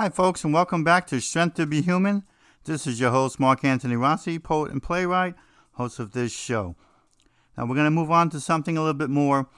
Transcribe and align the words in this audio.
Hi, 0.00 0.08
folks, 0.08 0.44
and 0.44 0.54
welcome 0.54 0.82
back 0.82 1.06
to 1.08 1.20
Strength 1.20 1.56
to 1.56 1.66
Be 1.66 1.82
Human. 1.82 2.22
This 2.64 2.86
is 2.86 2.98
your 2.98 3.10
host, 3.10 3.38
Mark 3.38 3.62
Antony 3.62 3.96
Rossi, 3.96 4.38
poet 4.38 4.72
and 4.72 4.82
playwright, 4.82 5.34
host 5.72 5.98
of 5.98 6.12
this 6.12 6.32
show. 6.32 6.74
Now, 7.54 7.66
we're 7.66 7.74
going 7.74 7.84
to 7.84 7.90
move 7.90 8.10
on 8.10 8.30
to 8.30 8.40
something 8.40 8.78
a 8.78 8.80
little 8.80 8.94
bit 8.94 9.10
more, 9.10 9.50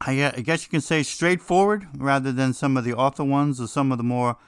I 0.00 0.30
guess 0.42 0.64
you 0.64 0.70
can 0.70 0.80
say, 0.80 1.02
straightforward 1.02 1.86
rather 1.94 2.32
than 2.32 2.54
some 2.54 2.78
of 2.78 2.84
the 2.84 2.94
author 2.94 3.22
ones 3.22 3.60
or 3.60 3.66
some 3.66 3.92
of 3.92 3.98
the 3.98 4.02
more 4.02 4.38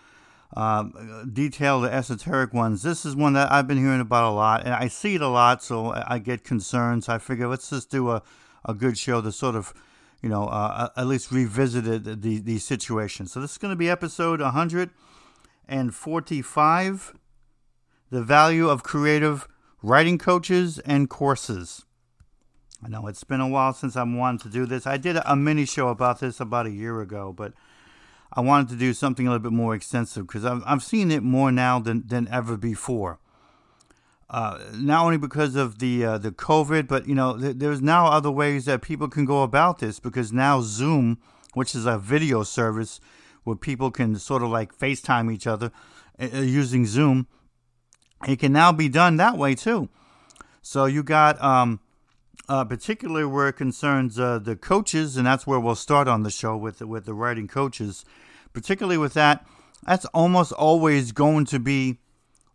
uh, 0.57 0.85
detailed 1.31 1.85
or 1.85 1.91
esoteric 1.91 2.55
ones. 2.55 2.83
This 2.83 3.05
is 3.05 3.15
one 3.15 3.35
that 3.35 3.53
I've 3.53 3.69
been 3.69 3.77
hearing 3.77 4.01
about 4.01 4.33
a 4.33 4.35
lot, 4.35 4.65
and 4.65 4.73
I 4.73 4.89
see 4.89 5.17
it 5.17 5.21
a 5.21 5.29
lot, 5.29 5.63
so 5.63 5.93
I 6.07 6.19
get 6.21 6.43
concerns. 6.43 7.07
I 7.07 7.19
figure 7.19 7.49
let's 7.49 7.69
just 7.69 7.91
do 7.91 8.09
a, 8.13 8.23
a 8.65 8.73
good 8.73 8.97
show 8.97 9.21
to 9.21 9.31
sort 9.31 9.57
of 9.57 9.75
you 10.27 10.33
know, 10.33 10.49
uh, 10.49 10.89
at 10.97 11.07
least 11.07 11.31
revisited 11.31 12.21
the, 12.21 12.41
the 12.41 12.59
situation. 12.59 13.29
So 13.29 13.41
this 13.41 13.53
is 13.53 13.59
going 13.59 13.71
to 13.71 13.77
be 13.77 13.89
episode 13.89 14.41
145 14.41 17.15
The 18.11 18.23
Value 18.25 18.69
of 18.69 18.83
Creative 18.83 19.47
Writing 19.85 20.19
Coaches 20.19 20.81
and 20.81 21.09
Courses. 21.09 21.85
I 22.85 22.89
know 22.89 23.07
it's 23.07 23.23
been 23.23 23.41
a 23.41 23.47
while 23.47 23.73
since 23.73 23.95
I'm 23.95 24.19
wanted 24.19 24.41
to 24.41 24.49
do 24.49 24.67
this. 24.67 24.85
I 24.85 24.97
did 24.97 25.17
a 25.25 25.37
mini 25.37 25.65
show 25.65 25.91
about 25.91 26.19
this 26.19 26.41
about 26.41 26.67
a 26.67 26.73
year 26.73 27.01
ago, 27.01 27.33
but 27.33 27.53
I 28.33 28.41
wanted 28.41 28.69
to 28.71 28.77
do 28.77 28.95
something 28.95 29.29
a 29.29 29.31
little 29.31 29.45
bit 29.45 29.53
more 29.53 29.77
extensive 29.77 30.27
because 30.27 30.45
I've, 30.45 30.65
I've 30.67 30.83
seen 30.83 31.13
it 31.13 31.23
more 31.23 31.53
now 31.53 31.79
than, 31.79 32.03
than 32.05 32.27
ever 32.33 32.57
before 32.57 33.21
uh, 34.29 34.59
not 34.75 35.05
only 35.05 35.19
because 35.19 35.55
of 35.55 35.79
the 35.79 36.05
uh, 36.05 36.19
the 36.19 36.33
COVID, 36.33 36.89
but 36.89 37.07
you 37.07 37.15
know, 37.15 37.39
th- 37.39 37.57
there's 37.59 37.81
now 37.81 38.07
other 38.07 38.31
ways 38.31 38.65
that 38.65 38.83
people 38.83 39.09
can 39.09 39.25
go 39.25 39.43
about 39.43 39.79
this 39.79 40.01
because 40.01 40.33
now 40.33 40.61
Zoom, 40.61 41.19
which 41.55 41.75
is 41.75 41.87
a 41.87 41.99
video 41.99 42.43
service 42.43 43.01
where 43.45 43.57
people 43.57 43.93
can 43.93 44.17
sort 44.17 44.43
of 44.43 44.51
like 44.51 44.77
FaceTime 44.77 45.33
each 45.33 45.47
other 45.47 45.71
uh, 46.21 46.27
using 46.41 46.87
Zoom, 46.87 47.29
it 48.27 48.41
can 48.41 48.53
now 48.53 48.73
be 48.73 48.89
done 48.89 49.17
that 49.17 49.39
way 49.39 49.55
too. 49.55 49.89
So 50.61 50.87
you 50.87 51.05
got, 51.05 51.41
um, 51.41 51.79
uh, 52.49 52.65
particularly 52.65 53.27
where 53.27 53.47
it 53.49 53.53
concerns 53.53 54.19
uh, 54.19 54.41
the 54.41 54.57
coaches, 54.57 55.17
and 55.17 55.25
that's 55.25 55.47
where 55.47 55.61
we'll 55.61 55.77
start 55.77 56.09
on 56.09 56.25
the 56.25 56.31
show 56.31 56.57
with 56.57 56.81
with 56.81 57.05
the 57.05 57.15
writing 57.15 57.47
coaches. 57.47 58.05
Particularly 58.53 58.99
with 58.99 59.15
that, 59.15 59.47
that's 59.87 60.07
almost 60.07 60.51
always 60.51 61.13
going 61.13 61.45
to 61.47 61.61
be 61.61 62.01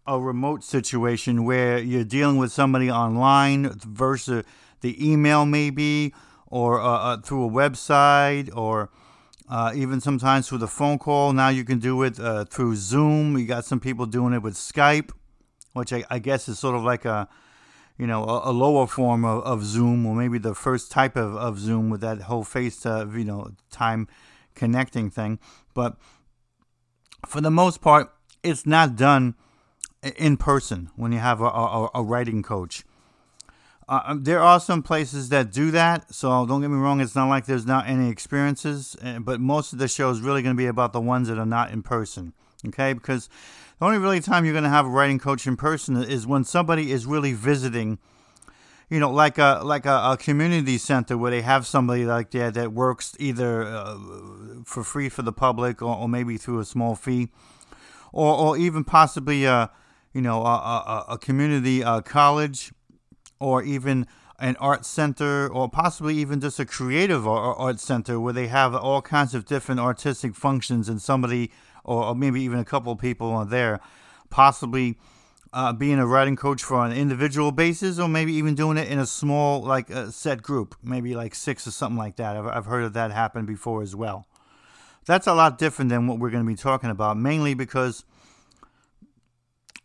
a 0.07 0.19
remote 0.19 0.63
situation 0.63 1.43
where 1.43 1.77
you're 1.77 2.03
dealing 2.03 2.37
with 2.37 2.51
somebody 2.51 2.89
online 2.89 3.71
versus 3.79 4.43
the 4.81 5.11
email 5.11 5.45
maybe 5.45 6.13
or 6.47 6.81
uh, 6.81 6.85
uh, 6.85 7.17
through 7.17 7.45
a 7.45 7.49
website 7.49 8.49
or 8.55 8.89
uh, 9.49 9.71
even 9.75 10.01
sometimes 10.01 10.47
through 10.47 10.57
the 10.57 10.67
phone 10.67 10.97
call. 10.97 11.33
Now 11.33 11.49
you 11.49 11.63
can 11.63 11.79
do 11.79 12.01
it 12.03 12.19
uh, 12.19 12.45
through 12.45 12.75
zoom. 12.75 13.37
You 13.37 13.45
got 13.45 13.65
some 13.65 13.79
people 13.79 14.05
doing 14.05 14.33
it 14.33 14.41
with 14.41 14.55
skype 14.55 15.11
which 15.73 15.93
I, 15.93 16.03
I 16.09 16.19
guess 16.19 16.47
is 16.49 16.59
sort 16.59 16.75
of 16.75 16.83
like 16.83 17.05
a 17.05 17.27
you 17.97 18.07
know 18.07 18.23
a, 18.23 18.49
a 18.49 18.53
lower 18.53 18.87
form 18.87 19.25
of, 19.25 19.43
of, 19.43 19.63
zoom 19.63 20.05
or 20.05 20.15
maybe 20.15 20.37
the 20.37 20.55
first 20.55 20.91
type 20.91 21.15
of, 21.15 21.35
of 21.35 21.59
zoom 21.59 21.89
with 21.89 22.01
that 22.01 22.23
whole 22.23 22.43
face 22.43 22.83
you 22.85 23.23
know 23.23 23.51
time 23.69 24.07
connecting 24.55 25.09
thing. 25.09 25.39
But 25.73 25.97
for 27.25 27.41
the 27.41 27.51
most 27.51 27.81
part 27.81 28.11
it's 28.43 28.65
not 28.65 28.95
done 28.95 29.35
in 30.03 30.37
person 30.37 30.89
when 30.95 31.11
you 31.11 31.19
have 31.19 31.41
a, 31.41 31.45
a, 31.45 31.89
a 31.95 32.03
writing 32.03 32.41
coach. 32.41 32.83
Uh, 33.87 34.01
um, 34.05 34.23
there 34.23 34.39
are 34.39 34.59
some 34.59 34.81
places 34.81 35.29
that 35.29 35.51
do 35.51 35.69
that, 35.71 36.13
so 36.13 36.45
don't 36.45 36.61
get 36.61 36.69
me 36.69 36.77
wrong. 36.77 37.01
It's 37.01 37.15
not 37.15 37.27
like 37.27 37.45
there's 37.45 37.65
not 37.65 37.87
any 37.87 38.09
experiences, 38.09 38.95
eh, 39.01 39.19
but 39.19 39.41
most 39.41 39.73
of 39.73 39.79
the 39.79 39.87
show 39.87 40.09
is 40.09 40.21
really 40.21 40.41
going 40.41 40.55
to 40.55 40.57
be 40.57 40.67
about 40.67 40.93
the 40.93 41.01
ones 41.01 41.27
that 41.27 41.37
are 41.37 41.45
not 41.45 41.71
in 41.71 41.83
person. 41.83 42.33
Okay, 42.67 42.93
because 42.93 43.27
the 43.79 43.85
only 43.85 43.97
really 43.97 44.19
time 44.19 44.45
you're 44.45 44.53
going 44.53 44.63
to 44.63 44.69
have 44.69 44.85
a 44.85 44.89
writing 44.89 45.19
coach 45.19 45.47
in 45.47 45.57
person 45.57 45.97
is 45.97 46.27
when 46.27 46.43
somebody 46.43 46.91
is 46.91 47.05
really 47.05 47.33
visiting. 47.33 47.97
You 48.89 48.99
know, 48.99 49.09
like 49.09 49.37
a 49.37 49.61
like 49.63 49.85
a, 49.85 50.11
a 50.11 50.17
community 50.17 50.77
center 50.77 51.17
where 51.17 51.31
they 51.31 51.41
have 51.41 51.65
somebody 51.65 52.05
like 52.05 52.31
that 52.31 52.53
that 52.53 52.73
works 52.73 53.15
either 53.19 53.63
uh, 53.63 53.97
for 54.65 54.83
free 54.83 55.09
for 55.09 55.21
the 55.21 55.31
public 55.31 55.81
or, 55.81 55.95
or, 55.95 56.09
maybe 56.09 56.37
through 56.37 56.59
a 56.59 56.65
small 56.65 56.95
fee, 56.95 57.29
or 58.11 58.35
or 58.37 58.57
even 58.57 58.83
possibly 58.83 59.45
a 59.45 59.53
uh, 59.53 59.67
you 60.13 60.21
know, 60.21 60.43
a, 60.43 60.55
a, 60.55 61.05
a 61.09 61.17
community 61.17 61.83
uh, 61.83 62.01
college 62.01 62.71
or 63.39 63.63
even 63.63 64.07
an 64.41 64.55
art 64.59 64.85
center 64.85 65.47
or 65.47 65.69
possibly 65.69 66.15
even 66.15 66.41
just 66.41 66.59
a 66.59 66.65
creative 66.65 67.27
art 67.27 67.79
center 67.79 68.19
where 68.19 68.33
they 68.33 68.47
have 68.47 68.73
all 68.73 69.01
kinds 69.01 69.35
of 69.35 69.45
different 69.45 69.79
artistic 69.79 70.33
functions 70.33 70.89
and 70.89 71.01
somebody 71.01 71.51
or 71.83 72.15
maybe 72.15 72.41
even 72.41 72.57
a 72.57 72.65
couple 72.65 72.91
of 72.91 72.99
people 72.99 73.29
are 73.29 73.45
there 73.45 73.79
possibly 74.31 74.97
uh, 75.53 75.71
being 75.73 75.99
a 75.99 76.07
writing 76.07 76.35
coach 76.35 76.63
for 76.63 76.83
an 76.85 76.91
individual 76.91 77.51
basis 77.51 77.99
or 77.99 78.07
maybe 78.07 78.33
even 78.33 78.55
doing 78.55 78.77
it 78.77 78.87
in 78.87 78.97
a 78.97 79.05
small 79.05 79.61
like 79.61 79.89
a 79.91 80.11
set 80.11 80.41
group 80.41 80.75
maybe 80.81 81.13
like 81.15 81.35
six 81.35 81.67
or 81.67 81.71
something 81.71 81.97
like 81.97 82.15
that. 82.15 82.35
I've, 82.35 82.47
I've 82.47 82.65
heard 82.65 82.83
of 82.83 82.93
that 82.93 83.11
happen 83.11 83.45
before 83.45 83.83
as 83.83 83.95
well. 83.95 84.25
That's 85.05 85.27
a 85.27 85.33
lot 85.33 85.59
different 85.59 85.89
than 85.89 86.07
what 86.07 86.19
we're 86.19 86.29
going 86.31 86.43
to 86.43 86.51
be 86.51 86.55
talking 86.55 86.89
about 86.89 87.15
mainly 87.17 87.53
because 87.53 88.05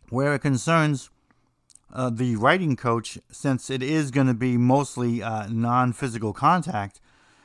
where 0.09 0.33
it 0.33 0.39
concerns 0.39 1.09
uh, 1.93 2.09
the 2.09 2.35
writing 2.35 2.75
coach, 2.75 3.17
since 3.31 3.69
it 3.69 3.81
is 3.81 4.11
going 4.11 4.27
to 4.27 4.33
be 4.33 4.57
mostly 4.57 5.23
uh, 5.23 5.47
non 5.47 5.93
physical 5.93 6.33
contact, 6.33 6.99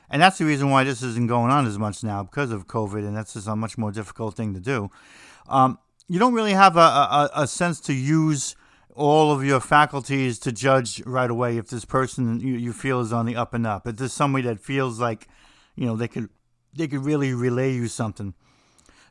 and 0.09 0.21
that's 0.21 0.37
the 0.37 0.45
reason 0.45 0.69
why 0.69 0.83
this 0.83 1.01
isn't 1.01 1.27
going 1.27 1.51
on 1.51 1.65
as 1.65 1.79
much 1.79 2.03
now 2.03 2.23
because 2.23 2.51
of 2.51 2.67
COVID, 2.67 2.99
and 2.99 3.15
that's 3.15 3.33
just 3.33 3.47
a 3.47 3.55
much 3.55 3.77
more 3.77 3.91
difficult 3.91 4.35
thing 4.35 4.53
to 4.53 4.59
do. 4.59 4.91
Um, 5.47 5.79
you 6.07 6.19
don't 6.19 6.33
really 6.33 6.53
have 6.53 6.77
a, 6.77 6.79
a, 6.79 7.29
a, 7.35 7.47
sense 7.47 7.79
to 7.81 7.93
use 7.93 8.55
all 8.95 9.31
of 9.31 9.43
your 9.43 9.59
faculties 9.59 10.37
to 10.39 10.51
judge 10.51 11.01
right 11.05 11.29
away 11.29 11.57
if 11.57 11.67
this 11.67 11.85
person 11.85 12.39
you, 12.39 12.53
you 12.53 12.73
feel 12.73 12.99
is 12.99 13.11
on 13.11 13.25
the 13.25 13.35
up 13.35 13.53
and 13.53 13.65
up. 13.65 13.87
If 13.87 13.97
there's 13.97 14.13
somebody 14.13 14.47
that 14.47 14.59
feels 14.59 14.99
like, 14.99 15.27
you 15.75 15.85
know, 15.85 15.95
they 15.95 16.07
could 16.07 16.29
they 16.75 16.87
could 16.87 17.05
really 17.05 17.33
relay 17.33 17.73
you 17.73 17.87
something, 17.87 18.33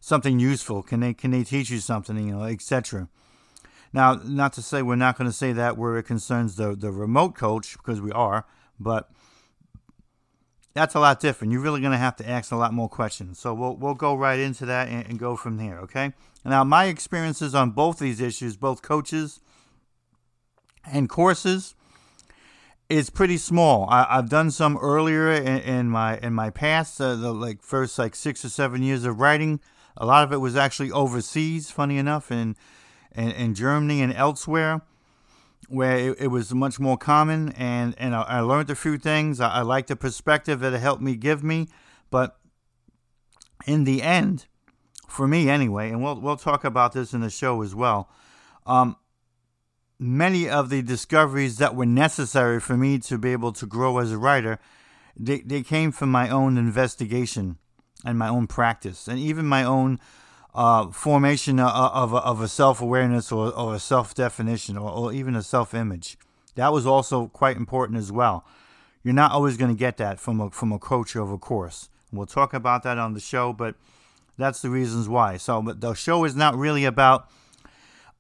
something 0.01 0.39
useful. 0.39 0.83
Can 0.83 1.01
they 1.01 1.15
can 1.15 1.31
they 1.31 1.45
teach 1.45 1.71
you 1.71 1.81
something, 1.81 2.17
you 2.17 2.35
know, 2.35 2.45
etc. 2.45 3.09
Now, 3.93 4.15
not 4.25 4.53
to 4.55 4.63
say 4.63 4.83
we're 4.83 4.97
not 4.97 5.19
going 5.19 5.29
to 5.29 5.37
say 5.37 5.53
that 5.53 5.77
where 5.77 5.99
it 5.99 6.05
concerns 6.05 6.57
the, 6.57 6.75
the 6.75 6.91
remote 6.91 7.35
coach, 7.35 7.77
because 7.77 8.01
we 8.01 8.11
are, 8.13 8.47
but 8.81 9.11
that's 10.75 10.95
a 10.95 11.01
lot 11.01 11.21
different. 11.21 11.53
You're 11.53 11.63
really 11.63 11.81
going 11.81 11.93
to 11.93 11.99
have 11.99 12.17
to 12.17 12.29
ask 12.29 12.53
a 12.53 12.57
lot 12.57 12.73
more 12.73 12.89
questions. 12.89 13.39
So 13.39 13.53
we'll, 13.53 13.77
we'll 13.77 13.95
go 13.95 14.15
right 14.15 14.39
into 14.39 14.65
that 14.67 14.89
and, 14.89 15.07
and 15.07 15.19
go 15.19 15.37
from 15.37 15.59
there, 15.59 15.79
okay? 15.81 16.13
Now, 16.45 16.65
my 16.65 16.87
experiences 16.87 17.55
on 17.55 17.71
both 17.71 17.99
these 17.99 18.21
issues, 18.21 18.57
both 18.57 18.83
coaches 18.83 19.41
and 20.91 21.09
courses, 21.09 21.75
is 22.89 23.11
pretty 23.11 23.39
small. 23.39 23.89
I, 23.89 24.17
have 24.17 24.29
done 24.29 24.51
some 24.51 24.77
earlier 24.79 25.31
in, 25.33 25.61
in, 25.61 25.89
my 25.89 26.19
in 26.19 26.35
my 26.35 26.51
past, 26.51 27.01
uh, 27.01 27.15
the 27.15 27.33
like 27.33 27.63
first 27.63 27.99
like 27.99 28.15
six 28.15 28.45
or 28.45 28.51
seven 28.51 28.83
years 28.83 29.05
of 29.05 29.19
writing. 29.19 29.61
A 29.97 30.05
lot 30.05 30.25
of 30.25 30.33
it 30.33 30.39
was 30.39 30.57
actually 30.57 30.91
overseas, 30.91 31.71
funny 31.71 31.97
enough, 31.97 32.31
and 32.31 32.57
in, 33.15 33.55
Germany 33.55 34.03
and 34.03 34.13
elsewhere 34.13 34.83
where 35.69 35.97
it, 35.97 36.21
it, 36.21 36.27
was 36.29 36.53
much 36.53 36.79
more 36.81 36.99
common 36.99 37.51
and, 37.53 37.95
and 37.99 38.15
I, 38.15 38.23
I 38.23 38.41
learned 38.41 38.71
a 38.71 38.75
few 38.75 38.99
things. 38.99 39.41
I, 39.41 39.49
I 39.49 39.61
like 39.63 39.87
the 39.87 39.97
perspective 39.97 40.61
that 40.61 40.73
it 40.73 40.81
helped 40.81 41.03
me 41.03 41.17
give 41.17 41.43
me. 41.43 41.69
But 42.11 42.37
in 43.67 43.85
the 43.85 44.03
end, 44.03 44.47
for 45.09 45.29
me 45.29 45.49
anyway, 45.49 45.91
and 45.91 46.03
we'll, 46.03 46.21
we'll 46.21 46.37
talk 46.37 46.65
about 46.65 46.93
this 46.93 47.13
in 47.13 47.21
the 47.21 47.31
show 47.31 47.63
as 47.63 47.75
well, 47.75 48.11
um, 48.67 48.97
many 49.99 50.49
of 50.49 50.69
the 50.69 50.83
discoveries 50.83 51.59
that 51.59 51.75
were 51.75 51.87
necessary 51.87 52.61
for 52.61 52.77
me 52.77 52.99
to 52.99 53.19
be 53.19 53.33
able 53.33 53.53
to 53.53 53.67
grow 53.67 53.99
as 53.99 54.13
a 54.13 54.19
writer, 54.19 54.59
they, 55.17 55.41
they 55.41 55.63
came 55.63 55.93
from 55.93 56.11
my 56.11 56.29
own 56.29 56.57
investigation 56.57 57.59
and 58.05 58.19
my 58.19 58.29
own 58.29 58.47
practice 58.47 59.07
and 59.07 59.19
even 59.19 59.47
my 59.47 59.63
own 59.63 60.01
uh, 60.55 60.89
formation 60.89 61.59
of, 61.59 61.71
of, 61.71 62.13
a, 62.13 62.17
of 62.17 62.41
a 62.41 62.49
self 62.49 62.81
awareness 62.81 63.33
or, 63.33 63.53
or 63.53 63.75
a 63.75 63.79
self 63.79 64.15
definition 64.15 64.77
or, 64.77 64.91
or 64.91 65.13
even 65.13 65.35
a 65.35 65.43
self 65.43 65.75
image. 65.75 66.19
That 66.55 66.73
was 66.73 66.87
also 66.87 67.29
quite 67.29 67.57
important 67.57 67.99
as 67.99 68.13
well. 68.13 68.45
You're 69.03 69.15
not 69.15 69.33
always 69.33 69.57
going 69.57 69.75
to 69.75 69.79
get 69.79 69.97
that 69.97 70.21
from 70.21 70.41
a, 70.41 70.51
from 70.51 70.73
a 70.73 70.79
coach 70.79 71.17
of 71.17 71.31
a 71.31 71.39
course. 71.39 71.89
We'll 72.13 72.27
talk 72.27 72.53
about 72.53 72.83
that 72.83 72.99
on 72.99 73.15
the 73.15 73.21
show, 73.21 73.53
but 73.53 73.75
that's 74.37 74.61
the 74.61 74.71
reasons 74.71 75.09
why. 75.09 75.39
So 75.39 75.63
the 75.77 75.95
show 75.95 76.25
is 76.25 76.37
not 76.37 76.55
really 76.57 76.85
about 76.85 77.29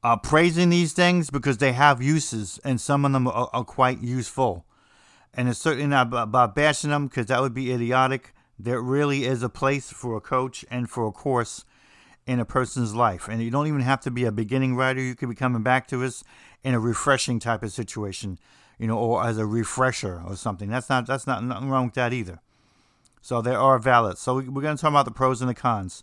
uh, 0.02 0.16
praising 0.16 0.70
these 0.70 0.92
things 0.92 1.30
because 1.30 1.58
they 1.58 1.72
have 1.72 2.02
uses 2.02 2.58
and 2.64 2.80
some 2.80 3.04
of 3.04 3.12
them 3.12 3.28
are, 3.28 3.50
are 3.52 3.64
quite 3.64 4.00
useful. 4.00 4.64
And 5.34 5.48
it's 5.48 5.58
certainly 5.58 5.86
not 5.86 6.08
about 6.12 6.54
bashing 6.54 6.90
them 6.90 7.06
because 7.06 7.26
that 7.26 7.40
would 7.40 7.54
be 7.54 7.72
idiotic. 7.72 8.34
There 8.58 8.80
really 8.80 9.24
is 9.24 9.42
a 9.42 9.48
place 9.48 9.90
for 9.90 10.16
a 10.16 10.20
coach 10.20 10.64
and 10.70 10.90
for 10.90 11.06
a 11.06 11.12
course 11.12 11.64
in 12.26 12.40
a 12.40 12.44
person's 12.44 12.94
life. 12.94 13.28
And 13.28 13.42
you 13.42 13.50
don't 13.50 13.66
even 13.66 13.80
have 13.80 14.00
to 14.02 14.10
be 14.10 14.24
a 14.24 14.32
beginning 14.32 14.76
writer. 14.76 15.00
You 15.00 15.14
could 15.14 15.28
be 15.28 15.34
coming 15.34 15.62
back 15.62 15.86
to 15.88 16.04
us 16.04 16.22
in 16.62 16.74
a 16.74 16.80
refreshing 16.80 17.38
type 17.38 17.62
of 17.62 17.72
situation, 17.72 18.38
you 18.78 18.86
know, 18.86 18.98
or 18.98 19.24
as 19.24 19.38
a 19.38 19.46
refresher 19.46 20.22
or 20.26 20.36
something. 20.36 20.70
That's 20.70 20.88
not 20.88 21.06
that's 21.06 21.26
not 21.26 21.42
nothing 21.42 21.68
wrong 21.68 21.86
with 21.86 21.94
that 21.94 22.12
either. 22.12 22.40
So 23.20 23.40
there 23.40 23.58
are 23.58 23.78
valid. 23.78 24.18
So 24.18 24.34
we, 24.34 24.42
are 24.42 24.62
going 24.62 24.76
to 24.76 24.80
talk 24.80 24.90
about 24.90 25.04
the 25.04 25.12
pros 25.12 25.40
and 25.40 25.50
the 25.50 25.54
cons. 25.54 26.02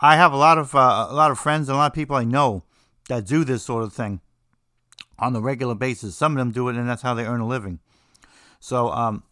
I 0.00 0.16
have 0.16 0.32
a 0.32 0.36
lot 0.36 0.58
of 0.58 0.74
uh, 0.74 1.06
a 1.08 1.14
lot 1.14 1.30
of 1.30 1.38
friends 1.38 1.68
and 1.68 1.76
a 1.76 1.78
lot 1.78 1.90
of 1.90 1.94
people 1.94 2.16
I 2.16 2.24
know 2.24 2.62
that 3.08 3.26
do 3.26 3.44
this 3.44 3.64
sort 3.64 3.84
of 3.84 3.92
thing 3.92 4.20
on 5.18 5.34
a 5.34 5.40
regular 5.40 5.74
basis. 5.74 6.16
Some 6.16 6.32
of 6.32 6.38
them 6.38 6.52
do 6.52 6.68
it, 6.68 6.76
and 6.76 6.88
that's 6.88 7.02
how 7.02 7.14
they 7.14 7.26
earn 7.26 7.40
a 7.40 7.46
living. 7.46 7.80
So, 8.60 8.90
um, 8.90 9.24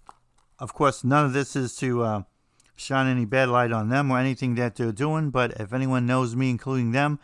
of 0.59 0.73
course, 0.73 1.05
none 1.05 1.25
of 1.25 1.33
this 1.33 1.55
is 1.55 1.77
to 1.77 2.03
uh, 2.03 2.23
shine 2.77 3.07
any 3.07 3.25
bad 3.25 3.49
light 3.49 3.73
on 3.73 3.89
them 3.89 4.11
or 4.11 4.19
anything 4.19 4.55
that 4.57 4.77
they're 4.77 4.93
doing. 4.93 5.31
But 5.31 5.53
if 5.53 5.73
anyone 5.73 6.07
knows 6.07 6.37
me, 6.37 6.51
including 6.51 6.93
them, 6.93 7.19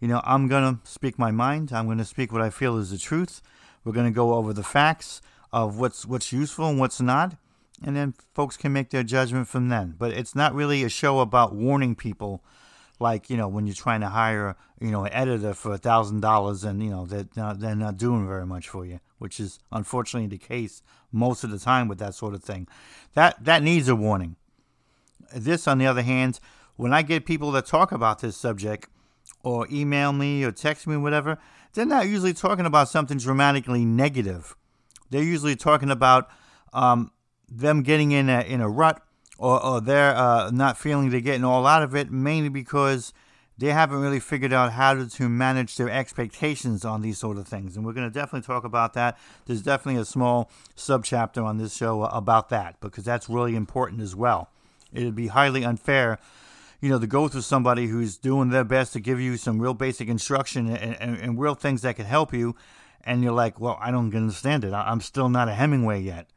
you 0.00 0.08
know, 0.08 0.20
I'm 0.24 0.48
gonna 0.48 0.80
speak 0.84 1.18
my 1.18 1.30
mind. 1.30 1.72
I'm 1.72 1.86
gonna 1.86 2.04
speak 2.04 2.32
what 2.32 2.42
I 2.42 2.50
feel 2.50 2.76
is 2.76 2.90
the 2.90 2.98
truth. 2.98 3.42
We're 3.84 3.92
gonna 3.92 4.10
go 4.10 4.34
over 4.34 4.52
the 4.52 4.62
facts 4.62 5.22
of 5.52 5.78
what's 5.78 6.04
what's 6.04 6.32
useful 6.32 6.68
and 6.68 6.78
what's 6.78 7.00
not, 7.00 7.36
and 7.82 7.96
then 7.96 8.14
folks 8.34 8.56
can 8.56 8.72
make 8.72 8.90
their 8.90 9.02
judgment 9.02 9.48
from 9.48 9.68
then. 9.68 9.94
But 9.98 10.12
it's 10.12 10.34
not 10.34 10.54
really 10.54 10.82
a 10.82 10.88
show 10.88 11.20
about 11.20 11.54
warning 11.54 11.94
people 11.94 12.42
like 12.98 13.28
you 13.30 13.36
know 13.36 13.48
when 13.48 13.66
you're 13.66 13.74
trying 13.74 14.00
to 14.00 14.08
hire 14.08 14.56
you 14.80 14.90
know 14.90 15.04
an 15.04 15.12
editor 15.12 15.54
for 15.54 15.72
a 15.72 15.78
thousand 15.78 16.20
dollars 16.20 16.64
and 16.64 16.82
you 16.82 16.90
know 16.90 17.06
they're, 17.06 17.26
uh, 17.36 17.54
they're 17.54 17.76
not 17.76 17.96
doing 17.96 18.26
very 18.26 18.46
much 18.46 18.68
for 18.68 18.86
you 18.86 19.00
which 19.18 19.38
is 19.38 19.58
unfortunately 19.72 20.28
the 20.28 20.38
case 20.38 20.82
most 21.12 21.44
of 21.44 21.50
the 21.50 21.58
time 21.58 21.88
with 21.88 21.98
that 21.98 22.14
sort 22.14 22.34
of 22.34 22.42
thing 22.42 22.66
that 23.14 23.42
that 23.44 23.62
needs 23.62 23.88
a 23.88 23.96
warning 23.96 24.36
this 25.34 25.66
on 25.66 25.78
the 25.78 25.86
other 25.86 26.02
hand 26.02 26.40
when 26.76 26.92
i 26.92 27.02
get 27.02 27.26
people 27.26 27.50
that 27.50 27.66
talk 27.66 27.92
about 27.92 28.20
this 28.20 28.36
subject 28.36 28.88
or 29.42 29.66
email 29.70 30.12
me 30.12 30.44
or 30.44 30.52
text 30.52 30.86
me 30.86 30.96
whatever 30.96 31.38
they're 31.74 31.84
not 31.84 32.08
usually 32.08 32.32
talking 32.32 32.66
about 32.66 32.88
something 32.88 33.18
dramatically 33.18 33.84
negative 33.84 34.56
they're 35.10 35.22
usually 35.22 35.56
talking 35.56 35.90
about 35.90 36.28
um, 36.72 37.10
them 37.48 37.82
getting 37.82 38.12
in 38.12 38.28
a 38.28 38.40
in 38.40 38.60
a 38.60 38.68
rut 38.68 39.02
or, 39.38 39.62
or 39.62 39.80
they're 39.80 40.14
uh, 40.16 40.50
not 40.50 40.78
feeling 40.78 41.10
they're 41.10 41.20
getting 41.20 41.44
all 41.44 41.66
out 41.66 41.82
of 41.82 41.94
it, 41.94 42.10
mainly 42.10 42.48
because 42.48 43.12
they 43.58 43.68
haven't 43.68 44.00
really 44.00 44.20
figured 44.20 44.52
out 44.52 44.72
how 44.72 44.94
to, 44.94 45.08
to 45.08 45.28
manage 45.28 45.76
their 45.76 45.90
expectations 45.90 46.84
on 46.84 47.02
these 47.02 47.18
sort 47.18 47.38
of 47.38 47.46
things. 47.46 47.76
And 47.76 47.84
we're 47.84 47.92
going 47.92 48.08
to 48.08 48.12
definitely 48.12 48.46
talk 48.46 48.64
about 48.64 48.94
that. 48.94 49.18
There's 49.46 49.62
definitely 49.62 50.00
a 50.00 50.04
small 50.04 50.50
subchapter 50.76 51.42
on 51.44 51.58
this 51.58 51.74
show 51.74 52.04
about 52.04 52.48
that 52.50 52.80
because 52.80 53.04
that's 53.04 53.28
really 53.28 53.56
important 53.56 54.02
as 54.02 54.14
well. 54.14 54.50
It'd 54.96 55.14
be 55.14 55.28
highly 55.28 55.64
unfair, 55.64 56.18
you 56.80 56.88
know, 56.88 56.98
to 56.98 57.06
go 57.06 57.28
through 57.28 57.42
somebody 57.42 57.86
who's 57.86 58.16
doing 58.16 58.50
their 58.50 58.64
best 58.64 58.92
to 58.94 59.00
give 59.00 59.20
you 59.20 59.36
some 59.36 59.60
real 59.60 59.74
basic 59.74 60.08
instruction 60.08 60.68
and, 60.68 60.96
and, 61.00 61.16
and 61.16 61.38
real 61.38 61.54
things 61.54 61.82
that 61.82 61.96
can 61.96 62.06
help 62.06 62.32
you. 62.32 62.56
And 63.04 63.22
you're 63.22 63.32
like, 63.32 63.60
well, 63.60 63.78
I 63.80 63.90
don't 63.90 64.14
understand 64.14 64.64
it. 64.64 64.72
I'm 64.72 65.00
still 65.00 65.28
not 65.28 65.48
a 65.48 65.54
Hemingway 65.54 66.00
yet. 66.00 66.28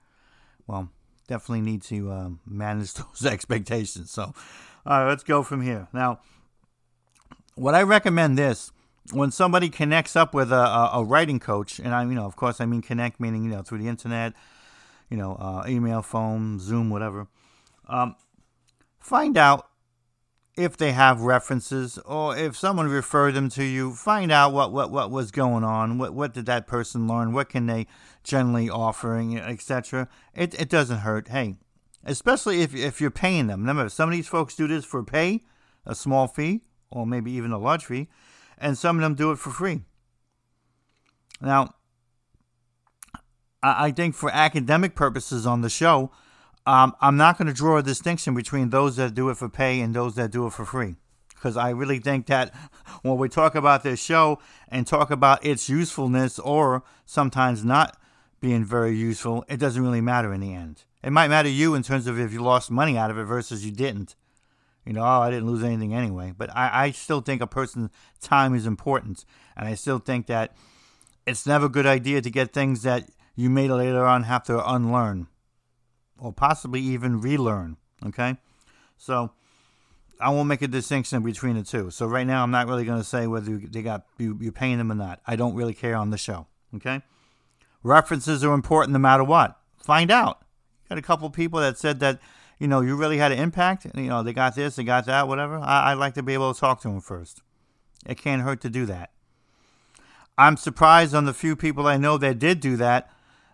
Well, 0.68 0.90
definitely 1.28 1.62
need 1.62 1.82
to 1.84 2.12
um, 2.12 2.40
manage 2.46 2.94
those 2.96 3.26
expectations. 3.26 4.12
So, 4.12 4.34
all 4.86 5.00
right, 5.00 5.08
let's 5.08 5.24
go 5.24 5.44
from 5.44 5.62
here. 5.62 5.88
Now, 5.94 6.20
what 7.56 7.76
I 7.76 7.84
recommend 7.84 8.38
this 8.38 8.72
when 9.12 9.32
somebody 9.32 9.70
connects 9.70 10.16
up 10.16 10.34
with 10.34 10.52
a, 10.52 10.56
a, 10.56 10.90
a, 10.96 11.04
writing 11.04 11.40
coach, 11.40 11.80
and 11.80 11.94
I, 11.94 12.04
you 12.04 12.14
know, 12.14 12.26
of 12.26 12.36
course, 12.36 12.62
I 12.62 12.66
mean 12.66 12.82
connect 12.82 13.20
meaning 13.20 13.44
you 13.44 13.50
know 13.50 13.62
through 13.62 13.80
the 13.80 13.88
internet, 13.88 14.34
you 15.10 15.18
know, 15.18 15.36
uh, 15.36 15.64
email, 15.68 16.02
phone, 16.02 16.60
Zoom, 16.60 16.90
whatever. 16.90 17.28
Um, 17.88 18.16
find 19.10 19.38
out 19.38 19.68
if 20.56 20.78
they 20.78 20.92
have 20.92 21.22
references 21.22 21.98
or 22.00 22.38
if 22.38 22.56
someone 22.56 22.88
referred 22.88 23.34
them 23.34 23.50
to 23.50 23.64
you, 23.64 23.94
find 23.94 24.32
out 24.32 24.54
what, 24.54 24.72
what, 24.72 24.92
what 24.92 25.10
was 25.10 25.32
going 25.32 25.64
on, 25.64 25.98
what, 25.98 26.14
what 26.14 26.34
did 26.34 26.46
that 26.46 26.68
person 26.68 27.08
learn, 27.08 27.34
what 27.34 27.50
can 27.50 27.66
they 27.66 27.88
generally 28.24 28.70
offering, 28.70 29.40
etc. 29.40 30.08
It, 30.36 30.54
it 30.62 30.70
doesn't 30.70 31.00
hurt. 31.00 31.30
Hey, 31.30 31.56
especially 32.04 32.62
if, 32.62 32.76
if 32.76 33.02
you're 33.02 33.10
paying 33.10 33.48
them. 33.48 33.62
Remember, 33.62 33.90
some 33.90 34.10
of 34.10 34.14
these 34.14 34.28
folks 34.28 34.56
do 34.56 34.68
this 34.68 34.86
for 34.86 35.04
pay, 35.04 35.44
a 35.86 35.96
small 35.96 36.28
fee, 36.28 36.62
or 36.92 37.08
maybe 37.08 37.32
even 37.32 37.52
a 37.52 37.58
large 37.58 37.86
fee, 37.86 38.10
and 38.58 38.78
some 38.78 38.98
of 38.98 39.02
them 39.02 39.16
do 39.16 39.32
it 39.32 39.40
for 39.40 39.50
free. 39.50 39.82
Now, 41.42 41.74
I 43.64 43.88
I 43.88 43.92
think 43.92 44.14
for 44.14 44.30
academic 44.30 44.94
purposes 44.94 45.48
on 45.48 45.62
the 45.62 45.70
show, 45.70 46.12
um, 46.70 46.96
I'm 47.02 47.18
not 47.18 47.40
going 47.40 47.48
to 47.48 47.54
draw 47.54 47.78
a 47.78 47.84
distinction 47.84 48.36
between 48.36 48.70
those 48.70 48.96
that 48.98 49.16
do 49.16 49.32
it 49.32 49.38
for 49.38 49.50
pay 49.50 49.82
and 49.82 49.96
those 49.96 50.14
that 50.16 50.30
do 50.30 50.46
it 50.46 50.54
for 50.54 50.66
free. 50.66 50.98
Because 51.30 51.58
I 51.58 51.72
really 51.72 51.98
think 51.98 52.28
that 52.28 52.54
when 53.02 53.18
we 53.18 53.28
talk 53.28 53.56
about 53.56 53.82
this 53.82 54.00
show 54.00 54.38
and 54.68 54.86
talk 54.86 55.10
about 55.10 55.44
its 55.44 55.68
usefulness 55.68 56.38
or 56.38 56.84
sometimes 57.08 57.66
not 57.66 57.98
being 58.40 58.64
very 58.64 58.96
useful, 58.96 59.44
it 59.50 59.58
doesn't 59.58 59.82
really 59.82 60.00
matter 60.00 60.32
in 60.32 60.42
the 60.42 60.54
end. 60.54 60.84
It 61.04 61.10
might 61.10 61.30
matter 61.30 61.50
you 61.50 61.74
in 61.74 61.82
terms 61.82 62.06
of 62.06 62.20
if 62.20 62.32
you 62.32 62.44
lost 62.44 62.70
money 62.70 63.00
out 63.00 63.10
of 63.10 63.18
it 63.18 63.24
versus 63.24 63.66
you 63.66 63.72
didn't. 63.72 64.16
You 64.86 64.94
know, 64.94 65.02
oh, 65.02 65.22
I 65.22 65.32
didn't 65.32 65.48
lose 65.48 65.64
anything 65.64 65.96
anyway. 65.96 66.36
But 66.38 66.56
I, 66.56 66.86
I 66.86 66.92
still 66.92 67.22
think 67.22 67.42
a 67.42 67.48
person's 67.48 67.90
time 68.22 68.54
is 68.54 68.68
important. 68.68 69.26
And 69.58 69.68
I 69.68 69.74
still 69.74 69.98
think 69.98 70.28
that 70.28 70.56
it's 71.26 71.48
never 71.48 71.66
a 71.66 71.70
good 71.70 71.88
idea 71.88 72.22
to 72.22 72.30
get 72.30 72.54
things 72.54 72.84
that 72.84 73.10
you 73.36 73.50
may 73.50 73.68
later 73.68 74.06
on 74.06 74.24
have 74.24 74.44
to 74.44 74.72
unlearn 74.72 75.30
or 76.20 76.34
possibly 76.34 76.82
even 76.82 77.22
relearn. 77.22 77.78
Okay, 78.06 78.38
so 78.98 79.32
I 80.20 80.30
won't 80.30 80.48
make 80.48 80.62
a 80.62 80.68
distinction 80.68 81.24
between 81.24 81.56
the 81.56 81.64
two. 81.64 81.92
So 81.92 82.06
right 82.06 82.28
now, 82.28 82.44
I'm 82.44 82.52
not 82.52 82.68
really 82.68 82.86
going 82.86 83.00
to 83.00 83.04
say 83.06 83.28
whether 83.28 83.58
they 83.58 83.82
got 83.82 84.06
you, 84.18 84.38
you're 84.40 84.52
paying 84.52 84.78
them 84.78 84.92
or 84.92 84.96
not. 84.96 85.22
I 85.26 85.36
don't 85.36 85.56
really 85.56 85.74
care 85.74 85.96
on 85.96 86.10
the 86.10 86.18
show. 86.18 86.48
Okay, 86.76 87.02
references 87.84 88.44
are 88.44 88.54
important 88.54 88.94
no 88.94 89.00
matter 89.00 89.24
what. 89.24 89.58
Find 89.78 90.12
out. 90.12 90.44
Got 90.88 90.98
a 90.98 91.04
couple 91.04 91.30
people 91.30 91.60
that 91.60 91.78
said 91.78 92.00
that 92.00 92.20
you 92.60 92.68
know 92.68 92.82
you 92.82 92.96
really 92.96 93.18
had 93.18 93.32
an 93.32 93.40
impact. 93.40 93.86
You 93.96 94.10
know 94.10 94.24
they 94.24 94.34
got 94.34 94.56
this, 94.56 94.76
they 94.76 94.84
got 94.84 95.06
that, 95.06 95.28
whatever. 95.28 95.58
I, 95.58 95.92
I'd 95.92 95.98
like 95.98 96.14
to 96.16 96.24
be 96.24 96.34
able 96.34 96.54
to 96.54 96.60
talk 96.60 96.82
to 96.82 96.88
them 96.88 97.02
first. 97.02 97.42
It 98.06 98.18
can't 98.18 98.44
hurt 98.44 98.62
to 98.62 98.70
do 98.70 98.86
that. 98.86 99.12
I'm 100.38 100.56
surprised 100.56 101.14
on 101.14 101.26
the 101.26 101.34
few 101.34 101.58
people 101.58 101.86
I 101.86 101.98
know 101.98 102.18
that 102.18 102.40
did 102.40 102.62
do 102.62 102.78
that 102.78 103.12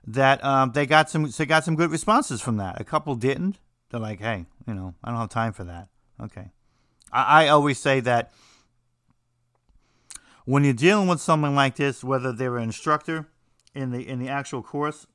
that 0.08 0.44
um, 0.44 0.72
they 0.74 0.86
got 0.86 1.10
some 1.10 1.30
they 1.30 1.46
got 1.46 1.64
some 1.64 1.76
good 1.76 1.92
responses 1.92 2.42
from 2.42 2.58
that. 2.58 2.80
A 2.80 2.84
couple 2.84 3.16
didn't. 3.16 3.60
They're 3.90 4.00
like, 4.00 4.20
hey, 4.20 4.46
you 4.68 4.74
know, 4.74 4.94
I 5.04 5.12
don't 5.12 5.20
have 5.20 5.30
time 5.30 5.54
for 5.54 5.64
that. 5.64 5.88
Okay. 6.22 6.52
I, 7.12 7.46
I 7.46 7.48
always 7.48 7.80
say 7.80 8.00
that 8.02 8.32
when 10.46 10.64
you're 10.64 10.74
dealing 10.74 11.08
with 11.08 11.22
someone 11.22 11.56
like 11.56 11.76
this, 11.76 12.04
whether 12.04 12.32
they're 12.32 12.58
an 12.58 12.64
instructor 12.64 13.28
in 13.74 13.92
the 13.92 14.08
in 14.08 14.20
the 14.20 14.30
actual 14.30 14.62
course, 14.62 15.08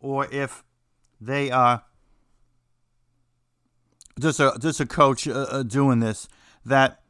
or 0.00 0.26
if 0.32 0.62
they 1.20 1.50
are 1.50 1.84
just 4.20 4.40
a 4.40 4.56
just 4.60 4.80
a 4.80 4.86
coach 4.86 5.26
uh, 5.26 5.46
uh 5.50 5.62
doing 5.62 6.00
this, 6.00 6.28
that 6.64 7.01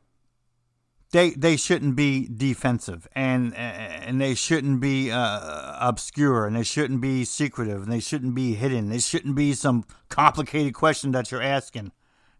they 1.12 1.30
they 1.30 1.56
shouldn't 1.56 1.94
be 1.94 2.26
defensive 2.26 3.06
and 3.14 3.54
and 3.54 4.20
they 4.20 4.34
shouldn't 4.34 4.80
be 4.80 5.10
uh, 5.10 5.76
obscure 5.78 6.46
and 6.46 6.56
they 6.56 6.62
shouldn't 6.62 7.00
be 7.00 7.24
secretive 7.24 7.82
and 7.82 7.92
they 7.92 8.00
shouldn't 8.00 8.34
be 8.34 8.54
hidden. 8.54 8.88
They 8.88 8.98
shouldn't 8.98 9.36
be 9.36 9.52
some 9.52 9.84
complicated 10.08 10.74
question 10.74 11.12
that 11.12 11.30
you're 11.30 11.42
asking, 11.42 11.92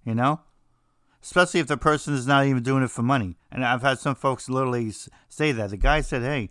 you 0.04 0.14
know. 0.14 0.40
Especially 1.22 1.60
if 1.60 1.68
the 1.68 1.76
person 1.76 2.14
is 2.14 2.26
not 2.26 2.46
even 2.46 2.64
doing 2.64 2.82
it 2.82 2.90
for 2.90 3.02
money. 3.02 3.36
And 3.52 3.64
I've 3.64 3.82
had 3.82 4.00
some 4.00 4.16
folks 4.16 4.48
literally 4.48 4.92
say 5.28 5.52
that. 5.52 5.70
The 5.70 5.76
guy 5.76 6.00
said, 6.00 6.22
"Hey, 6.22 6.50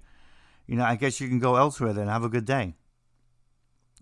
you 0.66 0.78
know, 0.78 0.86
I 0.86 0.96
guess 0.96 1.20
you 1.20 1.28
can 1.28 1.40
go 1.40 1.58
elsewhere 1.58 1.92
then. 1.92 2.08
Have 2.08 2.24
a 2.24 2.30
good 2.30 2.46
day." 2.46 2.76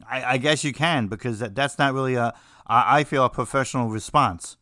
I, 0.08 0.34
I 0.34 0.38
guess 0.38 0.64
you 0.64 0.72
can 0.72 1.08
because 1.08 1.40
that, 1.40 1.56
that's 1.56 1.78
not 1.78 1.94
really 1.94 2.16
a 2.16 2.34
I, 2.68 3.00
I 3.00 3.04
feel 3.04 3.24
a 3.24 3.30
professional 3.30 3.88
response. 3.90 4.58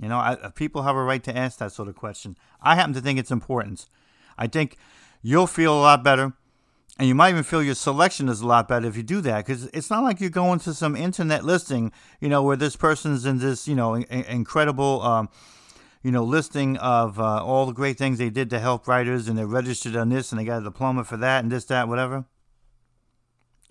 You 0.00 0.08
know, 0.08 0.18
I, 0.18 0.36
people 0.54 0.82
have 0.82 0.96
a 0.96 1.02
right 1.02 1.22
to 1.24 1.36
ask 1.36 1.58
that 1.58 1.72
sort 1.72 1.88
of 1.88 1.96
question. 1.96 2.36
I 2.62 2.76
happen 2.76 2.94
to 2.94 3.00
think 3.00 3.18
it's 3.18 3.30
important. 3.30 3.86
I 4.36 4.46
think 4.46 4.76
you'll 5.22 5.48
feel 5.48 5.74
a 5.74 5.80
lot 5.80 6.04
better, 6.04 6.32
and 6.98 7.08
you 7.08 7.14
might 7.14 7.30
even 7.30 7.42
feel 7.42 7.62
your 7.62 7.74
selection 7.74 8.28
is 8.28 8.40
a 8.40 8.46
lot 8.46 8.68
better 8.68 8.86
if 8.86 8.96
you 8.96 9.02
do 9.02 9.20
that, 9.22 9.44
because 9.44 9.66
it's 9.66 9.90
not 9.90 10.04
like 10.04 10.20
you're 10.20 10.30
going 10.30 10.60
to 10.60 10.72
some 10.72 10.94
internet 10.94 11.44
listing, 11.44 11.92
you 12.20 12.28
know, 12.28 12.42
where 12.42 12.56
this 12.56 12.76
person's 12.76 13.26
in 13.26 13.38
this, 13.38 13.66
you 13.66 13.74
know, 13.74 13.94
in, 13.94 14.04
incredible, 14.04 15.02
um, 15.02 15.28
you 16.04 16.12
know, 16.12 16.22
listing 16.22 16.76
of 16.76 17.18
uh, 17.18 17.44
all 17.44 17.66
the 17.66 17.72
great 17.72 17.98
things 17.98 18.18
they 18.18 18.30
did 18.30 18.48
to 18.50 18.60
help 18.60 18.86
writers, 18.86 19.28
and 19.28 19.36
they're 19.36 19.46
registered 19.46 19.96
on 19.96 20.10
this, 20.10 20.30
and 20.30 20.40
they 20.40 20.44
got 20.44 20.60
a 20.60 20.64
diploma 20.64 21.02
for 21.02 21.16
that, 21.16 21.42
and 21.42 21.50
this, 21.50 21.64
that, 21.64 21.88
whatever. 21.88 22.24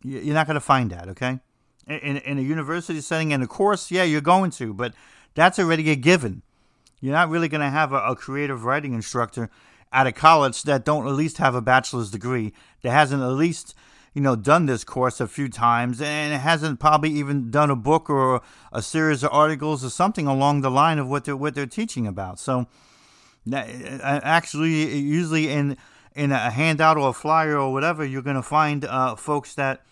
You're 0.03 0.34
not 0.34 0.46
going 0.46 0.55
to 0.55 0.62
find 0.62 0.91
that, 0.91 1.07
okay? 1.10 1.39
In, 1.88 2.17
in 2.17 2.38
a 2.38 2.41
university 2.41 3.00
setting, 3.00 3.31
in 3.31 3.41
a 3.41 3.48
course, 3.48 3.89
yeah, 3.91 4.03
you're 4.03 4.19
going 4.19 4.51
to, 4.51 4.74
but 4.74 4.93
that's 5.38 5.60
already 5.60 5.89
a 5.91 5.96
given. 5.96 6.41
You're 7.00 7.13
not 7.13 7.29
really 7.29 7.48
going 7.48 7.62
to 7.62 7.70
have 7.70 7.94
a, 7.94 7.98
a 7.98 8.15
creative 8.15 8.65
writing 8.65 8.94
instructor 8.94 9.50
at 9.94 10.08
a 10.08 10.12
college 10.12 10.63
that 10.63 10.84
don't 10.84 11.08
at 11.08 11.13
least 11.13 11.38
have 11.38 11.53
a 11.53 11.62
bachelor's 11.62 12.10
degree, 12.10 12.53
that 12.82 12.91
hasn't 12.91 13.22
at 13.22 13.27
least 13.27 13.75
you 14.13 14.22
know, 14.22 14.36
done 14.36 14.65
this 14.65 14.84
course 14.84 15.22
a 15.22 15.27
few 15.27 15.48
times 15.48 16.01
and 16.01 16.34
hasn't 16.34 16.79
probably 16.79 17.12
even 17.12 17.51
done 17.51 17.70
a 17.70 17.75
book 17.75 18.10
or 18.10 18.41
a 18.74 18.82
series 18.82 19.22
of 19.22 19.32
articles 19.32 19.86
or 19.86 19.91
something 19.91 20.25
along 20.25 20.62
the 20.62 20.72
line 20.72 20.98
of 20.98 21.08
what 21.08 21.25
they're 21.25 21.38
what 21.38 21.53
they're 21.53 21.67
teaching 21.67 22.08
about. 22.08 22.39
So, 22.39 22.65
actually, 23.53 24.98
usually 24.98 25.51
in 25.51 25.77
in 26.15 26.32
a 26.32 26.50
handout 26.50 26.98
or 26.98 27.10
a 27.10 27.13
flyer 27.13 27.60
or 27.60 27.72
whatever, 27.72 28.03
you're 28.03 28.24
going 28.24 28.36
to 28.36 28.41
find 28.41 28.86
uh, 28.86 29.15
folks 29.15 29.53
that 29.53 29.84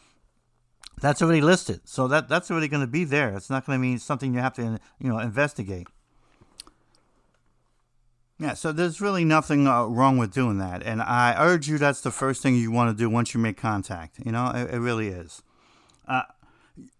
that's 1.01 1.21
already 1.21 1.41
listed. 1.41 1.81
So 1.85 2.07
that 2.07 2.29
that's 2.29 2.49
already 2.49 2.67
going 2.67 2.81
to 2.81 2.87
be 2.87 3.03
there. 3.03 3.35
It's 3.35 3.49
not 3.49 3.65
going 3.65 3.77
to 3.77 3.81
mean 3.81 3.99
something 3.99 4.33
you 4.33 4.39
have 4.39 4.53
to 4.55 4.79
you 4.99 5.09
know 5.09 5.19
investigate. 5.19 5.87
Yeah, 8.37 8.53
so 8.53 8.73
there's 8.73 8.99
really 8.99 9.23
nothing 9.23 9.65
uh, 9.65 9.85
wrong 9.85 10.17
with 10.17 10.33
doing 10.33 10.57
that. 10.57 10.83
And 10.83 11.01
I 11.01 11.35
urge 11.37 11.69
you 11.69 11.77
that's 11.77 12.01
the 12.01 12.11
first 12.11 12.43
thing 12.43 12.55
you 12.55 12.69
want 12.69 12.95
to 12.95 13.01
do 13.01 13.09
once 13.09 13.33
you 13.33 13.39
make 13.39 13.55
contact. 13.55 14.19
You 14.25 14.33
know, 14.33 14.51
it, 14.53 14.73
it 14.73 14.79
really 14.79 15.07
is. 15.07 15.41
Uh, 16.05 16.23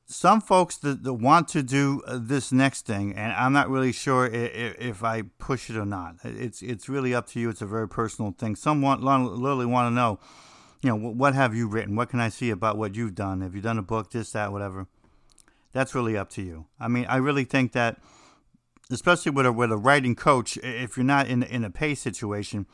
some 0.08 0.40
folks 0.40 0.78
that, 0.78 1.04
that, 1.04 1.14
want 1.14 1.48
to 1.50 1.64
do 1.64 2.02
uh, 2.08 2.20
this 2.22 2.52
next 2.52 2.86
thing, 2.86 3.14
and 3.14 3.34
I'm 3.34 3.54
not 3.54 3.70
really 3.70 3.92
sure 3.92 4.28
if, 4.28 4.80
if, 4.80 5.04
I 5.04 5.24
push 5.40 5.70
it 5.70 5.76
or 5.76 5.86
not. 5.86 6.18
It's 6.24 6.62
it's 6.62 6.88
really 6.88 7.14
up 7.14 7.28
to 7.30 7.40
you. 7.40 7.50
It's 7.50 7.62
a 7.62 7.66
very 7.66 7.90
personal 7.90 8.32
thing. 8.32 8.56
Some 8.56 8.82
want, 8.82 9.04
literally 9.04 9.66
want 9.66 9.92
to 9.92 9.96
know, 9.96 10.20
you 10.82 10.90
know, 10.90 10.96
what 10.96 11.34
have 11.34 11.56
you 11.56 11.68
written? 11.68 11.96
What 11.96 12.10
can 12.10 12.20
I 12.20 12.30
see 12.30 12.50
about 12.50 12.78
what 12.78 12.96
you've 12.96 13.16
done? 13.16 13.42
Have 13.42 13.56
you 13.56 13.62
done 13.62 13.78
a 13.78 13.84
book, 13.84 14.12
this, 14.12 14.32
that, 14.32 14.52
whatever? 14.52 14.88
That's 15.74 15.96
really 15.96 16.18
up 16.18 16.30
to 16.32 16.42
you. 16.42 16.66
I 16.80 16.88
mean, 16.88 17.06
I 17.08 17.18
really 17.18 17.44
think 17.44 17.72
that– 17.74 18.00
especially 18.92 19.32
with 19.32 19.46
a 19.46 19.52
with 19.52 19.72
a 19.72 19.78
writing 19.78 20.16
coach, 20.16 20.58
if 20.58 20.98
you're 20.98 21.04
not 21.04 21.28
in 21.28 21.44
in 21.44 21.64
a 21.64 21.70
pay 21.70 21.96
situation, 21.96 22.66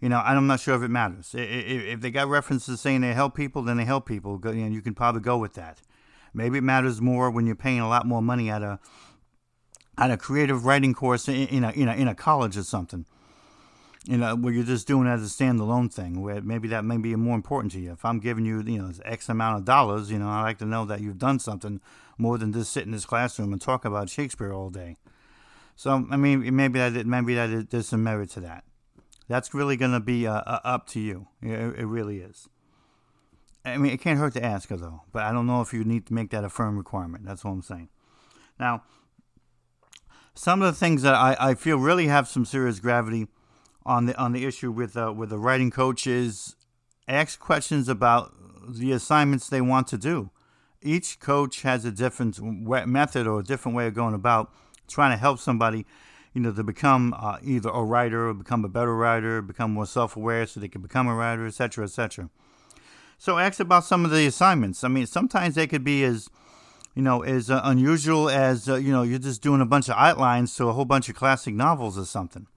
you 0.00 0.08
know, 0.08 0.18
I'm 0.18 0.46
not 0.46 0.60
sure 0.60 0.74
if 0.74 0.82
it 0.82 0.88
matters. 0.88 1.34
If, 1.36 2.00
they 2.00 2.10
got 2.10 2.28
references 2.28 2.80
saying 2.80 3.00
they 3.00 3.14
help 3.14 3.34
people, 3.34 3.62
then 3.62 3.76
they 3.76 3.84
help 3.84 4.06
people. 4.06 4.40
And 4.44 4.74
you 4.74 4.82
can 4.82 4.94
probably 4.94 5.20
go 5.20 5.38
with 5.38 5.54
that. 5.54 5.80
Maybe 6.34 6.58
it 6.58 6.62
matters 6.62 7.00
more 7.00 7.30
when 7.30 7.46
you're 7.46 7.54
paying 7.54 7.80
a 7.80 7.88
lot 7.88 8.06
more 8.06 8.22
money 8.22 8.50
at 8.50 8.62
a 8.62 8.78
at 9.98 10.10
a 10.10 10.16
creative 10.16 10.64
writing 10.64 10.94
course 10.94 11.28
in, 11.28 11.46
in 11.48 11.64
a 11.64 11.70
in 11.70 11.88
a 11.88 11.94
in 11.94 12.08
a 12.08 12.14
college 12.14 12.56
or 12.56 12.64
something. 12.64 13.06
You 14.04 14.16
know, 14.16 14.34
where 14.34 14.52
you're 14.52 14.64
just 14.64 14.88
doing 14.88 15.06
as 15.06 15.22
a 15.22 15.26
standalone 15.26 15.92
thing, 15.92 16.22
where 16.22 16.40
maybe 16.40 16.66
that 16.68 16.84
may 16.84 16.96
be 16.96 17.14
more 17.14 17.36
important 17.36 17.72
to 17.74 17.80
you. 17.80 17.92
If 17.92 18.04
I'm 18.04 18.18
giving 18.18 18.44
you, 18.44 18.60
you 18.60 18.82
know, 18.82 18.92
X 19.04 19.28
amount 19.28 19.58
of 19.58 19.64
dollars, 19.64 20.10
you 20.10 20.18
know, 20.18 20.28
I 20.28 20.42
like 20.42 20.58
to 20.58 20.64
know 20.64 20.84
that 20.86 21.00
you've 21.00 21.18
done 21.18 21.38
something 21.38 21.80
more 22.18 22.36
than 22.36 22.52
just 22.52 22.72
sit 22.72 22.84
in 22.84 22.90
this 22.90 23.04
classroom 23.04 23.52
and 23.52 23.62
talk 23.62 23.84
about 23.84 24.10
Shakespeare 24.10 24.52
all 24.52 24.70
day. 24.70 24.96
So 25.76 26.06
I 26.10 26.16
mean, 26.16 26.54
maybe 26.54 26.78
that 26.78 27.06
maybe 27.06 27.34
that 27.34 27.70
there's 27.70 27.88
some 27.88 28.02
merit 28.02 28.30
to 28.30 28.40
that. 28.40 28.64
That's 29.28 29.54
really 29.54 29.76
going 29.76 29.92
to 29.92 30.00
be 30.00 30.26
uh, 30.26 30.40
uh, 30.40 30.60
up 30.64 30.86
to 30.88 31.00
you. 31.00 31.28
It, 31.40 31.50
it, 31.50 31.86
really 31.86 32.18
is. 32.18 32.48
I 33.64 33.78
mean, 33.78 33.92
it 33.92 34.00
can't 34.00 34.18
hurt 34.18 34.34
to 34.34 34.44
ask 34.44 34.68
her 34.70 34.76
though, 34.76 35.02
but 35.12 35.22
I 35.22 35.32
don't 35.32 35.46
know 35.46 35.60
if 35.60 35.72
you 35.72 35.84
need 35.84 36.06
to 36.06 36.14
make 36.14 36.30
that 36.30 36.44
a 36.44 36.48
firm 36.48 36.76
requirement. 36.76 37.24
That's 37.24 37.44
what 37.44 37.52
I'm 37.52 37.62
saying. 37.62 37.88
Now, 38.58 38.82
some 40.34 40.60
of 40.60 40.72
the 40.72 40.78
things 40.78 41.02
that 41.02 41.14
I, 41.14 41.36
I 41.38 41.54
feel 41.54 41.78
really 41.78 42.08
have 42.08 42.28
some 42.28 42.44
serious 42.44 42.80
gravity 42.80 43.28
on 43.84 44.06
the 44.06 44.18
on 44.18 44.32
the 44.32 44.44
issue 44.44 44.70
with 44.70 44.96
uh, 44.96 45.12
with 45.14 45.30
the 45.30 45.38
writing 45.38 45.70
coaches. 45.70 46.56
ask 47.08 47.38
questions 47.38 47.88
about 47.88 48.32
the 48.68 48.92
assignments 48.92 49.48
they 49.48 49.60
want 49.60 49.86
to 49.88 49.98
do. 49.98 50.30
Each 50.80 51.18
coach 51.20 51.62
has 51.62 51.84
a 51.84 51.92
different 51.92 52.40
method 52.40 53.26
or 53.26 53.40
a 53.40 53.44
different 53.44 53.76
way 53.76 53.86
of 53.86 53.94
going 53.94 54.14
about 54.14 54.52
trying 54.88 55.12
to 55.12 55.16
help 55.16 55.38
somebody, 55.38 55.86
you 56.34 56.40
know, 56.40 56.52
to 56.52 56.64
become 56.64 57.14
uh, 57.16 57.38
either 57.42 57.70
a 57.70 57.84
writer 57.84 58.28
or 58.28 58.34
become 58.34 58.64
a 58.64 58.68
better 58.68 58.94
writer, 58.96 59.40
become 59.42 59.72
more 59.72 59.86
self-aware 59.86 60.46
so 60.46 60.58
they 60.58 60.68
can 60.68 60.82
become 60.82 61.06
a 61.06 61.14
writer, 61.14 61.46
etc., 61.46 61.84
etc. 61.84 62.30
So 63.18 63.38
ask 63.38 63.60
about 63.60 63.84
some 63.84 64.04
of 64.04 64.10
the 64.10 64.26
assignments. 64.26 64.82
I 64.82 64.88
mean, 64.88 65.06
sometimes 65.06 65.54
they 65.54 65.68
could 65.68 65.84
be 65.84 66.02
as, 66.02 66.28
you 66.94 67.02
know, 67.02 67.22
as 67.22 67.50
uh, 67.50 67.60
unusual 67.62 68.28
as 68.28 68.68
uh, 68.68 68.74
you 68.76 68.90
know 68.90 69.02
you're 69.02 69.20
just 69.20 69.42
doing 69.42 69.60
a 69.60 69.66
bunch 69.66 69.88
of 69.88 69.94
outlines 69.96 70.54
to 70.56 70.68
a 70.68 70.72
whole 70.72 70.84
bunch 70.84 71.08
of 71.08 71.14
classic 71.14 71.54
novels 71.54 71.96
or 71.96 72.04
something. 72.04 72.48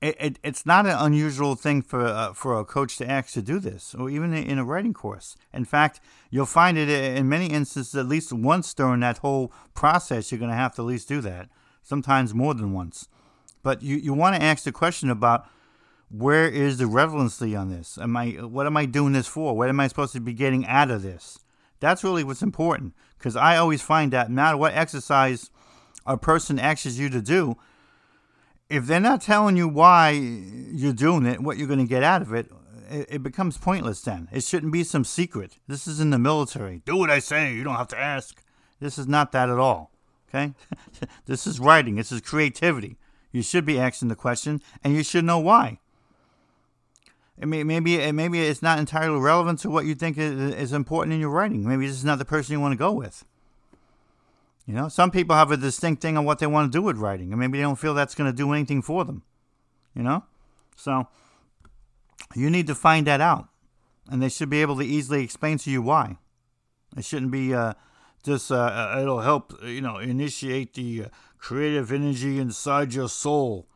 It, 0.00 0.16
it, 0.20 0.38
it's 0.44 0.64
not 0.64 0.86
an 0.86 0.96
unusual 0.96 1.56
thing 1.56 1.82
for 1.82 2.04
uh, 2.06 2.32
for 2.32 2.58
a 2.58 2.64
coach 2.64 2.96
to 2.98 3.10
ask 3.10 3.32
to 3.32 3.42
do 3.42 3.58
this, 3.58 3.94
or 3.96 4.08
even 4.08 4.32
in 4.32 4.58
a 4.58 4.64
writing 4.64 4.94
course. 4.94 5.36
In 5.52 5.64
fact, 5.64 6.00
you'll 6.30 6.46
find 6.46 6.78
it 6.78 6.88
in 6.88 7.28
many 7.28 7.46
instances 7.46 7.96
at 7.96 8.06
least 8.06 8.32
once 8.32 8.72
during 8.74 9.00
that 9.00 9.18
whole 9.18 9.52
process. 9.74 10.30
You're 10.30 10.38
going 10.38 10.52
to 10.52 10.56
have 10.56 10.74
to 10.76 10.82
at 10.82 10.86
least 10.86 11.08
do 11.08 11.20
that, 11.22 11.48
sometimes 11.82 12.32
more 12.32 12.54
than 12.54 12.72
once. 12.72 13.08
But 13.64 13.82
you, 13.82 13.96
you 13.96 14.14
want 14.14 14.36
to 14.36 14.42
ask 14.42 14.62
the 14.62 14.72
question 14.72 15.10
about 15.10 15.46
where 16.10 16.48
is 16.48 16.78
the 16.78 16.86
relevancy 16.86 17.56
on 17.56 17.68
this? 17.70 17.98
Am 17.98 18.16
I 18.16 18.30
what 18.30 18.66
am 18.66 18.76
I 18.76 18.86
doing 18.86 19.14
this 19.14 19.26
for? 19.26 19.56
What 19.56 19.68
am 19.68 19.80
I 19.80 19.88
supposed 19.88 20.12
to 20.12 20.20
be 20.20 20.32
getting 20.32 20.64
out 20.66 20.90
of 20.90 21.02
this? 21.02 21.40
That's 21.80 22.04
really 22.04 22.24
what's 22.24 22.42
important 22.42 22.94
because 23.18 23.36
I 23.36 23.56
always 23.56 23.82
find 23.82 24.12
that 24.12 24.30
no 24.30 24.36
matter 24.36 24.56
what 24.56 24.74
exercise 24.74 25.50
a 26.06 26.16
person 26.16 26.58
asks 26.58 26.98
you 26.98 27.08
to 27.10 27.20
do, 27.20 27.56
if 28.68 28.86
they're 28.86 29.00
not 29.00 29.22
telling 29.22 29.56
you 29.56 29.66
why 29.66 30.10
you're 30.10 30.92
doing 30.92 31.26
it, 31.26 31.40
what 31.40 31.56
you're 31.56 31.66
going 31.66 31.78
to 31.78 31.86
get 31.86 32.02
out 32.02 32.22
of 32.22 32.32
it, 32.34 32.50
it, 32.90 33.06
it, 33.10 33.22
becomes 33.22 33.56
pointless 33.56 34.00
then. 34.02 34.28
It 34.32 34.44
shouldn't 34.44 34.72
be 34.72 34.84
some 34.84 35.04
secret. 35.04 35.58
This 35.66 35.86
is 35.86 36.00
in 36.00 36.10
the 36.10 36.18
military. 36.18 36.82
Do 36.84 36.96
what 36.96 37.10
I 37.10 37.18
say. 37.18 37.52
You 37.54 37.64
don't 37.64 37.76
have 37.76 37.88
to 37.88 37.98
ask. 37.98 38.42
This 38.80 38.98
is 38.98 39.06
not 39.06 39.32
that 39.32 39.48
at 39.48 39.58
all. 39.58 39.90
Okay? 40.28 40.54
this 41.26 41.46
is 41.46 41.60
writing. 41.60 41.96
This 41.96 42.12
is 42.12 42.20
creativity. 42.20 42.96
You 43.32 43.42
should 43.42 43.64
be 43.64 43.78
asking 43.78 44.08
the 44.08 44.16
question 44.16 44.62
and 44.82 44.94
you 44.94 45.02
should 45.02 45.24
know 45.24 45.38
why. 45.38 45.80
I 47.40 47.44
mean, 47.44 47.66
maybe 47.66 48.00
eh, 48.00 48.12
maybe 48.12 48.40
it's 48.40 48.62
not 48.62 48.78
entirely 48.78 49.20
relevant 49.20 49.60
to 49.60 49.70
what 49.70 49.84
you 49.84 49.94
think 49.94 50.18
is 50.18 50.72
important 50.72 51.14
in 51.14 51.20
your 51.20 51.30
writing. 51.30 51.66
Maybe 51.66 51.86
this 51.86 51.96
is 51.96 52.04
not 52.04 52.18
the 52.18 52.24
person 52.24 52.52
you 52.52 52.60
want 52.60 52.72
to 52.72 52.78
go 52.78 52.92
with. 52.92 53.24
You 54.68 54.74
know, 54.74 54.88
some 54.88 55.10
people 55.10 55.34
have 55.34 55.50
a 55.50 55.56
distinct 55.56 56.02
thing 56.02 56.18
on 56.18 56.26
what 56.26 56.40
they 56.40 56.46
want 56.46 56.70
to 56.70 56.78
do 56.78 56.82
with 56.82 56.98
writing, 56.98 57.32
and 57.32 57.40
maybe 57.40 57.56
they 57.56 57.62
don't 57.62 57.78
feel 57.78 57.94
that's 57.94 58.14
going 58.14 58.30
to 58.30 58.36
do 58.36 58.52
anything 58.52 58.82
for 58.82 59.02
them. 59.02 59.22
You 59.94 60.02
know? 60.02 60.24
So, 60.76 61.08
you 62.36 62.50
need 62.50 62.66
to 62.66 62.74
find 62.74 63.06
that 63.06 63.22
out. 63.22 63.48
And 64.10 64.22
they 64.22 64.28
should 64.28 64.50
be 64.50 64.60
able 64.60 64.76
to 64.76 64.84
easily 64.84 65.24
explain 65.24 65.56
to 65.58 65.70
you 65.70 65.80
why. 65.80 66.18
It 66.98 67.06
shouldn't 67.06 67.30
be 67.30 67.54
uh, 67.54 67.74
just, 68.22 68.52
uh, 68.52 68.56
uh 68.56 68.98
it'll 69.00 69.22
help, 69.22 69.54
you 69.64 69.80
know, 69.80 69.96
initiate 69.96 70.74
the 70.74 71.04
uh, 71.04 71.08
creative 71.38 71.90
energy 71.90 72.38
inside 72.38 72.92
your 72.92 73.08
soul. 73.08 73.66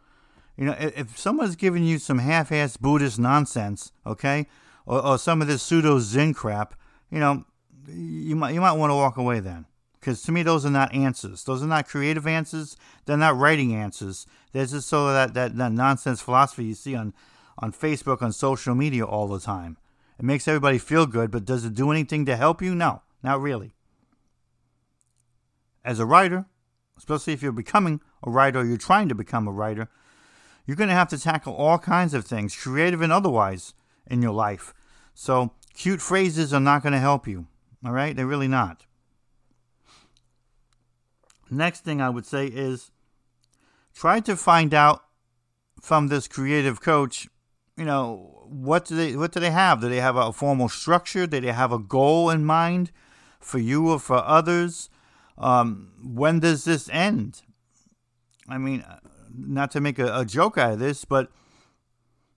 You 0.59 0.67
know, 0.67 0.77
if 0.79 1.19
someone's 1.19 1.57
giving 1.57 1.85
you 1.85 1.99
some 1.99 2.19
half 2.19 2.51
assed 2.51 2.81
Buddhist 2.81 3.19
nonsense, 3.19 3.93
okay, 4.07 4.47
or, 4.85 5.03
or 5.03 5.19
some 5.19 5.41
of 5.41 5.49
this 5.49 5.63
pseudo 5.63 6.01
Zen 6.01 6.35
crap, 6.35 6.75
you 7.11 7.19
know, 7.19 7.47
you 7.89 8.37
might, 8.37 8.53
you 8.53 8.61
might 8.61 8.73
want 8.73 8.91
to 8.91 8.95
walk 8.95 9.17
away 9.17 9.41
then. 9.41 9.65
Because 10.03 10.21
to 10.23 10.33
me, 10.33 10.43
those 10.43 10.67
are 10.67 10.71
not 10.71 10.93
answers. 10.93 11.45
Those 11.45 11.63
are 11.63 11.67
not 11.67 11.87
creative 11.87 12.27
answers. 12.27 12.77
They're 13.07 13.17
not 13.17 13.37
writing 13.37 13.73
answers. 13.73 14.27
There's 14.51 14.73
just 14.73 14.89
sort 14.89 15.11
of 15.11 15.15
that, 15.15 15.35
that, 15.35 15.57
that 15.59 15.71
nonsense 15.71 16.21
philosophy 16.21 16.65
you 16.65 16.75
see 16.75 16.97
on, 16.97 17.15
on 17.57 17.73
Facebook, 17.73 18.21
on 18.21 18.33
social 18.33 18.75
media 18.75 19.05
all 19.05 19.29
the 19.29 19.39
time. 19.39 19.77
It 20.19 20.25
makes 20.25 20.49
everybody 20.49 20.79
feel 20.79 21.07
good, 21.07 21.31
but 21.31 21.45
does 21.45 21.65
it 21.65 21.77
do 21.77 21.93
anything 21.93 22.27
to 22.27 22.35
help 22.35 22.61
you? 22.61 22.75
No, 22.75 23.03
not 23.23 23.41
really. 23.41 23.75
As 25.85 26.01
a 26.01 26.07
writer, 26.07 26.47
especially 26.99 27.33
if 27.33 27.41
you're 27.41 27.53
becoming 27.53 28.01
a 28.25 28.31
writer 28.31 28.59
or 28.59 28.65
you're 28.65 28.79
trying 28.79 29.09
to 29.09 29.15
become 29.15 29.47
a 29.47 29.53
writer, 29.53 29.89
you're 30.67 30.77
going 30.77 30.89
to 30.89 30.95
have 30.95 31.11
to 31.11 31.19
tackle 31.19 31.55
all 31.55 31.79
kinds 31.79 32.13
of 32.13 32.25
things, 32.25 32.57
creative 32.57 33.03
and 33.03 33.13
otherwise, 33.13 33.73
in 34.09 34.21
your 34.21 34.33
life. 34.33 34.75
So, 35.15 35.53
cute 35.75 36.03
phrases 36.03 36.53
are 36.53 36.61
not 36.61 36.83
going 36.83 36.93
to 36.93 36.99
help 36.99 37.29
you. 37.29 37.47
All 37.87 37.93
right? 37.93 38.17
They're 38.17 38.27
really 38.27 38.49
not. 38.49 38.85
Next 41.53 41.81
thing 41.85 42.01
I 42.01 42.09
would 42.09 42.25
say 42.25 42.47
is 42.47 42.91
try 43.95 44.21
to 44.21 44.37
find 44.37 44.73
out 44.73 45.05
from 45.83 46.09
this 46.09 46.27
creative 46.27 46.81
coach, 46.81 47.29
you 47.77 47.85
know, 47.85 48.47
what 48.47 48.87
do 48.87 48.97
they 48.97 49.17
what 49.17 49.33
do 49.33 49.41
they 49.41 49.51
have? 49.51 49.83
Do 49.83 49.91
they 49.91 50.01
have 50.01 50.17
a 50.17 50.33
formal 50.33 50.71
structure? 50.71 51.27
Do 51.27 51.41
they 51.41 51.53
have 51.53 51.71
a 51.71 51.79
goal 51.79 52.31
in 52.31 52.47
mind 52.47 52.91
for 53.39 53.59
you 53.59 53.91
or 53.91 53.99
for 53.99 54.17
others? 54.25 54.89
Um, 55.37 55.93
when 56.03 56.41
does 56.41 56.65
this 56.65 56.89
end? 56.91 57.43
I 58.49 58.57
mean, 58.57 58.83
not 59.37 59.71
to 59.73 59.81
make 59.81 59.99
a, 59.99 60.21
a, 60.21 60.25
joke 60.25 60.57
out 60.57 60.75
of 60.75 60.79
this, 60.79 61.05
but 61.05 61.31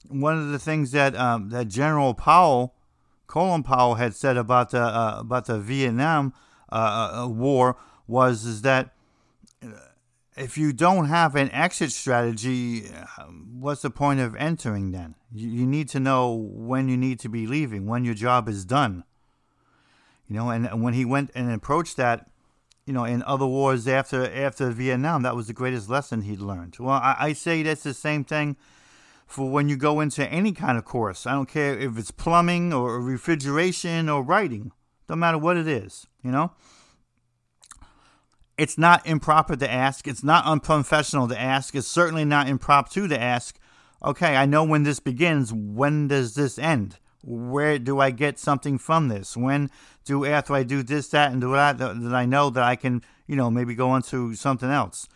one 0.07 0.38
of 0.38 0.50
the 0.50 0.60
things 0.60 0.91
that 0.91 1.15
um, 1.15 1.50
that 1.50 1.69
General 1.69 2.13
Powell, 2.13 2.75
Colin 3.27 3.63
Powell, 3.63 3.95
had 3.95 4.13
said 4.13 4.36
about 4.36 4.72
the 4.72 4.81
uh, 4.81 5.17
about 5.19 5.45
the 5.45 5.57
Vietnam 5.57 6.34
uh, 6.69 7.24
uh 7.24 7.27
War 7.27 7.77
was 8.07 8.45
is 8.45 8.62
that 8.62 8.94
if 10.37 10.57
you 10.57 10.73
don't 10.73 11.05
have 11.05 11.35
an 11.35 11.49
exit 11.51 11.91
strategy, 11.91 12.85
um, 13.17 13.57
what's 13.59 13.81
the 13.81 13.89
point 13.89 14.19
of 14.19 14.35
entering 14.35 14.91
then? 14.91 15.15
You, 15.33 15.65
need 15.65 15.89
to 15.89 15.99
know 15.99 16.33
when 16.33 16.89
you 16.89 16.97
need 16.97 17.19
to 17.21 17.29
be 17.29 17.47
leaving, 17.47 17.87
when 17.87 18.03
your 18.05 18.13
job 18.13 18.47
is 18.49 18.65
done. 18.65 19.03
You 20.27 20.35
know, 20.35 20.49
and, 20.49 20.65
and 20.65 20.83
when 20.83 20.93
he 20.93 21.05
went 21.05 21.31
and 21.35 21.51
approached 21.51 21.97
that, 21.97 22.29
you 22.85 22.93
know, 22.93 23.05
in 23.05 23.23
other 23.23 23.45
wars 23.45 23.87
after 23.87 24.29
after 24.31 24.69
Vietnam, 24.69 25.23
that 25.23 25.35
was 25.35 25.47
the 25.47 25.53
greatest 25.53 25.89
lesson 25.89 26.21
he'd 26.21 26.39
learned. 26.39 26.77
Well, 26.79 26.95
I, 26.95 27.15
I 27.19 27.33
say 27.33 27.63
that's 27.63 27.83
the 27.83 27.93
same 27.93 28.23
thing 28.23 28.57
for 29.25 29.49
when 29.49 29.69
you 29.69 29.75
go 29.75 29.99
into 29.99 30.27
any 30.27 30.51
kind 30.51 30.77
of 30.77 30.85
course. 30.85 31.25
I 31.25 31.33
don't 31.33 31.49
care 31.49 31.77
if 31.77 31.97
it's 31.97 32.11
plumbing 32.11 32.73
or 32.73 32.99
refrigeration 32.99 34.09
or 34.09 34.23
writing, 34.23 34.71
don't 35.07 35.19
matter 35.19 35.37
what 35.37 35.57
it 35.57 35.67
is, 35.67 36.07
you 36.23 36.31
know? 36.31 36.51
It's 38.57 38.77
not 38.77 39.05
improper 39.05 39.55
to 39.55 39.69
ask. 39.69 40.07
It's 40.07 40.24
not 40.24 40.45
unprofessional 40.45 41.27
to 41.27 41.39
ask. 41.39 41.75
It's 41.75 41.88
certainly 41.88 42.25
not 42.25 42.47
improper 42.47 43.07
to 43.07 43.21
ask, 43.21 43.59
okay, 44.03 44.35
I 44.38 44.45
know 44.45 44.63
when 44.63 44.83
this 44.83 45.00
begins. 45.00 45.51
When 45.51 46.07
does 46.07 46.35
this 46.35 46.57
end? 46.57 46.97
Where 47.21 47.79
do 47.79 48.00
I 48.00 48.12
get 48.12 48.39
something 48.39 48.77
from 48.77 49.07
this? 49.07 49.35
When 49.35 49.71
do, 50.05 50.25
after 50.25 50.53
I 50.53 50.63
do 50.63 50.83
this, 50.83 51.09
that, 51.09 51.31
and 51.31 51.41
do 51.41 51.51
that, 51.51 51.77
that 51.79 52.13
I 52.13 52.25
know 52.25 52.50
that 52.51 52.63
I 52.63 52.75
can, 52.75 53.03
you 53.27 53.35
know, 53.35 53.51
maybe 53.51 53.75
go 53.75 53.89
on 53.89 54.03
to 54.03 54.35
something 54.35 54.69
else? 54.69 55.07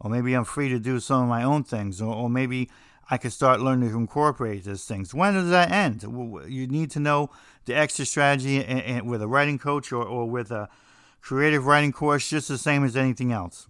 Or 0.00 0.10
maybe 0.10 0.34
I'm 0.34 0.44
free 0.44 0.68
to 0.70 0.78
do 0.78 0.98
some 0.98 1.22
of 1.22 1.28
my 1.28 1.42
own 1.42 1.64
things. 1.64 2.00
Or, 2.00 2.14
or 2.14 2.30
maybe 2.30 2.70
I 3.10 3.16
can 3.16 3.30
start 3.30 3.60
learning 3.60 3.90
to 3.90 3.96
incorporate 3.96 4.64
these 4.64 4.84
things. 4.84 5.14
When 5.14 5.34
does 5.34 5.50
that 5.50 5.70
end? 5.70 6.02
You 6.48 6.66
need 6.66 6.90
to 6.92 7.00
know 7.00 7.30
the 7.66 7.74
extra 7.74 8.06
strategy 8.06 8.64
and, 8.64 8.80
and 8.80 9.08
with 9.08 9.22
a 9.22 9.28
writing 9.28 9.58
coach 9.58 9.92
or, 9.92 10.04
or 10.04 10.28
with 10.28 10.50
a 10.50 10.68
creative 11.20 11.66
writing 11.66 11.92
course, 11.92 12.28
just 12.28 12.48
the 12.48 12.58
same 12.58 12.84
as 12.84 12.96
anything 12.96 13.32
else. 13.32 13.68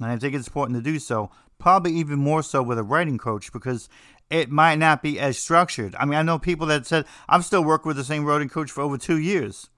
And 0.00 0.10
I 0.10 0.16
think 0.16 0.34
it's 0.34 0.46
important 0.46 0.78
to 0.78 0.82
do 0.82 0.98
so, 0.98 1.30
probably 1.58 1.92
even 1.94 2.18
more 2.18 2.42
so 2.42 2.62
with 2.62 2.78
a 2.78 2.82
writing 2.82 3.18
coach 3.18 3.52
because 3.52 3.88
it 4.30 4.50
might 4.50 4.76
not 4.76 5.02
be 5.02 5.18
as 5.18 5.38
structured. 5.38 5.94
I 5.96 6.04
mean, 6.04 6.18
I 6.18 6.22
know 6.22 6.38
people 6.38 6.66
that 6.68 6.86
said, 6.86 7.04
I'm 7.28 7.42
still 7.42 7.64
working 7.64 7.88
with 7.88 7.96
the 7.96 8.04
same 8.04 8.24
writing 8.24 8.48
coach 8.48 8.70
for 8.70 8.80
over 8.80 8.96
two 8.96 9.18
years. 9.18 9.68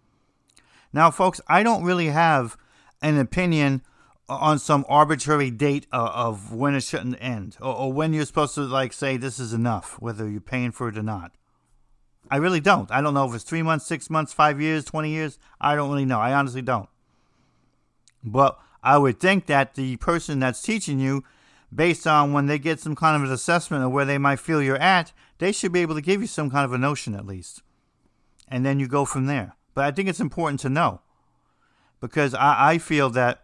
Now, 0.92 1.10
folks, 1.10 1.40
I 1.48 1.62
don't 1.62 1.84
really 1.84 2.08
have 2.08 2.56
an 3.00 3.18
opinion 3.18 3.82
on 4.28 4.58
some 4.58 4.84
arbitrary 4.88 5.50
date 5.50 5.86
of 5.92 6.52
when 6.52 6.74
it 6.74 6.82
shouldn't 6.82 7.16
end 7.20 7.56
or, 7.60 7.92
when 7.92 8.12
you're 8.12 8.24
supposed 8.24 8.54
to 8.54 8.62
like 8.62 8.92
say 8.92 9.16
this 9.16 9.38
is 9.38 9.52
enough 9.52 9.96
whether 10.00 10.28
you're 10.28 10.40
paying 10.40 10.70
for 10.70 10.88
it 10.88 10.96
or 10.96 11.02
not 11.02 11.32
i 12.30 12.36
really 12.36 12.60
don't 12.60 12.90
i 12.90 13.00
don't 13.00 13.14
know 13.14 13.28
if 13.28 13.34
it's 13.34 13.44
three 13.44 13.62
months 13.62 13.86
six 13.86 14.08
months 14.08 14.32
five 14.32 14.60
years 14.60 14.84
20 14.84 15.10
years 15.10 15.38
i 15.60 15.74
don't 15.74 15.90
really 15.90 16.04
know 16.04 16.20
i 16.20 16.32
honestly 16.32 16.62
don't 16.62 16.88
but 18.22 18.58
i 18.82 18.96
would 18.96 19.18
think 19.18 19.46
that 19.46 19.74
the 19.74 19.96
person 19.96 20.38
that's 20.38 20.62
teaching 20.62 21.00
you 21.00 21.24
based 21.74 22.06
on 22.06 22.32
when 22.32 22.46
they 22.46 22.58
get 22.58 22.80
some 22.80 22.94
kind 22.94 23.16
of 23.16 23.28
an 23.28 23.34
assessment 23.34 23.82
of 23.82 23.90
where 23.90 24.04
they 24.04 24.18
might 24.18 24.40
feel 24.40 24.62
you're 24.62 24.76
at 24.76 25.12
they 25.38 25.52
should 25.52 25.72
be 25.72 25.80
able 25.80 25.94
to 25.94 26.00
give 26.00 26.20
you 26.20 26.26
some 26.26 26.50
kind 26.50 26.64
of 26.64 26.72
a 26.72 26.78
notion 26.78 27.14
at 27.14 27.26
least 27.26 27.62
and 28.48 28.64
then 28.64 28.78
you 28.78 28.86
go 28.86 29.04
from 29.04 29.26
there 29.26 29.56
but 29.74 29.84
i 29.84 29.90
think 29.90 30.08
it's 30.08 30.20
important 30.20 30.60
to 30.60 30.68
know 30.68 31.00
because 32.00 32.34
i, 32.34 32.72
I 32.72 32.78
feel 32.78 33.10
that 33.10 33.42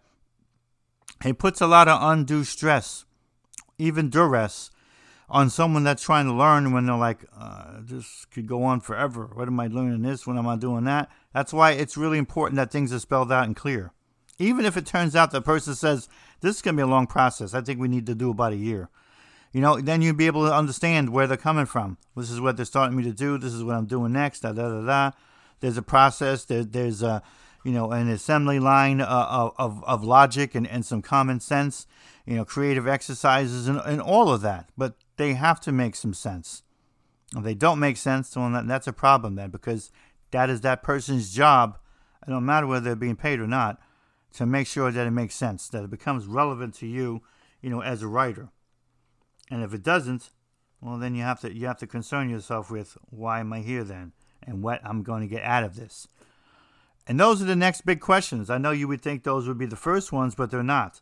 it 1.25 1.39
puts 1.39 1.61
a 1.61 1.67
lot 1.67 1.89
of 1.89 2.01
undue 2.01 2.45
stress, 2.45 3.05
even 3.77 4.11
duress, 4.11 4.71
on 5.29 5.51
someone 5.51 5.85
that's 5.85 6.03
trying 6.03 6.27
to 6.27 6.33
learn 6.33 6.73
when 6.73 6.87
they're 6.87 6.97
like, 6.97 7.25
uh, 7.37 7.81
this 7.81 8.25
could 8.31 8.47
go 8.47 8.63
on 8.63 8.81
forever. 8.81 9.31
What 9.35 9.49
am 9.49 9.61
I 9.61 9.67
learning 9.67 10.03
this? 10.03 10.27
When 10.27 10.39
am 10.39 10.47
I 10.47 10.57
doing 10.57 10.85
that? 10.85 11.11
That's 11.35 11.53
why 11.53 11.73
it's 11.73 11.97
really 11.97 12.19
important 12.19 12.57
that 12.57 12.71
things 12.71 12.93
are 12.93 12.99
spelled 12.99 13.31
out 13.31 13.45
and 13.45 13.55
clear. 13.55 13.93
Even 14.38 14.64
if 14.64 14.77
it 14.77 14.87
turns 14.87 15.16
out 15.16 15.31
the 15.31 15.40
person 15.40 15.74
says, 15.74 16.09
this 16.40 16.57
is 16.57 16.62
going 16.62 16.77
to 16.77 16.81
be 16.81 16.88
a 16.88 16.90
long 16.90 17.07
process, 17.07 17.55
I 17.55 17.61
think 17.61 17.81
we 17.81 17.88
need 17.88 18.07
to 18.07 18.14
do 18.14 18.31
about 18.31 18.53
a 18.53 18.57
year. 18.57 18.88
You 19.53 19.61
know, 19.61 19.81
then 19.81 20.03
you'd 20.03 20.16
be 20.16 20.27
able 20.27 20.46
to 20.46 20.55
understand 20.55 21.11
where 21.11 21.27
they're 21.27 21.37
coming 21.37 21.66
from. 21.66 21.96
This 22.16 22.31
is 22.31 22.40
what 22.40 22.57
they're 22.57 22.66
starting 22.66 22.96
me 22.96 23.03
to 23.05 23.12
do. 23.12 23.38
This 23.38 23.55
is 23.55 23.64
what 23.64 23.77
I'm 23.77 23.87
doing 23.87 24.12
next. 24.12 24.40
Da 24.40 24.53
da 24.53 24.68
da 24.68 24.85
da. 24.85 25.11
There's 25.61 25.79
a 25.79 25.83
process. 25.83 26.44
There, 26.44 26.64
there's 26.64 27.03
a 27.03 27.22
you 27.64 27.72
know, 27.72 27.90
an 27.90 28.09
assembly 28.09 28.59
line 28.59 29.01
uh, 29.01 29.51
of, 29.59 29.83
of 29.85 30.05
logic 30.05 30.55
and, 30.55 30.66
and 30.66 30.87
some 30.87 31.03
common 31.03 31.40
sense, 31.40 31.87
you 32.24 32.37
know, 32.37 32.44
creative 32.44 32.87
exercises 32.87 33.68
and, 33.68 33.79
and 33.85 34.01
all 34.01 34.31
of 34.31 34.40
that. 34.42 34.70
But 34.77 34.94
they 35.16 35.35
have 35.35 35.61
to 35.62 35.72
make 35.72 35.96
some 35.96 36.14
sense. 36.14 36.62
If 37.37 37.42
they 37.42 37.55
don't 37.55 37.79
make 37.79 37.96
sense, 37.96 38.35
well, 38.35 38.62
that's 38.64 38.87
a 38.87 38.92
problem 38.92 39.35
then 39.35 39.51
because 39.51 39.90
that 40.31 40.48
is 40.48 40.62
that 40.62 40.83
person's 40.83 41.35
job, 41.35 41.79
it 42.27 42.31
don't 42.31 42.46
matter 42.46 42.66
whether 42.66 42.85
they're 42.85 42.96
being 42.96 43.16
paid 43.16 43.40
or 43.40 43.46
not, 43.46 43.81
to 44.35 44.47
make 44.47 44.67
sure 44.67 44.91
that 44.91 45.07
it 45.07 45.11
makes 45.11 45.35
sense, 45.35 45.69
that 45.69 45.85
it 45.85 45.91
becomes 45.91 46.27
relevant 46.27 46.75
to 46.75 46.87
you, 46.87 47.23
you 47.61 47.71
know, 47.71 47.81
as 47.81 48.03
a 48.03 48.09
writer. 48.09 48.49
And 49.51 49.62
if 49.62 49.73
it 49.73 49.83
doesn't, 49.83 50.31
well, 50.81 50.99
then 50.99 51.14
you 51.14 51.23
have 51.23 51.41
to 51.41 51.53
you 51.53 51.67
have 51.67 51.79
to 51.79 51.87
concern 51.87 52.31
yourself 52.31 52.71
with 52.71 52.97
why 53.11 53.41
am 53.41 53.53
I 53.53 53.61
here 53.61 53.85
then, 53.85 54.12
and 54.47 54.62
what 54.62 54.81
I'm 54.85 55.03
going 55.03 55.23
to 55.23 55.35
get 55.35 55.43
out 55.43 55.64
of 55.64 55.77
this. 55.77 56.07
And 57.07 57.19
those 57.19 57.41
are 57.41 57.47
the 57.47 57.57
next 57.57 57.87
big 57.87 58.01
questions. 58.01 58.51
I 58.51 58.59
know 58.59 58.71
you 58.71 58.87
would 58.87 59.01
think 59.01 59.25
those 59.25 59.49
would 59.49 59.59
be 59.59 59.67
the 59.67 59.77
first 59.77 60.12
ones, 60.12 60.35
but 60.35 60.51
they're 60.51 60.62
not. 60.62 61.01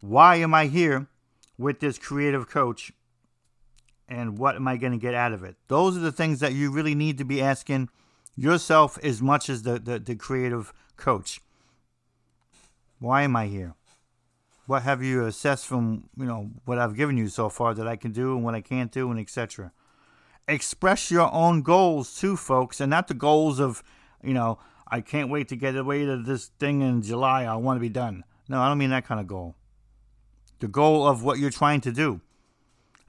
Why 0.00 0.36
am 0.36 0.54
I 0.54 0.66
here 0.66 1.08
with 1.58 1.80
this 1.80 1.98
creative 1.98 2.48
coach? 2.48 2.92
And 4.08 4.38
what 4.38 4.56
am 4.56 4.68
I 4.68 4.76
going 4.76 4.92
to 4.92 4.98
get 4.98 5.14
out 5.14 5.32
of 5.32 5.42
it? 5.42 5.56
Those 5.68 5.96
are 5.96 6.00
the 6.00 6.12
things 6.12 6.40
that 6.40 6.52
you 6.52 6.70
really 6.70 6.94
need 6.94 7.18
to 7.18 7.24
be 7.24 7.42
asking 7.42 7.88
yourself 8.36 8.98
as 9.02 9.20
much 9.20 9.48
as 9.48 9.62
the, 9.62 9.78
the, 9.78 9.98
the 9.98 10.14
creative 10.14 10.72
coach. 10.96 11.40
Why 13.02 13.22
am 13.22 13.34
I 13.34 13.48
here? 13.48 13.74
What 14.66 14.84
have 14.84 15.02
you 15.02 15.26
assessed 15.26 15.66
from 15.66 16.08
you 16.16 16.24
know 16.24 16.50
what 16.66 16.78
I've 16.78 16.94
given 16.94 17.16
you 17.16 17.26
so 17.26 17.48
far 17.48 17.74
that 17.74 17.88
I 17.88 17.96
can 17.96 18.12
do 18.12 18.36
and 18.36 18.44
what 18.44 18.54
I 18.54 18.60
can't 18.60 18.92
do 18.92 19.10
and 19.10 19.18
etc. 19.18 19.72
Express 20.46 21.10
your 21.10 21.28
own 21.32 21.62
goals 21.62 22.16
too, 22.16 22.36
folks, 22.36 22.80
and 22.80 22.90
not 22.90 23.08
the 23.08 23.14
goals 23.14 23.58
of 23.58 23.82
you 24.22 24.32
know 24.32 24.60
I 24.86 25.00
can't 25.00 25.30
wait 25.30 25.48
to 25.48 25.56
get 25.56 25.74
away 25.74 26.04
to 26.04 26.16
this 26.16 26.52
thing 26.60 26.80
in 26.80 27.02
July. 27.02 27.42
I 27.42 27.56
want 27.56 27.76
to 27.76 27.80
be 27.80 27.88
done. 27.88 28.22
No, 28.48 28.60
I 28.60 28.68
don't 28.68 28.78
mean 28.78 28.90
that 28.90 29.04
kind 29.04 29.18
of 29.18 29.26
goal. 29.26 29.56
The 30.60 30.68
goal 30.68 31.04
of 31.04 31.24
what 31.24 31.40
you're 31.40 31.50
trying 31.50 31.80
to 31.80 31.90
do. 31.90 32.20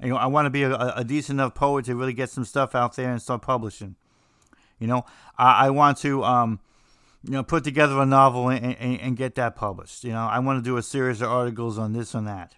You 0.02 0.10
know, 0.10 0.18
I 0.18 0.26
want 0.26 0.48
to 0.48 0.50
be 0.50 0.64
a, 0.64 0.74
a 0.74 1.04
decent 1.04 1.38
enough 1.38 1.54
poet 1.54 1.86
to 1.86 1.96
really 1.96 2.14
get 2.14 2.32
some 2.32 2.46
stuff 2.46 2.74
out 2.74 2.96
there 2.96 3.12
and 3.12 3.22
start 3.22 3.44
publishing. 3.44 3.96
You 4.80 4.88
know, 4.88 5.06
I, 5.38 5.68
I 5.68 5.70
want 5.70 6.00
to, 6.00 6.24
um, 6.24 6.60
you 7.24 7.32
know, 7.32 7.44
put 7.44 7.64
together 7.64 8.00
a 8.00 8.06
novel 8.06 8.50
and, 8.50 8.76
and, 8.76 9.00
and 9.00 9.18
get 9.18 9.36
that 9.36 9.56
published. 9.56 10.04
You 10.04 10.12
know, 10.12 10.24
I 10.24 10.40
want 10.40 10.64
to 10.64 10.70
do 10.70 10.78
a 10.78 10.84
series 10.84 11.22
of 11.22 11.30
articles 11.30 11.78
on 11.78 11.94
this 11.94 12.14
and 12.14 12.28
that. 12.28 12.56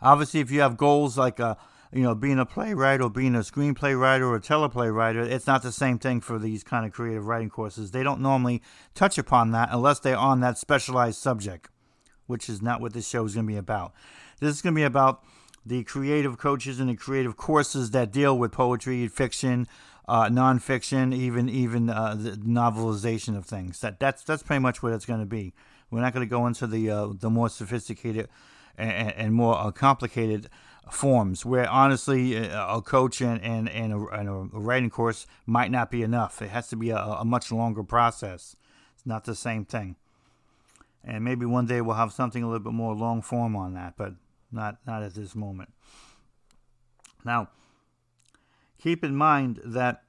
Obviously, 0.00 0.40
if 0.40 0.50
you 0.50 0.60
have 0.60 0.76
goals 0.76 1.16
like 1.16 1.38
a, 1.38 1.56
you 1.92 2.02
know, 2.02 2.14
being 2.14 2.38
a 2.38 2.44
playwright 2.44 3.00
or 3.00 3.08
being 3.08 3.34
a 3.34 3.40
screenplay 3.40 3.98
writer 3.98 4.26
or 4.26 4.36
a 4.36 4.40
teleplay 4.40 4.92
writer, 4.92 5.20
it's 5.20 5.46
not 5.46 5.62
the 5.62 5.72
same 5.72 5.98
thing 5.98 6.20
for 6.20 6.38
these 6.38 6.62
kind 6.64 6.84
of 6.84 6.92
creative 6.92 7.26
writing 7.26 7.48
courses. 7.48 7.90
They 7.90 8.02
don't 8.02 8.20
normally 8.20 8.62
touch 8.94 9.16
upon 9.16 9.52
that 9.52 9.68
unless 9.70 10.00
they're 10.00 10.16
on 10.16 10.40
that 10.40 10.58
specialized 10.58 11.18
subject, 11.18 11.70
which 12.26 12.48
is 12.48 12.60
not 12.60 12.80
what 12.80 12.92
this 12.92 13.08
show 13.08 13.24
is 13.24 13.34
going 13.34 13.46
to 13.46 13.52
be 13.52 13.58
about. 13.58 13.92
This 14.40 14.56
is 14.56 14.62
going 14.62 14.74
to 14.74 14.78
be 14.78 14.84
about 14.84 15.22
the 15.64 15.84
creative 15.84 16.38
coaches 16.38 16.80
and 16.80 16.90
the 16.90 16.96
creative 16.96 17.36
courses 17.36 17.92
that 17.92 18.10
deal 18.10 18.36
with 18.36 18.52
poetry, 18.52 19.06
fiction, 19.06 19.68
uh, 20.12 20.28
nonfiction, 20.28 21.14
even 21.14 21.48
even 21.48 21.88
uh, 21.88 22.14
the 22.14 22.32
novelization 22.32 23.34
of 23.34 23.46
things. 23.46 23.80
That 23.80 23.98
that's 23.98 24.22
that's 24.22 24.42
pretty 24.42 24.60
much 24.60 24.82
what 24.82 24.92
it's 24.92 25.06
going 25.06 25.20
to 25.20 25.26
be. 25.26 25.54
We're 25.90 26.02
not 26.02 26.12
going 26.12 26.26
to 26.26 26.30
go 26.30 26.46
into 26.46 26.66
the 26.66 26.90
uh, 26.90 27.08
the 27.18 27.30
more 27.30 27.48
sophisticated 27.48 28.28
and, 28.76 29.10
and 29.12 29.32
more 29.32 29.56
uh, 29.58 29.70
complicated 29.70 30.50
forms 30.90 31.46
where 31.46 31.66
honestly 31.66 32.36
a 32.36 32.82
coach 32.84 33.22
and, 33.22 33.40
and, 33.40 33.70
and, 33.70 33.92
a, 33.94 34.06
and, 34.08 34.28
a, 34.28 34.32
writing 34.58 34.90
course 34.90 35.26
might 35.46 35.70
not 35.70 35.90
be 35.90 36.02
enough. 36.02 36.42
It 36.42 36.50
has 36.50 36.68
to 36.68 36.76
be 36.76 36.90
a, 36.90 36.98
a, 36.98 37.24
much 37.24 37.50
longer 37.50 37.82
process. 37.82 38.56
It's 38.94 39.06
not 39.06 39.24
the 39.24 39.34
same 39.34 39.64
thing. 39.64 39.96
And 41.02 41.24
maybe 41.24 41.46
one 41.46 41.66
day 41.66 41.80
we'll 41.80 41.96
have 41.96 42.12
something 42.12 42.42
a 42.42 42.46
little 42.46 42.64
bit 42.64 42.74
more 42.74 42.94
long 42.94 43.22
form 43.22 43.56
on 43.56 43.72
that, 43.74 43.94
but 43.96 44.14
not 44.50 44.76
not 44.86 45.02
at 45.02 45.14
this 45.14 45.34
moment. 45.34 45.72
Now, 47.24 47.48
keep 48.82 49.04
in 49.04 49.14
mind 49.14 49.60
that, 49.64 50.02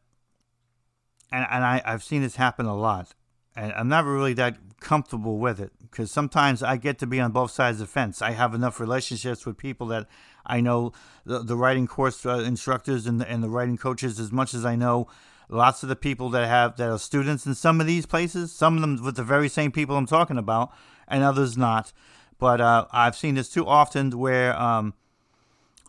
and, 1.31 1.45
and 1.49 1.63
I, 1.63 1.81
I've 1.85 2.03
seen 2.03 2.21
this 2.21 2.37
happen 2.37 2.65
a 2.65 2.75
lot, 2.75 3.13
and 3.55 3.71
I'm 3.73 3.87
not 3.87 4.05
really 4.05 4.33
that 4.33 4.57
comfortable 4.79 5.37
with 5.37 5.59
it 5.59 5.71
because 5.81 6.11
sometimes 6.11 6.63
I 6.63 6.77
get 6.77 6.97
to 6.99 7.07
be 7.07 7.19
on 7.19 7.31
both 7.31 7.51
sides 7.51 7.79
of 7.79 7.87
the 7.87 7.91
fence. 7.91 8.21
I 8.21 8.31
have 8.31 8.53
enough 8.53 8.79
relationships 8.79 9.45
with 9.45 9.57
people 9.57 9.87
that 9.87 10.07
I 10.45 10.59
know 10.59 10.91
the, 11.25 11.39
the 11.39 11.55
writing 11.55 11.87
course 11.87 12.25
uh, 12.25 12.39
instructors 12.39 13.05
and 13.05 13.21
the, 13.21 13.29
and 13.29 13.43
the 13.43 13.49
writing 13.49 13.77
coaches 13.77 14.19
as 14.19 14.31
much 14.31 14.53
as 14.53 14.65
I 14.65 14.75
know 14.75 15.07
lots 15.49 15.83
of 15.83 15.89
the 15.89 15.95
people 15.95 16.29
that 16.31 16.47
have 16.47 16.77
that 16.77 16.89
are 16.89 16.97
students 16.97 17.45
in 17.45 17.53
some 17.53 17.79
of 17.79 17.87
these 17.87 18.05
places. 18.05 18.51
Some 18.51 18.75
of 18.75 18.81
them 18.81 19.03
with 19.03 19.15
the 19.15 19.23
very 19.23 19.49
same 19.49 19.71
people 19.71 19.95
I'm 19.95 20.07
talking 20.07 20.37
about, 20.37 20.71
and 21.07 21.23
others 21.23 21.57
not. 21.57 21.93
But 22.39 22.59
uh, 22.59 22.87
I've 22.91 23.15
seen 23.15 23.35
this 23.35 23.49
too 23.49 23.65
often 23.67 24.17
where 24.17 24.59
um, 24.59 24.95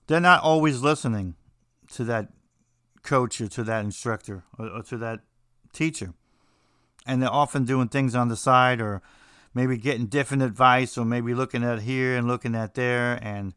they're 0.06 0.20
not 0.20 0.42
always 0.42 0.82
listening 0.82 1.34
to 1.94 2.04
that 2.04 2.28
coach 3.04 3.40
or 3.40 3.46
to 3.46 3.62
that 3.62 3.84
instructor 3.84 4.42
or, 4.58 4.68
or 4.68 4.82
to 4.82 4.96
that 4.98 5.20
teacher, 5.72 6.14
and 7.06 7.22
they're 7.22 7.30
often 7.30 7.64
doing 7.64 7.88
things 7.88 8.16
on 8.16 8.28
the 8.28 8.36
side 8.36 8.80
or 8.80 9.00
maybe 9.54 9.76
getting 9.76 10.06
different 10.06 10.42
advice 10.42 10.98
or 10.98 11.04
maybe 11.04 11.32
looking 11.32 11.62
at 11.62 11.82
here 11.82 12.16
and 12.16 12.26
looking 12.26 12.56
at 12.56 12.74
there 12.74 13.18
and 13.22 13.54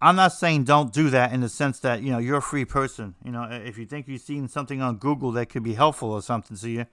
I'm 0.00 0.16
not 0.16 0.32
saying 0.32 0.64
don't 0.64 0.92
do 0.92 1.10
that 1.10 1.32
in 1.32 1.40
the 1.40 1.48
sense 1.48 1.80
that 1.80 2.02
you 2.02 2.10
know 2.10 2.18
you're 2.18 2.36
a 2.36 2.42
free 2.42 2.64
person. 2.64 3.14
You 3.24 3.32
know, 3.32 3.48
if 3.50 3.78
you 3.78 3.86
think 3.86 4.08
you've 4.08 4.20
seen 4.20 4.48
something 4.48 4.82
on 4.82 4.96
Google 4.96 5.32
that 5.32 5.46
could 5.46 5.62
be 5.62 5.74
helpful 5.74 6.12
or 6.12 6.20
something 6.20 6.56
to 6.56 6.68
you, 6.68 6.86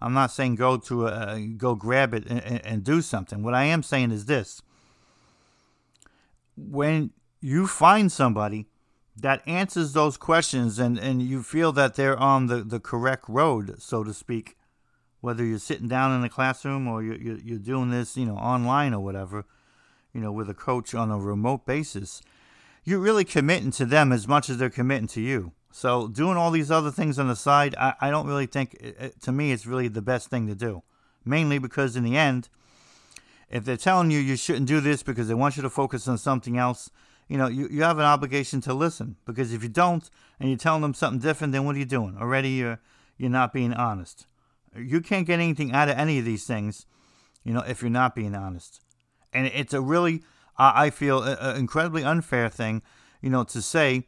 I'm 0.00 0.12
not 0.12 0.30
saying 0.30 0.54
go 0.54 0.76
to 0.76 1.08
a, 1.08 1.40
go 1.56 1.74
grab 1.74 2.14
it 2.14 2.26
and, 2.26 2.64
and 2.64 2.84
do 2.84 3.02
something. 3.02 3.42
What 3.42 3.54
I 3.54 3.64
am 3.64 3.82
saying 3.82 4.12
is 4.12 4.26
this: 4.26 4.62
when 6.56 7.10
you 7.40 7.66
find 7.66 8.12
somebody 8.12 8.68
that 9.18 9.46
answers 9.46 9.92
those 9.92 10.16
questions 10.16 10.78
and, 10.78 10.98
and 10.98 11.22
you 11.22 11.42
feel 11.42 11.72
that 11.72 11.94
they're 11.94 12.18
on 12.18 12.46
the, 12.46 12.62
the 12.62 12.80
correct 12.80 13.24
road, 13.28 13.76
so 13.78 14.04
to 14.04 14.12
speak, 14.12 14.56
whether 15.20 15.44
you're 15.44 15.58
sitting 15.58 15.88
down 15.88 16.14
in 16.14 16.20
the 16.20 16.28
classroom 16.28 16.86
or 16.86 17.02
you're, 17.02 17.16
you're, 17.16 17.38
you're 17.38 17.58
doing 17.58 17.90
this, 17.90 18.16
you 18.16 18.26
know, 18.26 18.36
online 18.36 18.92
or 18.92 19.00
whatever, 19.00 19.44
you 20.12 20.20
know, 20.20 20.32
with 20.32 20.50
a 20.50 20.54
coach 20.54 20.94
on 20.94 21.10
a 21.10 21.18
remote 21.18 21.64
basis, 21.64 22.20
you're 22.84 23.00
really 23.00 23.24
committing 23.24 23.70
to 23.72 23.86
them 23.86 24.12
as 24.12 24.28
much 24.28 24.50
as 24.50 24.58
they're 24.58 24.70
committing 24.70 25.08
to 25.08 25.20
you. 25.20 25.52
So 25.72 26.08
doing 26.08 26.36
all 26.36 26.50
these 26.50 26.70
other 26.70 26.90
things 26.90 27.18
on 27.18 27.28
the 27.28 27.36
side, 27.36 27.74
I, 27.78 27.94
I 28.00 28.10
don't 28.10 28.26
really 28.26 28.46
think, 28.46 28.78
to 29.22 29.32
me, 29.32 29.52
it's 29.52 29.66
really 29.66 29.88
the 29.88 30.02
best 30.02 30.30
thing 30.30 30.46
to 30.46 30.54
do. 30.54 30.82
Mainly 31.24 31.58
because 31.58 31.96
in 31.96 32.04
the 32.04 32.16
end, 32.16 32.48
if 33.50 33.64
they're 33.64 33.76
telling 33.76 34.10
you 34.10 34.18
you 34.18 34.36
shouldn't 34.36 34.66
do 34.66 34.80
this 34.80 35.02
because 35.02 35.28
they 35.28 35.34
want 35.34 35.56
you 35.56 35.62
to 35.62 35.70
focus 35.70 36.06
on 36.06 36.18
something 36.18 36.56
else, 36.56 36.90
you 37.28 37.36
know, 37.36 37.48
you, 37.48 37.68
you 37.70 37.82
have 37.82 37.98
an 37.98 38.04
obligation 38.04 38.60
to 38.62 38.74
listen. 38.74 39.16
Because 39.24 39.52
if 39.52 39.62
you 39.62 39.68
don't 39.68 40.08
and 40.38 40.48
you're 40.48 40.58
telling 40.58 40.82
them 40.82 40.94
something 40.94 41.20
different, 41.20 41.52
then 41.52 41.64
what 41.64 41.76
are 41.76 41.78
you 41.78 41.84
doing? 41.84 42.16
Already 42.20 42.50
you're, 42.50 42.80
you're 43.16 43.30
not 43.30 43.52
being 43.52 43.72
honest. 43.72 44.26
You 44.76 45.00
can't 45.00 45.26
get 45.26 45.40
anything 45.40 45.72
out 45.72 45.88
of 45.88 45.96
any 45.96 46.18
of 46.18 46.24
these 46.24 46.44
things, 46.44 46.86
you 47.44 47.52
know, 47.52 47.64
if 47.66 47.80
you're 47.80 47.90
not 47.90 48.14
being 48.14 48.34
honest. 48.34 48.82
And 49.32 49.46
it's 49.46 49.74
a 49.74 49.80
really 49.80 50.22
I 50.58 50.90
feel, 50.90 51.22
an 51.22 51.56
incredibly 51.56 52.02
unfair 52.02 52.48
thing, 52.48 52.82
you 53.20 53.30
know, 53.30 53.44
to 53.44 53.60
say 53.60 54.06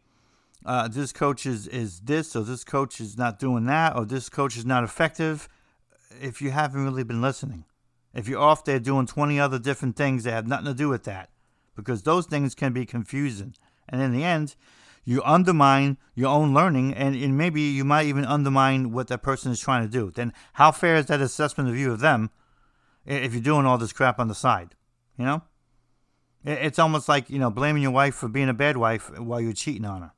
uh, 0.65 0.89
this 0.89 1.13
coach 1.13 1.45
is, 1.45 1.67
is 1.67 2.01
this 2.01 2.35
or 2.35 2.43
this 2.43 2.65
coach 2.65 3.01
is 3.01 3.19
not 3.19 3.39
doing 3.39 3.67
that 3.67 3.95
or 3.97 4.05
this 4.05 4.29
coach 4.29 4.57
is 4.57 4.65
not 4.65 4.85
effective 4.85 5.49
if 6.21 6.41
you 6.41 6.51
haven't 6.51 6.85
really 6.85 7.05
been 7.05 7.21
listening. 7.21 7.65
If 8.15 8.29
you're 8.29 8.41
off 8.41 8.65
there 8.65 8.81
doing 8.81 9.07
20 9.07 9.39
other 9.39 9.59
different 9.59 9.97
things 9.97 10.25
that 10.25 10.33
have 10.33 10.47
nothing 10.47 10.67
to 10.67 10.75
do 10.75 10.89
with 10.89 11.05
that, 11.05 11.31
because 11.79 12.03
those 12.03 12.27
things 12.27 12.57
can 12.57 12.73
be 12.73 12.85
confusing. 12.85 13.55
And 13.89 14.03
in 14.03 14.13
the 14.13 14.25
end, 14.25 14.57
you 15.05 15.23
undermine 15.23 15.97
your 16.17 16.29
own 16.29 16.53
learning 16.53 16.93
and, 16.93 17.39
maybe 17.39 17.63
you 17.63 17.85
might 17.85 18.07
even 18.07 18.25
undermine 18.25 18.91
what 18.91 19.07
that 19.07 19.23
person 19.23 19.53
is 19.53 19.61
trying 19.61 19.85
to 19.85 19.89
do. 19.89 20.11
Then 20.11 20.33
how 20.55 20.73
fair 20.73 20.97
is 20.97 21.07
that 21.07 21.21
assessment 21.21 21.71
of 21.71 21.77
you 21.77 21.93
of 21.93 22.01
them 22.01 22.31
if 23.07 23.33
you're 23.33 23.41
doing 23.41 23.65
all 23.65 23.79
this 23.79 23.93
crap 23.93 24.19
on 24.19 24.27
the 24.27 24.35
side? 24.35 24.75
You 25.17 25.25
know? 25.25 25.43
It's 26.45 26.81
almost 26.81 27.09
like, 27.09 27.31
you 27.31 27.39
know, 27.39 27.49
blaming 27.49 27.83
your 27.83 27.93
wife 27.93 28.17
for 28.17 28.29
being 28.29 28.49
a 28.49 28.55
bad 28.55 28.77
wife 28.77 29.17
while 29.19 29.41
you're 29.41 29.53
cheating 29.53 29.85
on 29.85 30.03
her. 30.03 30.13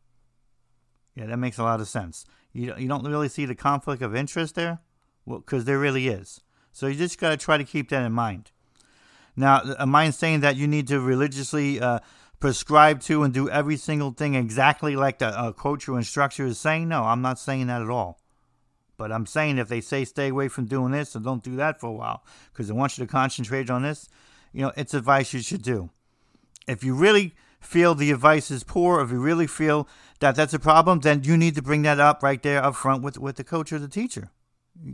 Yeah, 1.14 1.26
that 1.26 1.36
makes 1.36 1.58
a 1.58 1.62
lot 1.62 1.80
of 1.80 1.88
sense. 1.88 2.24
You, 2.54 2.74
you 2.78 2.88
don't 2.88 3.06
really 3.06 3.28
see 3.28 3.44
the 3.44 3.54
conflict 3.54 4.00
of 4.00 4.16
interest 4.16 4.54
there? 4.54 4.80
Well, 5.26 5.40
because 5.40 5.66
there 5.66 5.78
really 5.78 6.08
is. 6.08 6.40
So 6.72 6.86
you 6.86 6.94
just 6.94 7.18
got 7.18 7.30
to 7.30 7.36
try 7.36 7.58
to 7.58 7.64
keep 7.64 7.90
that 7.90 8.02
in 8.04 8.12
mind. 8.12 8.50
Now, 9.36 9.62
am 9.78 9.94
I 9.94 10.10
saying 10.10 10.40
that 10.40 10.56
you 10.56 10.66
need 10.66 10.88
to 10.88 11.00
religiously 11.00 11.80
uh, 11.80 12.00
prescribe 12.40 13.00
to 13.02 13.22
and 13.22 13.32
do 13.32 13.48
every 13.48 13.76
single 13.76 14.10
thing 14.10 14.34
exactly 14.34 14.96
like 14.96 15.18
the 15.18 15.28
uh, 15.28 15.52
coach 15.52 15.88
or 15.88 15.96
instructor 15.96 16.46
is 16.46 16.58
saying? 16.58 16.88
No, 16.88 17.04
I'm 17.04 17.22
not 17.22 17.38
saying 17.38 17.66
that 17.68 17.82
at 17.82 17.90
all. 17.90 18.20
But 18.96 19.12
I'm 19.12 19.26
saying 19.26 19.58
if 19.58 19.68
they 19.68 19.80
say 19.80 20.04
stay 20.04 20.28
away 20.28 20.48
from 20.48 20.66
doing 20.66 20.92
this 20.92 21.14
and 21.14 21.24
don't 21.24 21.42
do 21.42 21.56
that 21.56 21.80
for 21.80 21.86
a 21.86 21.92
while 21.92 22.22
because 22.52 22.68
they 22.68 22.74
want 22.74 22.98
you 22.98 23.06
to 23.06 23.10
concentrate 23.10 23.70
on 23.70 23.82
this, 23.82 24.08
you 24.52 24.62
know, 24.62 24.72
it's 24.76 24.92
advice 24.92 25.32
you 25.32 25.40
should 25.40 25.62
do 25.62 25.90
if 26.70 26.84
you 26.84 26.94
really 26.94 27.34
feel 27.60 27.94
the 27.94 28.10
advice 28.10 28.50
is 28.50 28.62
poor, 28.64 29.00
if 29.00 29.10
you 29.10 29.20
really 29.20 29.46
feel 29.46 29.88
that 30.20 30.36
that's 30.36 30.54
a 30.54 30.58
problem, 30.58 31.00
then 31.00 31.22
you 31.24 31.36
need 31.36 31.54
to 31.54 31.62
bring 31.62 31.82
that 31.82 32.00
up 32.00 32.22
right 32.22 32.42
there 32.42 32.62
up 32.62 32.76
front 32.76 33.02
with, 33.02 33.18
with 33.18 33.36
the 33.36 33.44
coach 33.44 33.72
or 33.72 33.78
the 33.78 33.88
teacher. 33.88 34.30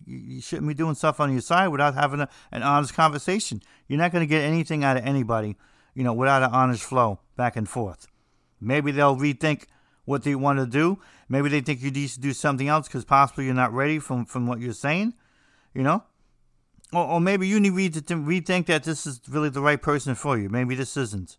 You, 0.07 0.41
shouldn't 0.41 0.69
be 0.69 0.75
doing 0.75 0.95
stuff 0.95 1.21
on 1.21 1.33
your 1.33 1.41
side 1.41 1.69
without 1.69 1.95
having 1.95 2.21
a, 2.21 2.29
an 2.51 2.63
honest 2.63 2.95
conversation. 2.95 3.63
You're 3.89 3.99
not 3.99 4.13
going 4.13 4.23
to 4.23 4.27
get 4.27 4.43
anything 4.43 4.85
out 4.85 4.97
of 4.97 5.05
anybody, 5.05 5.57
you 5.95 6.03
know, 6.03 6.13
without 6.13 6.43
an 6.43 6.51
honest 6.51 6.83
flow 6.83 7.21
back 7.37 7.57
and 7.57 7.69
forth. 7.69 8.07
Maybe 8.61 8.91
they'll 8.91 9.17
rethink 9.17 9.65
what 10.05 10.23
they 10.23 10.35
want 10.35 10.59
to 10.59 10.67
do. 10.67 10.99
Maybe 11.29 11.49
they 11.49 11.61
think 11.61 11.83
you 11.83 11.91
need 11.91 12.09
to 12.11 12.21
do 12.21 12.33
something 12.33 12.69
else 12.69 12.89
because 12.89 13.05
possibly 13.05 13.45
you're 13.45 13.55
not 13.55 13.73
ready 13.73 13.99
from, 13.99 14.25
from 14.25 14.47
what 14.47 14.61
you're 14.61 14.73
saying, 14.73 15.15
you 15.75 15.83
know? 15.83 16.05
Or, 16.93 17.05
or 17.05 17.21
maybe 17.21 17.47
you 17.47 17.61
need 17.61 17.95
to 17.95 18.01
rethink 18.01 18.67
that 18.67 18.85
this 18.85 19.07
is 19.07 19.21
really 19.29 19.51
the 19.51 19.61
right 19.61 19.81
person 19.81 20.15
for 20.15 20.39
you. 20.39 20.49
Maybe 20.49 20.75
this 20.75 20.97
isn't. 20.97 21.37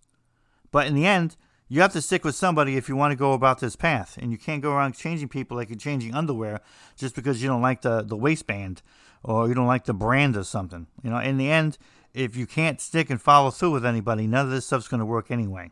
But 0.72 0.88
in 0.88 0.96
the 0.96 1.06
end, 1.06 1.38
you 1.70 1.82
have 1.82 1.94
to 1.94 2.02
stick 2.02 2.24
with 2.24 2.36
somebody 2.36 2.78
if 2.78 2.88
you 2.88 2.96
want 2.96 3.12
to 3.12 3.18
go 3.18 3.34
about 3.34 3.60
this 3.60 3.76
path. 3.76 4.18
And 4.22 4.32
you 4.32 4.38
can't 4.38 4.62
go 4.62 4.72
around 4.72 4.94
changing 4.94 5.30
people 5.30 5.58
like 5.58 5.70
you're 5.70 5.78
changing 5.78 6.14
underwear 6.14 6.62
just 6.96 7.16
because 7.16 7.42
you 7.42 7.50
don't 7.50 7.62
like 7.62 7.82
the, 7.82 8.04
the 8.04 8.16
waistband 8.16 8.82
or 9.24 9.48
you 9.48 9.54
don't 9.54 9.68
like 9.68 9.86
the 9.86 9.94
brand 9.94 10.38
or 10.38 10.44
something. 10.44 10.88
You 11.04 11.10
know, 11.10 11.20
in 11.20 11.38
the 11.38 11.50
end, 11.50 11.78
if 12.14 12.36
you 12.36 12.48
can't 12.48 12.80
stick 12.80 13.10
and 13.10 13.22
follow 13.22 13.52
through 13.52 13.72
with 13.72 13.86
anybody, 13.86 14.28
none 14.28 14.46
of 14.46 14.52
this 14.52 14.66
stuff's 14.66 14.88
going 14.88 15.00
to 15.00 15.06
work 15.06 15.30
anyway. 15.30 15.72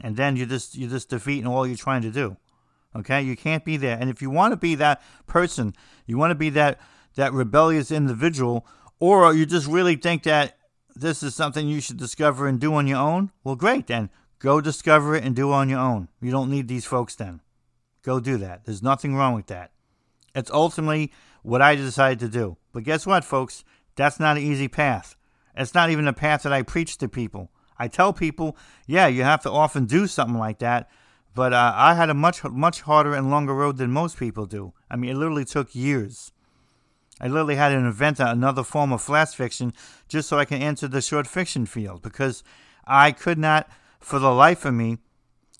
And 0.00 0.16
then 0.16 0.36
you're 0.36 0.46
just 0.46 0.76
you're 0.76 0.90
just 0.90 1.08
defeating 1.08 1.46
all 1.46 1.66
you're 1.66 1.76
trying 1.76 2.02
to 2.02 2.10
do. 2.10 2.36
Okay, 2.94 3.20
you 3.20 3.36
can't 3.36 3.64
be 3.64 3.76
there. 3.76 3.98
And 3.98 4.08
if 4.08 4.22
you 4.22 4.30
want 4.30 4.52
to 4.52 4.56
be 4.56 4.74
that 4.76 5.02
person, 5.26 5.74
you 6.06 6.16
want 6.16 6.30
to 6.30 6.36
be 6.36 6.50
that 6.50 6.80
that 7.16 7.32
rebellious 7.32 7.90
individual, 7.90 8.66
or 9.00 9.34
you 9.34 9.44
just 9.44 9.66
really 9.66 9.96
think 9.96 10.22
that 10.22 10.56
this 10.94 11.22
is 11.22 11.34
something 11.34 11.66
you 11.66 11.80
should 11.80 11.96
discover 11.96 12.46
and 12.46 12.60
do 12.60 12.74
on 12.74 12.86
your 12.86 12.98
own, 12.98 13.30
well, 13.44 13.56
great 13.56 13.86
then. 13.86 14.10
Go 14.38 14.60
discover 14.60 15.16
it 15.16 15.24
and 15.24 15.34
do 15.34 15.50
it 15.50 15.54
on 15.54 15.68
your 15.68 15.80
own. 15.80 16.08
You 16.20 16.30
don't 16.30 16.50
need 16.50 16.68
these 16.68 16.84
folks 16.84 17.14
then. 17.14 17.40
Go 18.02 18.20
do 18.20 18.36
that. 18.38 18.64
There's 18.64 18.82
nothing 18.82 19.14
wrong 19.14 19.34
with 19.34 19.46
that. 19.46 19.72
It's 20.34 20.50
ultimately 20.50 21.12
what 21.42 21.62
I 21.62 21.74
decided 21.74 22.20
to 22.20 22.28
do. 22.28 22.56
But 22.72 22.84
guess 22.84 23.06
what, 23.06 23.24
folks? 23.24 23.64
That's 23.96 24.20
not 24.20 24.36
an 24.36 24.42
easy 24.42 24.68
path. 24.68 25.16
It's 25.56 25.74
not 25.74 25.90
even 25.90 26.06
a 26.06 26.12
path 26.12 26.44
that 26.44 26.52
I 26.52 26.62
preach 26.62 26.98
to 26.98 27.08
people. 27.08 27.50
I 27.78 27.88
tell 27.88 28.12
people, 28.12 28.56
yeah, 28.86 29.06
you 29.08 29.24
have 29.24 29.42
to 29.42 29.50
often 29.50 29.86
do 29.86 30.06
something 30.06 30.38
like 30.38 30.58
that, 30.60 30.88
but 31.34 31.52
uh, 31.52 31.72
I 31.74 31.94
had 31.94 32.10
a 32.10 32.14
much 32.14 32.42
much 32.44 32.82
harder 32.82 33.14
and 33.14 33.30
longer 33.30 33.54
road 33.54 33.76
than 33.76 33.90
most 33.90 34.16
people 34.16 34.46
do. 34.46 34.72
I 34.90 34.96
mean, 34.96 35.10
it 35.10 35.14
literally 35.14 35.44
took 35.44 35.74
years. 35.74 36.32
I 37.20 37.26
literally 37.26 37.56
had 37.56 37.70
to 37.70 37.76
invent 37.76 38.20
another 38.20 38.62
form 38.62 38.92
of 38.92 39.02
flash 39.02 39.34
fiction 39.34 39.72
just 40.08 40.28
so 40.28 40.38
I 40.38 40.44
can 40.44 40.62
enter 40.62 40.86
the 40.86 41.00
short 41.00 41.26
fiction 41.26 41.66
field 41.66 42.02
because 42.02 42.44
I 42.86 43.12
could 43.12 43.38
not, 43.38 43.68
for 44.00 44.18
the 44.18 44.32
life 44.32 44.64
of 44.64 44.74
me, 44.74 44.98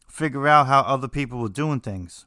figure 0.08 0.48
out 0.48 0.66
how 0.66 0.80
other 0.80 1.08
people 1.08 1.40
were 1.40 1.48
doing 1.48 1.80
things. 1.80 2.26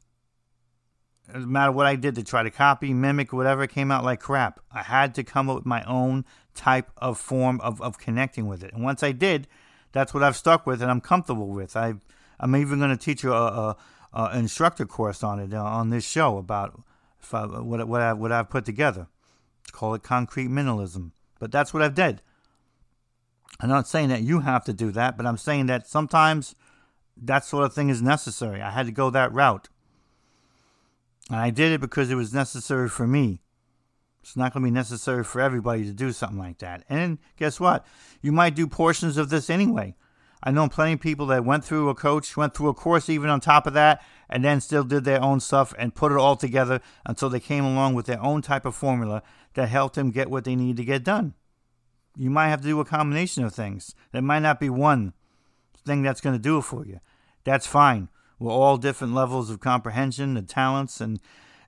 No 1.32 1.46
matter 1.46 1.72
what 1.72 1.86
I 1.86 1.96
did 1.96 2.14
to 2.16 2.24
try 2.24 2.42
to 2.42 2.50
copy, 2.50 2.92
mimic, 2.92 3.32
whatever, 3.32 3.66
came 3.66 3.90
out 3.90 4.04
like 4.04 4.20
crap. 4.20 4.60
I 4.72 4.82
had 4.82 5.14
to 5.14 5.24
come 5.24 5.48
up 5.48 5.56
with 5.56 5.66
my 5.66 5.82
own 5.84 6.24
type 6.54 6.90
of 6.96 7.18
form 7.18 7.60
of, 7.60 7.80
of 7.80 7.98
connecting 7.98 8.46
with 8.46 8.62
it. 8.62 8.72
And 8.74 8.82
once 8.82 9.02
I 9.02 9.12
did, 9.12 9.46
that's 9.92 10.12
what 10.12 10.22
I've 10.22 10.36
stuck 10.36 10.66
with 10.66 10.82
and 10.82 10.90
I'm 10.90 11.00
comfortable 11.00 11.48
with. 11.48 11.76
i 11.76 11.94
am 12.40 12.56
even 12.56 12.78
going 12.78 12.90
to 12.90 12.96
teach 12.96 13.24
a, 13.24 13.32
a, 13.32 13.76
a, 14.12 14.38
instructor 14.38 14.84
course 14.84 15.22
on 15.22 15.38
it 15.38 15.54
uh, 15.54 15.62
on 15.62 15.90
this 15.90 16.04
show 16.04 16.38
about 16.38 16.82
I, 17.32 17.44
what, 17.44 17.86
what, 17.86 18.00
I, 18.00 18.12
what 18.12 18.32
I've 18.32 18.50
put 18.50 18.64
together. 18.64 19.06
Call 19.70 19.94
it 19.94 20.02
concrete 20.02 20.48
minimalism. 20.48 21.12
But 21.38 21.52
that's 21.52 21.72
what 21.72 21.82
I've 21.82 21.94
did. 21.94 22.20
I'm 23.60 23.68
not 23.68 23.86
saying 23.86 24.08
that 24.08 24.22
you 24.22 24.40
have 24.40 24.64
to 24.64 24.72
do 24.72 24.90
that, 24.92 25.16
but 25.16 25.26
I'm 25.26 25.36
saying 25.36 25.66
that 25.66 25.86
sometimes 25.86 26.54
that 27.16 27.44
sort 27.44 27.64
of 27.64 27.74
thing 27.74 27.88
is 27.88 28.02
necessary. 28.02 28.60
I 28.60 28.70
had 28.70 28.86
to 28.86 28.92
go 28.92 29.10
that 29.10 29.32
route. 29.32 29.68
And 31.30 31.38
I 31.38 31.50
did 31.50 31.72
it 31.72 31.80
because 31.80 32.10
it 32.10 32.16
was 32.16 32.34
necessary 32.34 32.88
for 32.88 33.06
me. 33.06 33.40
It's 34.22 34.36
not 34.36 34.52
going 34.52 34.62
to 34.62 34.66
be 34.66 34.74
necessary 34.74 35.24
for 35.24 35.40
everybody 35.40 35.84
to 35.84 35.92
do 35.92 36.12
something 36.12 36.38
like 36.38 36.58
that. 36.58 36.84
And 36.88 37.18
guess 37.36 37.58
what? 37.58 37.86
You 38.20 38.32
might 38.32 38.54
do 38.54 38.66
portions 38.66 39.16
of 39.16 39.30
this 39.30 39.50
anyway. 39.50 39.94
I 40.44 40.50
know 40.50 40.68
plenty 40.68 40.94
of 40.94 41.00
people 41.00 41.26
that 41.26 41.44
went 41.44 41.64
through 41.64 41.88
a 41.88 41.94
coach, 41.94 42.36
went 42.36 42.54
through 42.54 42.68
a 42.68 42.74
course 42.74 43.08
even 43.08 43.30
on 43.30 43.40
top 43.40 43.66
of 43.66 43.74
that, 43.74 44.02
and 44.28 44.44
then 44.44 44.60
still 44.60 44.82
did 44.82 45.04
their 45.04 45.22
own 45.22 45.40
stuff 45.40 45.72
and 45.78 45.94
put 45.94 46.10
it 46.10 46.18
all 46.18 46.36
together 46.36 46.80
until 47.06 47.28
they 47.28 47.40
came 47.40 47.64
along 47.64 47.94
with 47.94 48.06
their 48.06 48.20
own 48.20 48.42
type 48.42 48.64
of 48.64 48.74
formula 48.74 49.22
that 49.54 49.68
helped 49.68 49.94
them 49.94 50.10
get 50.10 50.30
what 50.30 50.44
they 50.44 50.56
need 50.56 50.76
to 50.76 50.84
get 50.84 51.04
done. 51.04 51.34
You 52.16 52.30
might 52.30 52.48
have 52.48 52.60
to 52.60 52.66
do 52.66 52.80
a 52.80 52.84
combination 52.84 53.44
of 53.44 53.54
things. 53.54 53.94
There 54.12 54.22
might 54.22 54.40
not 54.40 54.60
be 54.60 54.70
one 54.70 55.14
thing 55.84 56.02
that's 56.02 56.20
going 56.20 56.34
to 56.34 56.42
do 56.42 56.58
it 56.58 56.62
for 56.62 56.86
you. 56.86 57.00
That's 57.44 57.66
fine. 57.66 58.08
We're 58.38 58.52
all 58.52 58.76
different 58.76 59.14
levels 59.14 59.50
of 59.50 59.60
comprehension 59.60 60.36
and 60.36 60.48
talents 60.48 61.00
and 61.00 61.20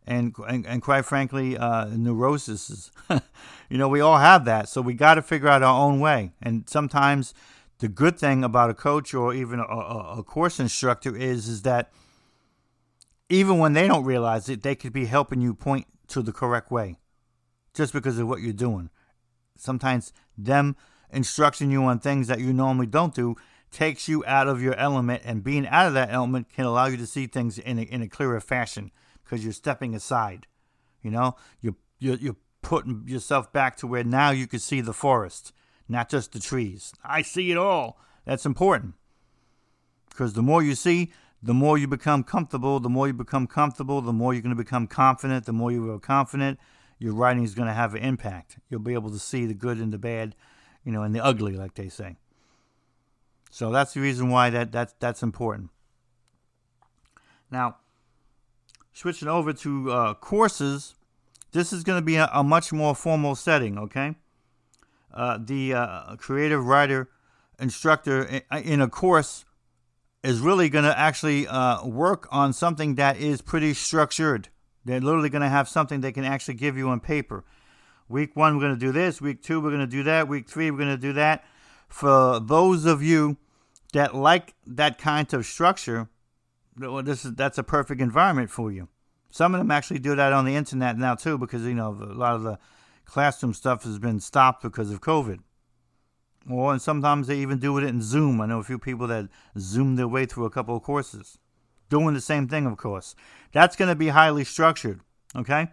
and 0.06 0.34
and, 0.46 0.66
and 0.66 0.82
quite 0.82 1.04
frankly, 1.04 1.56
uh, 1.56 1.86
neuroses. 1.86 2.90
you 3.10 3.78
know, 3.78 3.88
we 3.88 4.00
all 4.00 4.18
have 4.18 4.44
that. 4.44 4.68
So 4.68 4.82
we 4.82 4.94
got 4.94 5.14
to 5.14 5.22
figure 5.22 5.48
out 5.48 5.62
our 5.62 5.80
own 5.80 6.00
way. 6.00 6.32
And 6.42 6.68
sometimes 6.68 7.32
the 7.78 7.88
good 7.88 8.18
thing 8.18 8.44
about 8.44 8.70
a 8.70 8.74
coach 8.74 9.14
or 9.14 9.34
even 9.34 9.60
a, 9.60 9.64
a, 9.64 10.18
a 10.18 10.22
course 10.22 10.60
instructor 10.60 11.16
is 11.16 11.48
is 11.48 11.62
that 11.62 11.90
even 13.28 13.58
when 13.58 13.72
they 13.72 13.88
don't 13.88 14.04
realize 14.04 14.48
it, 14.48 14.62
they 14.62 14.74
could 14.74 14.92
be 14.92 15.06
helping 15.06 15.40
you 15.40 15.54
point 15.54 15.86
to 16.08 16.22
the 16.22 16.32
correct 16.32 16.70
way 16.70 16.96
just 17.72 17.92
because 17.92 18.18
of 18.18 18.28
what 18.28 18.40
you're 18.40 18.52
doing. 18.52 18.90
Sometimes 19.56 20.12
them 20.36 20.76
instructing 21.10 21.70
you 21.70 21.84
on 21.84 21.98
things 21.98 22.26
that 22.28 22.40
you 22.40 22.52
normally 22.52 22.86
don't 22.86 23.14
do 23.14 23.36
takes 23.70 24.08
you 24.08 24.24
out 24.24 24.46
of 24.46 24.62
your 24.62 24.74
element, 24.76 25.22
and 25.24 25.42
being 25.42 25.66
out 25.66 25.86
of 25.86 25.94
that 25.94 26.10
element 26.10 26.48
can 26.48 26.64
allow 26.64 26.86
you 26.86 26.96
to 26.96 27.06
see 27.06 27.26
things 27.26 27.58
in 27.58 27.78
a, 27.78 27.82
in 27.82 28.02
a 28.02 28.08
clearer 28.08 28.40
fashion 28.40 28.90
because 29.24 29.42
you're 29.42 29.52
stepping 29.52 29.94
aside. 29.94 30.46
You 31.02 31.10
know, 31.10 31.36
you're, 31.60 31.74
you're, 31.98 32.16
you're 32.16 32.36
putting 32.62 33.04
yourself 33.06 33.52
back 33.52 33.76
to 33.78 33.86
where 33.86 34.04
now 34.04 34.30
you 34.30 34.46
can 34.46 34.60
see 34.60 34.80
the 34.80 34.92
forest, 34.92 35.52
not 35.88 36.08
just 36.08 36.32
the 36.32 36.40
trees. 36.40 36.92
I 37.04 37.22
see 37.22 37.50
it 37.50 37.56
all. 37.56 37.98
That's 38.24 38.46
important 38.46 38.94
because 40.08 40.34
the 40.34 40.42
more 40.42 40.62
you 40.62 40.74
see, 40.74 41.12
the 41.44 41.52
more 41.52 41.76
you 41.76 41.86
become 41.86 42.24
comfortable. 42.24 42.80
The 42.80 42.88
more 42.88 43.06
you 43.06 43.12
become 43.12 43.46
comfortable, 43.46 44.00
the 44.00 44.14
more 44.14 44.32
you're 44.32 44.40
going 44.40 44.56
to 44.56 44.62
become 44.62 44.86
confident. 44.86 45.44
The 45.44 45.52
more 45.52 45.70
you 45.70 45.90
are 45.90 45.98
confident, 45.98 46.58
your 46.98 47.14
writing 47.14 47.44
is 47.44 47.54
going 47.54 47.68
to 47.68 47.74
have 47.74 47.94
an 47.94 48.02
impact. 48.02 48.58
You'll 48.68 48.80
be 48.80 48.94
able 48.94 49.10
to 49.10 49.18
see 49.18 49.46
the 49.46 49.54
good 49.54 49.78
and 49.78 49.92
the 49.92 49.98
bad, 49.98 50.34
you 50.84 50.92
know, 50.92 51.02
and 51.02 51.14
the 51.14 51.24
ugly, 51.24 51.52
like 51.52 51.74
they 51.74 51.88
say. 51.88 52.16
So 53.50 53.70
that's 53.70 53.94
the 53.94 54.00
reason 54.00 54.30
why 54.30 54.50
that 54.50 54.72
that's 54.72 54.94
that's 54.98 55.22
important. 55.22 55.70
Now, 57.50 57.76
switching 58.92 59.28
over 59.28 59.52
to 59.52 59.92
uh, 59.92 60.14
courses, 60.14 60.96
this 61.52 61.72
is 61.72 61.84
going 61.84 62.00
to 62.00 62.04
be 62.04 62.16
a, 62.16 62.28
a, 62.32 62.42
much 62.42 62.72
more 62.72 62.96
formal 62.96 63.36
setting. 63.36 63.78
Okay, 63.78 64.16
uh, 65.12 65.38
the 65.40 65.74
uh, 65.74 66.16
creative 66.16 66.66
writer 66.66 67.10
instructor 67.60 68.24
in, 68.24 68.42
in, 68.64 68.80
a 68.80 68.88
course 68.88 69.44
is 70.24 70.40
really 70.40 70.68
going 70.68 70.84
to 70.84 70.98
actually 70.98 71.46
uh, 71.46 71.86
work 71.86 72.26
on 72.32 72.52
something 72.52 72.96
that 72.96 73.18
is 73.18 73.40
pretty 73.40 73.72
structured. 73.72 74.48
They're 74.84 75.00
literally 75.00 75.30
going 75.30 75.42
to 75.42 75.48
have 75.48 75.68
something 75.68 76.00
they 76.00 76.12
can 76.12 76.24
actually 76.24 76.54
give 76.54 76.76
you 76.76 76.88
on 76.88 77.00
paper. 77.00 77.44
Week 78.08 78.36
one, 78.36 78.54
we're 78.54 78.62
going 78.62 78.78
to 78.78 78.86
do 78.86 78.92
this. 78.92 79.20
Week 79.20 79.42
two, 79.42 79.60
we're 79.60 79.70
going 79.70 79.80
to 79.80 79.86
do 79.86 80.02
that. 80.02 80.28
Week 80.28 80.48
three, 80.48 80.70
we're 80.70 80.78
going 80.78 80.90
to 80.90 80.96
do 80.96 81.14
that. 81.14 81.44
For 81.88 82.38
those 82.40 82.84
of 82.84 83.02
you 83.02 83.38
that 83.92 84.14
like 84.14 84.54
that 84.66 84.98
kind 84.98 85.32
of 85.32 85.46
structure, 85.46 86.08
well, 86.78 87.02
this 87.02 87.24
is 87.24 87.34
that's 87.34 87.58
a 87.58 87.62
perfect 87.62 88.00
environment 88.00 88.50
for 88.50 88.70
you. 88.70 88.88
Some 89.30 89.54
of 89.54 89.58
them 89.58 89.70
actually 89.70 90.00
do 90.00 90.14
that 90.16 90.32
on 90.32 90.44
the 90.44 90.56
internet 90.56 90.98
now 90.98 91.14
too, 91.14 91.38
because 91.38 91.62
you 91.62 91.74
know 91.74 91.90
a 91.90 92.12
lot 92.14 92.34
of 92.34 92.42
the 92.42 92.58
classroom 93.04 93.54
stuff 93.54 93.84
has 93.84 93.98
been 93.98 94.20
stopped 94.20 94.62
because 94.62 94.90
of 94.90 95.00
COVID. 95.00 95.40
Or 96.50 96.72
and 96.72 96.82
sometimes 96.82 97.26
they 97.26 97.38
even 97.38 97.58
do 97.58 97.78
it 97.78 97.84
in 97.84 98.02
Zoom. 98.02 98.40
I 98.40 98.46
know 98.46 98.58
a 98.58 98.64
few 98.64 98.78
people 98.78 99.06
that 99.06 99.28
Zoom 99.58 99.96
their 99.96 100.08
way 100.08 100.26
through 100.26 100.44
a 100.44 100.50
couple 100.50 100.76
of 100.76 100.82
courses, 100.82 101.38
doing 101.88 102.14
the 102.14 102.20
same 102.20 102.48
thing, 102.48 102.66
of 102.66 102.76
course. 102.76 103.14
That's 103.52 103.76
going 103.76 103.88
to 103.88 103.94
be 103.94 104.08
highly 104.08 104.44
structured. 104.44 105.00
Okay. 105.36 105.68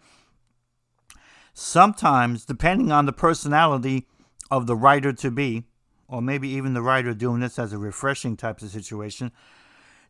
Sometimes, 1.54 2.45
depending 2.45 2.91
on 2.91 3.06
the 3.06 3.13
personality 3.13 4.08
of 4.50 4.67
the 4.67 4.76
writer 4.76 5.13
to 5.13 5.32
be, 5.32 5.63
or 6.08 6.21
maybe 6.21 6.50
even 6.50 6.74
the 6.74 6.82
writer 6.82 7.13
doing 7.13 7.39
this 7.39 7.60
as 7.60 7.74
a 7.74 7.78
refreshing 7.78 8.36
type 8.36 8.62
of 8.62 8.69
situation, 8.69 9.32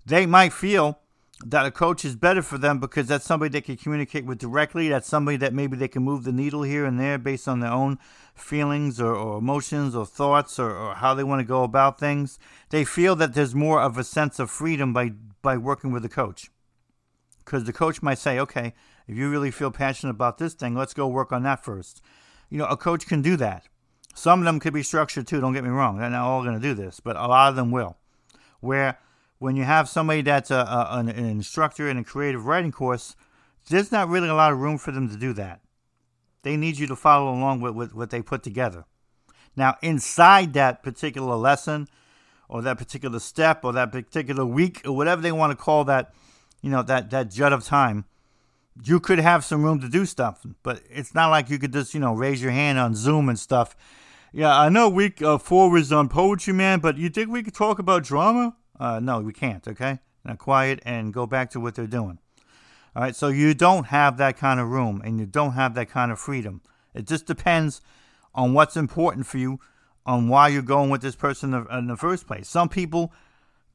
they 0.05 0.25
might 0.25 0.53
feel 0.53 0.99
that 1.45 1.65
a 1.65 1.71
coach 1.71 2.05
is 2.05 2.15
better 2.15 2.41
for 2.41 2.57
them 2.57 2.79
because 2.79 3.07
that's 3.07 3.25
somebody 3.25 3.49
they 3.49 3.61
can 3.61 3.77
communicate 3.77 4.25
with 4.25 4.37
directly. 4.37 4.89
That's 4.89 5.07
somebody 5.07 5.37
that 5.37 5.53
maybe 5.53 5.75
they 5.75 5.87
can 5.87 6.03
move 6.03 6.23
the 6.23 6.31
needle 6.31 6.63
here 6.63 6.85
and 6.85 6.99
there 6.99 7.17
based 7.17 7.47
on 7.47 7.59
their 7.59 7.71
own 7.71 7.97
feelings 8.35 9.01
or, 9.01 9.15
or 9.15 9.37
emotions 9.39 9.95
or 9.95 10.05
thoughts 10.05 10.59
or, 10.59 10.75
or 10.75 10.95
how 10.95 11.13
they 11.13 11.23
want 11.23 11.39
to 11.39 11.45
go 11.45 11.63
about 11.63 11.99
things. 11.99 12.37
They 12.69 12.83
feel 12.83 13.15
that 13.17 13.33
there's 13.33 13.55
more 13.55 13.81
of 13.81 13.97
a 13.97 14.03
sense 14.03 14.39
of 14.39 14.51
freedom 14.51 14.93
by, 14.93 15.13
by 15.41 15.57
working 15.57 15.91
with 15.91 16.03
the 16.03 16.09
coach. 16.09 16.49
Because 17.39 17.63
the 17.63 17.73
coach 17.73 18.01
might 18.01 18.19
say, 18.19 18.39
okay, 18.39 18.73
if 19.07 19.17
you 19.17 19.29
really 19.29 19.51
feel 19.51 19.71
passionate 19.71 20.11
about 20.11 20.37
this 20.37 20.53
thing, 20.53 20.75
let's 20.75 20.93
go 20.93 21.07
work 21.07 21.31
on 21.31 21.43
that 21.43 21.63
first. 21.63 22.01
You 22.49 22.57
know, 22.57 22.65
a 22.65 22.77
coach 22.77 23.07
can 23.07 23.21
do 23.21 23.35
that. 23.37 23.67
Some 24.13 24.39
of 24.39 24.45
them 24.45 24.59
could 24.59 24.73
be 24.73 24.83
structured 24.83 25.27
too, 25.27 25.41
don't 25.41 25.53
get 25.53 25.63
me 25.63 25.69
wrong. 25.69 25.97
They're 25.97 26.09
not 26.09 26.25
all 26.27 26.43
going 26.43 26.59
to 26.59 26.61
do 26.61 26.73
this, 26.73 26.99
but 26.99 27.15
a 27.15 27.27
lot 27.27 27.49
of 27.49 27.55
them 27.55 27.71
will. 27.71 27.97
Where 28.59 28.99
when 29.39 29.55
you 29.55 29.63
have 29.63 29.89
somebody 29.89 30.21
that's 30.21 30.51
a, 30.51 30.55
a 30.55 30.87
an, 30.91 31.09
an, 31.09 31.25
instructor 31.25 31.89
in 31.89 31.97
a 31.97 32.03
creative 32.03 32.45
writing 32.45 32.71
course, 32.71 33.15
there's 33.69 33.91
not 33.91 34.09
really 34.09 34.29
a 34.29 34.35
lot 34.35 34.51
of 34.51 34.59
room 34.59 34.77
for 34.77 34.91
them 34.91 35.09
to 35.09 35.15
do 35.15 35.33
that. 35.33 35.61
They 36.43 36.57
need 36.57 36.77
you 36.77 36.87
to 36.87 36.95
follow 36.95 37.31
along 37.31 37.61
with, 37.61 37.73
with 37.73 37.95
what 37.95 38.09
they 38.09 38.21
put 38.21 38.43
together. 38.43 38.85
Now, 39.55 39.77
inside 39.81 40.53
that 40.53 40.83
particular 40.83 41.35
lesson, 41.35 41.87
or 42.51 42.61
that 42.61 42.77
particular 42.77 43.19
step, 43.19 43.65
or 43.65 43.73
that 43.73 43.91
particular 43.91 44.45
week, 44.45 44.81
or 44.85 44.95
whatever 44.95 45.21
they 45.21 45.31
want 45.31 45.51
to 45.51 45.55
call 45.55 45.83
that, 45.85 46.13
you 46.61 46.69
know, 46.69 46.83
that 46.83 47.09
that 47.09 47.31
jut 47.31 47.51
of 47.51 47.63
time, 47.63 48.05
you 48.83 48.99
could 48.99 49.19
have 49.19 49.43
some 49.43 49.63
room 49.63 49.79
to 49.81 49.89
do 49.89 50.05
stuff. 50.05 50.45
But 50.61 50.83
it's 50.89 51.15
not 51.15 51.29
like 51.29 51.49
you 51.49 51.57
could 51.57 51.73
just, 51.73 51.95
you 51.95 51.99
know, 51.99 52.13
raise 52.13 52.41
your 52.41 52.51
hand 52.51 52.77
on 52.77 52.93
Zoom 52.93 53.27
and 53.27 53.39
stuff 53.39 53.75
yeah, 54.33 54.57
I 54.57 54.69
know 54.69 54.87
week 54.87 55.21
uh, 55.21 55.37
four 55.37 55.69
was 55.69 55.91
on 55.91 56.07
Poetry 56.07 56.53
Man, 56.53 56.79
but 56.79 56.97
you 56.97 57.09
think 57.09 57.29
we 57.29 57.43
could 57.43 57.53
talk 57.53 57.79
about 57.79 58.03
drama? 58.03 58.55
Uh, 58.79 58.99
no, 59.01 59.19
we 59.19 59.33
can't, 59.33 59.67
okay? 59.67 59.99
Now 60.23 60.35
quiet 60.35 60.79
and 60.85 61.13
go 61.13 61.27
back 61.27 61.49
to 61.51 61.59
what 61.59 61.75
they're 61.75 61.85
doing. 61.85 62.17
All 62.95 63.03
right, 63.03 63.15
so 63.15 63.27
you 63.27 63.53
don't 63.53 63.87
have 63.87 64.17
that 64.17 64.37
kind 64.37 64.59
of 64.59 64.69
room 64.69 65.01
and 65.03 65.19
you 65.19 65.25
don't 65.25 65.53
have 65.53 65.73
that 65.75 65.89
kind 65.89 66.11
of 66.11 66.19
freedom. 66.19 66.61
It 66.93 67.07
just 67.07 67.25
depends 67.25 67.81
on 68.33 68.53
what's 68.53 68.77
important 68.77 69.25
for 69.25 69.37
you, 69.37 69.59
on 70.05 70.27
why 70.27 70.47
you're 70.47 70.61
going 70.61 70.89
with 70.89 71.01
this 71.01 71.15
person 71.15 71.53
in 71.53 71.87
the 71.87 71.97
first 71.97 72.27
place. 72.27 72.47
Some 72.49 72.69
people 72.69 73.13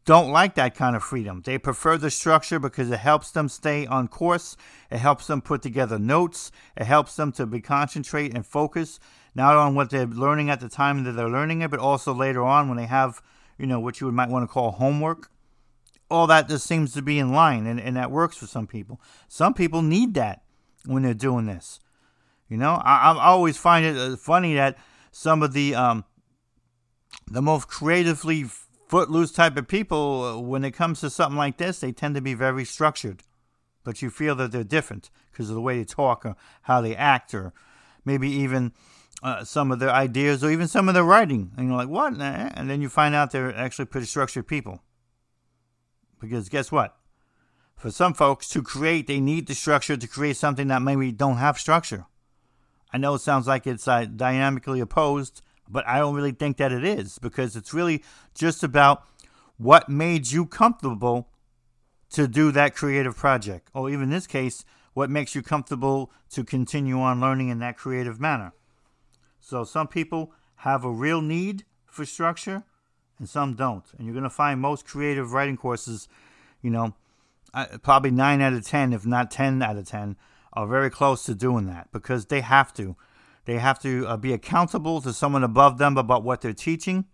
don't 0.05 0.31
like 0.31 0.55
that 0.55 0.75
kind 0.75 0.95
of 0.95 1.03
freedom. 1.03 1.43
They 1.45 1.59
prefer 1.59 1.99
the 1.99 2.11
structure 2.11 2.59
because 2.59 2.91
it 2.91 2.99
helps 2.99 3.33
them 3.33 3.49
stay 3.49 3.87
on 3.87 4.09
course. 4.09 4.57
It 4.91 4.99
helps 4.99 5.27
them 5.27 5.41
put 5.43 5.63
together 5.63 5.99
notes. 5.99 6.53
It 6.77 6.85
helps 6.85 7.17
them 7.17 7.33
to 7.33 7.47
be 7.47 7.61
concentrate 7.61 8.35
and 8.35 8.47
focus 8.47 9.01
not 9.37 9.55
on 9.55 9.75
what 9.75 9.91
they're 9.91 10.07
learning 10.07 10.49
at 10.49 10.61
the 10.61 10.69
time 10.69 11.05
that 11.05 11.13
they're 11.13 11.29
learning 11.29 11.61
it, 11.61 11.71
but 11.71 11.79
also 11.79 12.15
later 12.15 12.43
on 12.43 12.69
when 12.69 12.79
they 12.79 12.87
have, 12.87 13.21
you 13.59 13.67
know, 13.67 13.79
what 13.79 14.01
you 14.01 14.11
might 14.11 14.31
want 14.31 14.43
to 14.43 14.53
call 14.53 14.71
homework. 14.71 15.31
All 16.11 16.27
that 16.29 16.49
just 16.49 16.67
seems 16.67 16.95
to 16.95 17.03
be 17.03 17.19
in 17.19 17.33
line, 17.33 17.67
and, 17.67 17.79
and 17.79 17.97
that 17.97 18.11
works 18.11 18.37
for 18.37 18.47
some 18.47 18.67
people. 18.67 18.99
Some 19.29 19.53
people 19.53 19.83
need 19.83 20.15
that 20.15 20.43
when 20.87 21.03
they're 21.03 21.15
doing 21.15 21.45
this. 21.45 21.81
You 22.49 22.57
know, 22.57 22.81
I, 22.83 23.13
I 23.13 23.27
always 23.27 23.59
find 23.59 23.85
it 23.85 23.97
uh, 23.97 24.17
funny 24.17 24.55
that 24.55 24.79
some 25.11 25.43
of 25.43 25.53
the 25.53 25.75
um, 25.75 26.05
the 27.31 27.43
most 27.43 27.69
creatively 27.69 28.45
footloose 28.89 29.33
type 29.33 29.57
of 29.57 29.69
people, 29.69 30.25
uh, 30.25 30.39
when 30.39 30.65
it 30.65 30.73
comes 30.73 31.01
to 31.01 31.11
something 31.11 31.37
like 31.37 31.57
this, 31.57 31.81
they 31.81 31.93
tend 31.93 32.15
to 32.15 32.21
be 32.21 32.35
very 32.35 32.65
structured. 32.65 33.23
But 33.85 34.03
you 34.03 34.11
feel 34.11 34.35
that 34.37 34.53
they're 34.53 34.65
different 34.65 35.11
because 35.31 35.49
of 35.49 35.55
the 35.55 35.61
way 35.61 35.79
they 35.79 35.85
talk 35.85 36.25
or 36.25 36.37
how 36.63 36.81
they 36.81 36.97
act, 36.97 37.35
or 37.35 37.53
maybe 38.05 38.29
even 38.29 38.73
uh, 39.23 39.45
some 39.45 39.73
of 39.73 39.79
their 39.79 39.91
ideas 39.91 40.43
or 40.43 40.51
even 40.51 40.69
some 40.69 40.89
of 40.89 40.95
their 40.95 41.05
writing. 41.05 41.53
And 41.57 41.69
you're 41.69 41.77
like, 41.77 41.89
what? 41.89 42.15
And 42.21 42.71
then 42.71 42.81
you 42.81 42.89
find 42.89 43.15
out 43.15 43.31
they're 43.31 43.55
actually 43.55 43.87
pretty 43.87 44.07
structured 44.07 44.47
people. 44.47 44.83
Because 46.21 46.49
guess 46.49 46.73
what? 46.73 46.97
For 47.77 47.91
some 47.91 48.15
folks 48.15 48.49
to 48.51 48.63
create, 48.63 49.07
they 49.07 49.21
need 49.21 49.47
the 49.47 49.55
structure 49.55 49.97
to 49.97 50.09
create 50.09 50.37
something 50.37 50.69
that 50.69 50.83
maybe 50.83 51.13
don't 51.13 51.37
have 51.37 51.59
structure. 51.59 52.07
I 52.93 52.99
know 52.99 53.15
it 53.15 53.21
sounds 53.21 53.47
like 53.47 53.67
it's 53.67 53.87
uh, 53.87 54.07
dynamically 54.07 54.81
opposed, 54.81 55.43
but 55.69 55.87
I 55.87 55.99
don't 55.99 56.15
really 56.15 56.33
think 56.33 56.57
that 56.59 56.73
it 56.73 56.85
is 56.85 57.19
because 57.19 57.57
it's 57.57 57.75
really 57.75 58.03
just 58.35 58.63
about 58.63 59.05
what 59.57 59.89
made 59.89 60.31
you 60.31 60.47
comfortable 60.47 61.29
to 62.11 62.29
do 62.29 62.53
that 62.53 62.75
creative 62.75 63.17
project. 63.17 63.69
Or 63.75 63.91
even 63.91 64.05
in 64.05 64.11
this 64.11 64.27
case, 64.27 64.65
what 64.95 65.11
makes 65.11 65.35
you 65.35 65.43
comfortable 65.43 66.11
to 66.31 66.45
continue 66.45 66.99
on 66.99 67.21
learning 67.21 67.49
in 67.49 67.59
that 67.59 67.77
creative 67.77 68.21
manner. 68.21 68.53
So 69.41 69.65
some 69.65 69.89
people 69.89 70.33
have 70.57 70.85
a 70.85 70.91
real 70.91 71.21
need 71.21 71.65
for 71.87 72.05
structure 72.05 72.65
and 73.19 73.29
some 73.29 73.55
don't. 73.55 73.85
And 73.97 74.07
you're 74.07 74.15
going 74.15 74.25
to 74.25 74.31
find 74.31 74.61
most 74.61 74.87
creative 74.87 75.33
writing 75.33 75.57
courses, 75.57 76.09
you 76.63 76.71
know, 76.71 76.95
probably 77.83 78.11
9 78.11 78.41
out 78.41 78.53
of 78.53 78.67
10, 78.67 78.93
if 78.93 79.07
not 79.07 79.31
10 79.31 79.63
out 79.63 79.77
of 79.77 79.87
10, 79.87 80.17
are 80.53 80.67
very 80.67 80.91
close 80.91 81.25
to 81.25 81.35
doing 81.35 81.67
that 81.67 81.89
because 81.93 82.27
they 82.27 82.41
have 82.41 82.73
to. 82.75 82.97
They 83.47 83.59
have 83.59 83.79
to 83.81 84.07
uh, 84.07 84.17
be 84.17 84.33
accountable 84.33 85.01
to 85.01 85.13
someone 85.13 85.43
above 85.43 85.79
them 85.79 85.97
about 85.97 86.23
what 86.23 86.43
they're 86.43 86.53
teaching. 86.53 87.07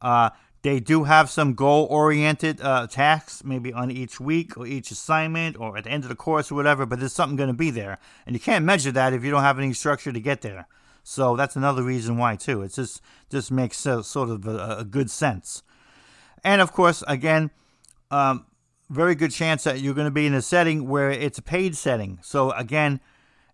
Uh, 0.00 0.30
they 0.62 0.78
do 0.78 1.04
have 1.04 1.30
some 1.30 1.54
goal 1.54 1.86
oriented 1.90 2.60
uh, 2.60 2.86
tasks, 2.86 3.42
maybe 3.44 3.72
on 3.72 3.90
each 3.90 4.20
week 4.20 4.56
or 4.56 4.66
each 4.66 4.90
assignment 4.90 5.58
or 5.58 5.76
at 5.76 5.84
the 5.84 5.90
end 5.90 6.04
of 6.04 6.10
the 6.10 6.16
course 6.16 6.52
or 6.52 6.54
whatever, 6.54 6.84
but 6.84 7.00
there's 7.00 7.12
something 7.12 7.36
going 7.36 7.48
to 7.48 7.54
be 7.54 7.70
there. 7.70 7.98
And 8.26 8.36
you 8.36 8.40
can't 8.40 8.64
measure 8.64 8.92
that 8.92 9.12
if 9.12 9.24
you 9.24 9.30
don't 9.30 9.42
have 9.42 9.58
any 9.58 9.72
structure 9.72 10.12
to 10.12 10.20
get 10.20 10.42
there. 10.42 10.66
So 11.02 11.34
that's 11.34 11.56
another 11.56 11.82
reason 11.82 12.18
why 12.18 12.36
too. 12.36 12.62
It 12.62 12.74
just 12.74 13.00
just 13.30 13.50
makes 13.50 13.78
sort 13.78 14.28
of 14.28 14.46
a, 14.46 14.76
a, 14.80 14.84
good 14.84 15.10
sense. 15.10 15.62
And 16.44 16.60
of 16.60 16.72
course, 16.72 17.02
again, 17.08 17.50
um, 18.10 18.44
very 18.90 19.14
good 19.14 19.30
chance 19.30 19.64
that 19.64 19.80
you're 19.80 19.94
going 19.94 20.06
to 20.06 20.10
be 20.10 20.26
in 20.26 20.34
a 20.34 20.42
setting 20.42 20.88
where 20.88 21.10
it's 21.10 21.38
a 21.38 21.42
paid 21.42 21.74
setting. 21.74 22.18
So 22.22 22.50
again, 22.52 23.00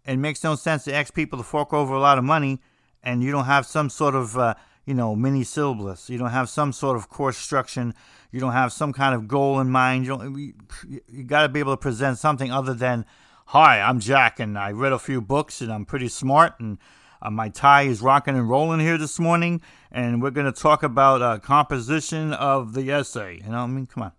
it 0.06 0.16
makes 0.18 0.42
no 0.44 0.54
sense 0.54 0.84
to 0.84 0.94
ask 0.94 1.12
people 1.14 1.38
to 1.38 1.44
fork 1.44 1.72
over 1.72 1.94
a 1.94 2.00
lot 2.00 2.18
of 2.18 2.24
money 2.24 2.60
and 3.02 3.22
you 3.22 3.30
don't 3.30 3.44
have 3.44 3.66
some 3.66 3.90
sort 3.90 4.14
of 4.14 4.36
uh, 4.36 4.54
you 4.84 4.94
know 4.94 5.14
mini 5.16 5.44
syllabus. 5.44 6.10
You 6.10 6.18
don't 6.18 6.30
have 6.30 6.48
some 6.48 6.72
sort 6.72 6.96
of 6.96 7.08
course 7.08 7.36
structure. 7.36 7.92
You 8.32 8.40
don't 8.40 8.52
have 8.52 8.72
some 8.72 8.92
kind 8.92 9.14
of 9.14 9.28
goal 9.28 9.60
in 9.60 9.70
mind. 9.70 10.06
You. 10.06 10.36
You, 10.36 11.00
you 11.08 11.24
got 11.24 11.42
to 11.42 11.48
be 11.48 11.60
able 11.60 11.72
to 11.72 11.76
present 11.76 12.18
something 12.18 12.50
other 12.50 12.74
than, 12.74 13.04
"Hi, 13.46 13.80
I'm 13.80 14.00
Jack, 14.00 14.40
and 14.40 14.58
I 14.58 14.72
read 14.72 14.92
a 14.92 14.98
few 14.98 15.20
books, 15.20 15.60
and 15.60 15.72
I'm 15.72 15.84
pretty 15.84 16.08
smart, 16.08 16.60
and 16.60 16.78
Uh, 17.22 17.30
my 17.30 17.48
tie 17.48 17.88
is 17.88 18.02
rocking 18.02 18.36
and 18.36 18.48
rolling 18.48 18.80
here 18.80 18.98
this 18.98 19.18
morning, 19.18 19.60
and 19.90 20.20
we're 20.20 20.30
going 20.30 20.52
to 20.52 20.62
talk 20.62 20.82
about 20.82 21.22
uh, 21.22 21.38
composition 21.38 22.32
of 22.34 22.74
the 22.74 22.90
essay. 22.90 23.40
You 23.42 23.50
know, 23.50 23.62
what 23.64 23.72
I 23.72 23.76
mean, 23.76 23.86
come 23.86 24.02
on, 24.02 24.12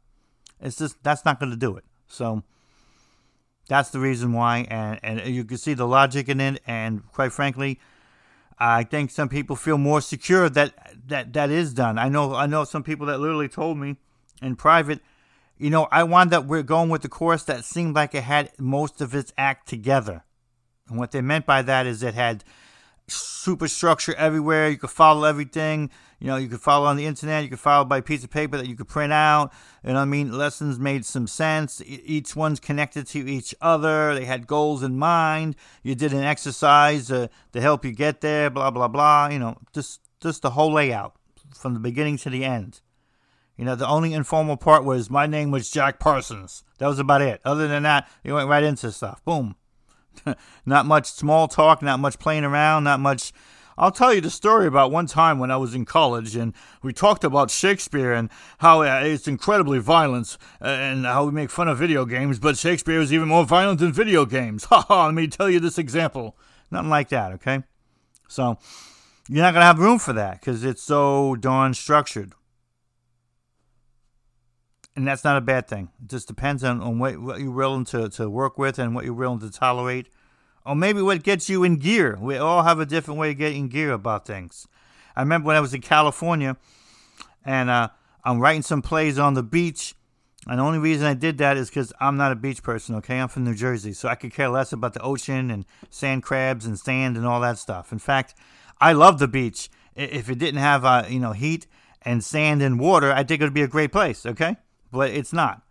it's 0.59 0.77
just 0.77 1.03
that's 1.03 1.23
not 1.23 1.39
going 1.39 1.51
to 1.51 1.57
do 1.57 1.77
it. 1.77 1.85
So 2.07 2.43
that's 3.67 3.89
the 3.89 3.99
reason 3.99 4.33
why, 4.33 4.67
and 4.69 4.99
and 5.03 5.33
you 5.33 5.43
can 5.43 5.57
see 5.57 5.73
the 5.73 5.87
logic 5.87 6.29
in 6.29 6.39
it, 6.41 6.61
and 6.67 7.05
quite 7.11 7.31
frankly. 7.31 7.79
I 8.59 8.85
think 8.85 9.11
some 9.11 9.29
people 9.29 9.55
feel 9.55 9.77
more 9.77 10.01
secure 10.01 10.49
that 10.49 10.73
that 11.07 11.33
that 11.33 11.51
is 11.51 11.75
done. 11.75 11.99
I 11.99 12.09
know 12.09 12.33
I 12.33 12.47
know 12.47 12.63
some 12.63 12.81
people 12.81 13.05
that 13.05 13.19
literally 13.19 13.47
told 13.47 13.77
me 13.77 13.97
in 14.41 14.55
private, 14.55 14.99
you 15.57 15.69
know, 15.69 15.87
I 15.91 16.03
wanted 16.03 16.31
that 16.31 16.45
we're 16.45 16.63
going 16.63 16.89
with 16.89 17.01
the 17.01 17.09
course 17.09 17.43
that 17.43 17.65
seemed 17.65 17.95
like 17.95 18.13
it 18.13 18.23
had 18.23 18.51
most 18.59 19.01
of 19.01 19.15
its 19.15 19.33
act 19.37 19.67
together. 19.67 20.23
And 20.87 20.97
what 20.97 21.11
they 21.11 21.21
meant 21.21 21.45
by 21.45 21.61
that 21.63 21.85
is 21.85 22.03
it 22.03 22.13
had 22.13 22.43
superstructure 23.07 24.13
everywhere. 24.15 24.69
You 24.69 24.77
could 24.77 24.89
follow 24.89 25.23
everything. 25.23 25.89
You 26.19 26.27
know, 26.27 26.37
you 26.37 26.47
could 26.47 26.61
follow 26.61 26.87
on 26.87 26.97
the 26.97 27.05
internet. 27.05 27.43
You 27.43 27.49
could 27.49 27.59
follow 27.59 27.85
by 27.85 27.99
a 27.99 28.01
piece 28.01 28.23
of 28.23 28.31
paper 28.31 28.57
that 28.57 28.67
you 28.67 28.75
could 28.75 28.87
print 28.87 29.13
out. 29.13 29.53
And 29.83 29.97
I 29.97 30.05
mean? 30.05 30.35
Lessons 30.35 30.79
made 30.79 31.05
some 31.05 31.27
sense. 31.27 31.81
Each 31.85 32.35
one's 32.35 32.59
connected 32.59 33.07
to 33.07 33.19
each 33.19 33.53
other. 33.61 34.15
They 34.15 34.25
had 34.25 34.47
goals 34.47 34.83
in 34.83 34.97
mind. 34.97 35.55
You 35.83 35.95
did 35.95 36.13
an 36.13 36.23
exercise 36.23 37.11
uh, 37.11 37.27
to 37.53 37.61
help 37.61 37.85
you 37.85 37.91
get 37.91 38.21
there, 38.21 38.49
blah, 38.49 38.71
blah, 38.71 38.87
blah. 38.87 39.29
You 39.29 39.39
know, 39.39 39.57
just, 39.73 40.01
just 40.19 40.41
the 40.41 40.51
whole 40.51 40.73
layout 40.73 41.15
from 41.55 41.73
the 41.73 41.79
beginning 41.79 42.17
to 42.17 42.29
the 42.29 42.43
end. 42.43 42.81
You 43.55 43.65
know, 43.65 43.75
the 43.75 43.87
only 43.87 44.13
informal 44.13 44.57
part 44.57 44.83
was 44.83 45.09
my 45.09 45.25
name 45.25 45.49
was 45.49 45.69
Jack 45.69 45.99
Parsons. 45.99 46.63
That 46.77 46.87
was 46.87 46.99
about 46.99 47.21
it. 47.21 47.41
Other 47.43 47.67
than 47.67 47.83
that, 47.83 48.07
you 48.23 48.35
went 48.35 48.49
right 48.49 48.63
into 48.63 48.91
stuff. 48.91 49.23
Boom. 49.25 49.55
not 50.65 50.85
much 50.85 51.11
small 51.11 51.47
talk, 51.47 51.81
not 51.81 51.99
much 51.99 52.19
playing 52.19 52.43
around, 52.43 52.83
not 52.85 52.99
much. 52.99 53.31
I'll 53.77 53.91
tell 53.91 54.11
you 54.11 54.21
the 54.21 54.31
story 54.31 54.65
about 54.65 54.91
one 54.91 55.05
time 55.05 55.37
when 55.37 55.51
I 55.51 55.57
was 55.57 55.75
in 55.75 55.85
college 55.85 56.35
and 56.35 56.53
we 56.81 56.93
talked 56.93 57.23
about 57.23 57.51
Shakespeare 57.51 58.11
and 58.11 58.29
how 58.57 58.81
uh, 58.81 59.01
it's 59.03 59.27
incredibly 59.27 59.77
violent 59.77 60.37
uh, 60.61 60.65
and 60.65 61.05
how 61.05 61.25
we 61.25 61.31
make 61.31 61.51
fun 61.51 61.67
of 61.67 61.77
video 61.77 62.03
games, 62.05 62.39
but 62.39 62.57
Shakespeare 62.57 62.97
was 62.97 63.13
even 63.13 63.27
more 63.27 63.45
violent 63.45 63.79
than 63.79 63.91
video 63.93 64.25
games. 64.25 64.65
Ha 64.69 64.85
ha, 64.87 65.05
let 65.05 65.13
me 65.13 65.27
tell 65.27 65.49
you 65.49 65.59
this 65.59 65.77
example. 65.77 66.35
Nothing 66.71 66.89
like 66.89 67.09
that, 67.09 67.33
okay? 67.33 67.63
So, 68.27 68.57
you're 69.29 69.43
not 69.43 69.53
going 69.53 69.61
to 69.61 69.67
have 69.67 69.79
room 69.79 69.99
for 69.99 70.13
that 70.13 70.39
because 70.39 70.63
it's 70.63 70.81
so 70.81 71.35
darn 71.35 71.73
structured. 71.73 72.33
And 74.97 75.07
that's 75.07 75.23
not 75.23 75.37
a 75.37 75.41
bad 75.41 75.67
thing. 75.67 75.89
It 76.03 76.09
just 76.09 76.27
depends 76.27 76.63
on, 76.63 76.81
on 76.81 76.97
what, 76.97 77.19
what 77.21 77.39
you're 77.39 77.51
willing 77.51 77.85
to, 77.85 78.09
to 78.09 78.27
work 78.27 78.57
with 78.57 78.79
and 78.79 78.95
what 78.95 79.05
you're 79.05 79.13
willing 79.13 79.39
to 79.41 79.51
tolerate 79.51 80.07
or 80.65 80.75
maybe 80.75 81.03
what 81.03 81.21
gets 81.21 81.49
you 81.49 81.63
in 81.63 81.77
gear. 81.77 82.17
We 82.19 82.35
all 82.37 82.63
have 82.63 82.79
a 82.79 82.85
different 82.85 83.19
way 83.19 83.29
of 83.29 83.37
getting 83.37 83.69
gear 83.69 83.91
about 83.91 84.25
things. 84.25 84.67
I 85.15 85.21
remember 85.21 85.47
when 85.47 85.55
I 85.55 85.59
was 85.61 85.73
in 85.75 85.81
California 85.81 86.57
and 87.45 87.69
uh, 87.69 87.89
I'm 88.23 88.39
writing 88.39 88.63
some 88.63 88.81
plays 88.81 89.19
on 89.19 89.35
the 89.35 89.43
beach. 89.43 89.93
And 90.47 90.57
the 90.57 90.63
only 90.63 90.79
reason 90.79 91.05
I 91.05 91.13
did 91.13 91.37
that 91.37 91.57
is 91.57 91.69
because 91.69 91.93
I'm 91.99 92.17
not 92.17 92.31
a 92.31 92.35
beach 92.35 92.63
person, 92.63 92.95
okay? 92.95 93.19
I'm 93.19 93.27
from 93.27 93.43
New 93.43 93.53
Jersey, 93.53 93.93
so 93.93 94.09
I 94.09 94.15
could 94.15 94.33
care 94.33 94.49
less 94.49 94.73
about 94.73 94.95
the 94.95 95.01
ocean 95.01 95.51
and 95.51 95.65
sand 95.91 96.23
crabs 96.23 96.65
and 96.65 96.79
sand 96.79 97.17
and 97.17 97.25
all 97.25 97.39
that 97.41 97.59
stuff. 97.59 97.91
In 97.91 97.99
fact, 97.99 98.33
I 98.81 98.93
love 98.93 99.19
the 99.19 99.27
beach. 99.27 99.69
If 99.95 100.29
it 100.29 100.39
didn't 100.39 100.59
have, 100.59 100.83
uh, 100.83 101.05
you 101.07 101.19
know, 101.19 101.33
heat 101.33 101.67
and 102.01 102.23
sand 102.23 102.63
and 102.63 102.79
water, 102.79 103.11
I 103.13 103.23
think 103.23 103.41
it 103.41 103.43
would 103.45 103.53
be 103.53 103.61
a 103.61 103.67
great 103.67 103.91
place, 103.91 104.25
okay? 104.25 104.57
But 104.91 105.11
it's 105.11 105.33
not. 105.33 105.61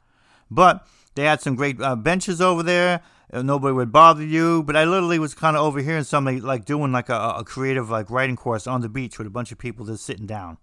But 0.50 0.86
they 1.14 1.24
had 1.24 1.40
some 1.40 1.54
great 1.54 1.80
uh, 1.80 1.96
benches 1.96 2.40
over 2.40 2.62
there 2.62 3.02
nobody 3.32 3.72
would 3.72 3.92
bother 3.92 4.24
you. 4.24 4.62
But 4.62 4.76
I 4.76 4.84
literally 4.84 5.18
was 5.18 5.34
kind 5.34 5.56
of 5.56 5.62
overhearing 5.62 6.04
somebody 6.04 6.40
like 6.40 6.64
doing 6.64 6.92
like 6.92 7.08
a, 7.08 7.34
a 7.38 7.44
creative 7.44 7.90
like 7.90 8.10
writing 8.10 8.36
course 8.36 8.66
on 8.66 8.80
the 8.80 8.88
beach 8.88 9.18
with 9.18 9.26
a 9.26 9.30
bunch 9.30 9.52
of 9.52 9.58
people 9.58 9.86
just 9.86 10.04
sitting 10.04 10.26
down. 10.26 10.58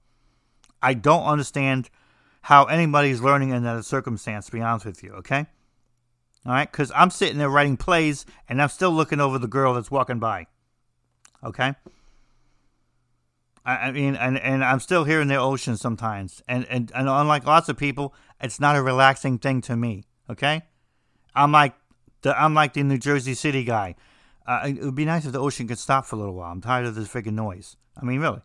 I 0.82 0.94
don't 0.94 1.24
understand 1.24 1.90
how 2.42 2.66
anybody's 2.66 3.22
learning 3.22 3.50
in 3.50 3.64
that 3.64 3.86
circumstance. 3.86 4.48
To 4.48 4.52
be 4.52 4.62
honest 4.62 4.86
with 4.86 5.04
you, 5.04 5.12
okay. 5.14 5.46
All 6.46 6.52
right, 6.52 6.70
because 6.70 6.92
I'm 6.94 7.10
sitting 7.10 7.38
there 7.38 7.50
writing 7.50 7.78
plays 7.78 8.26
and 8.50 8.62
I'm 8.62 8.68
still 8.68 8.92
looking 8.92 9.22
over 9.22 9.40
the 9.40 9.48
girl 9.48 9.74
that's 9.74 9.90
walking 9.90 10.20
by. 10.20 10.48
Okay. 11.42 11.74
I, 13.66 13.92
mean, 13.92 14.18
and, 14.18 14.38
and 14.38 14.62
I'm 14.62 14.82
still 14.82 15.06
here 15.06 15.22
in 15.22 15.30
the 15.30 15.38
ocean 15.38 15.78
sometimes. 15.78 16.42
And, 16.50 16.66
and, 16.70 16.92
and 16.94 17.08
unlike 17.08 17.46
lots 17.46 17.70
of 17.70 17.78
people, 17.78 18.14
it's 18.44 18.60
not 18.60 18.76
a 18.76 18.82
relaxing 18.82 19.40
thing 19.40 19.62
to 19.62 19.76
me. 19.76 20.04
Okay. 20.30 20.62
I'm 21.36 21.52
like 21.52 21.74
the, 22.22 22.40
I'm 22.40 22.54
like 22.54 22.74
the 22.74 22.84
New 22.84 22.98
Jersey 22.98 23.34
City 23.34 23.64
guy. 23.64 23.96
Uh, 24.46 24.66
it 24.68 24.82
would 24.82 24.96
be 24.96 25.06
nice 25.06 25.26
if 25.26 25.32
the 25.32 25.40
ocean 25.40 25.68
could 25.68 25.80
stop 25.80 26.06
for 26.06 26.16
a 26.18 26.20
little 26.20 26.36
while. 26.36 26.52
I'm 26.52 26.62
tired 26.62 26.86
of 26.86 26.96
this 26.96 27.08
freaking 27.08 27.34
noise. 27.34 27.78
I 28.00 28.06
mean, 28.06 28.20
really. 28.20 28.42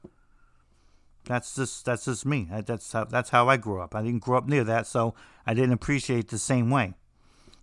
That's 1.24 1.54
just 1.56 1.84
that's 1.84 2.06
just 2.06 2.24
me. 2.24 2.48
That's 2.50 2.92
how, 2.92 3.04
that's 3.04 3.30
how 3.30 3.48
I 3.48 3.58
grew 3.58 3.82
up. 3.82 3.94
I 3.94 4.02
didn't 4.02 4.22
grow 4.22 4.38
up 4.38 4.48
near 4.48 4.64
that, 4.64 4.87
so 4.87 5.14
I 5.46 5.52
didn't 5.52 5.72
appreciate 5.72 6.20
it 6.20 6.28
the 6.28 6.38
same 6.38 6.70
way. 6.70 6.94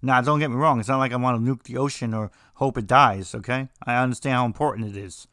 Now, 0.02 0.21
don't 0.21 0.39
get 0.39 0.52
me 0.52 0.58
wrong. 0.58 0.80
It's 0.80 0.89
not 0.89 1.00
like 1.00 1.13
I 1.13 1.15
want 1.15 1.43
to 1.43 1.52
nuke 1.52 1.63
the 1.63 1.78
ocean 1.78 2.13
or 2.13 2.30
hope 2.56 2.78
it 2.78 2.86
dies. 2.86 3.34
Okay, 3.34 3.69
I 3.84 3.95
understand 3.95 4.36
how 4.36 4.45
important 4.45 4.95
it 4.95 4.98
is. 4.98 5.28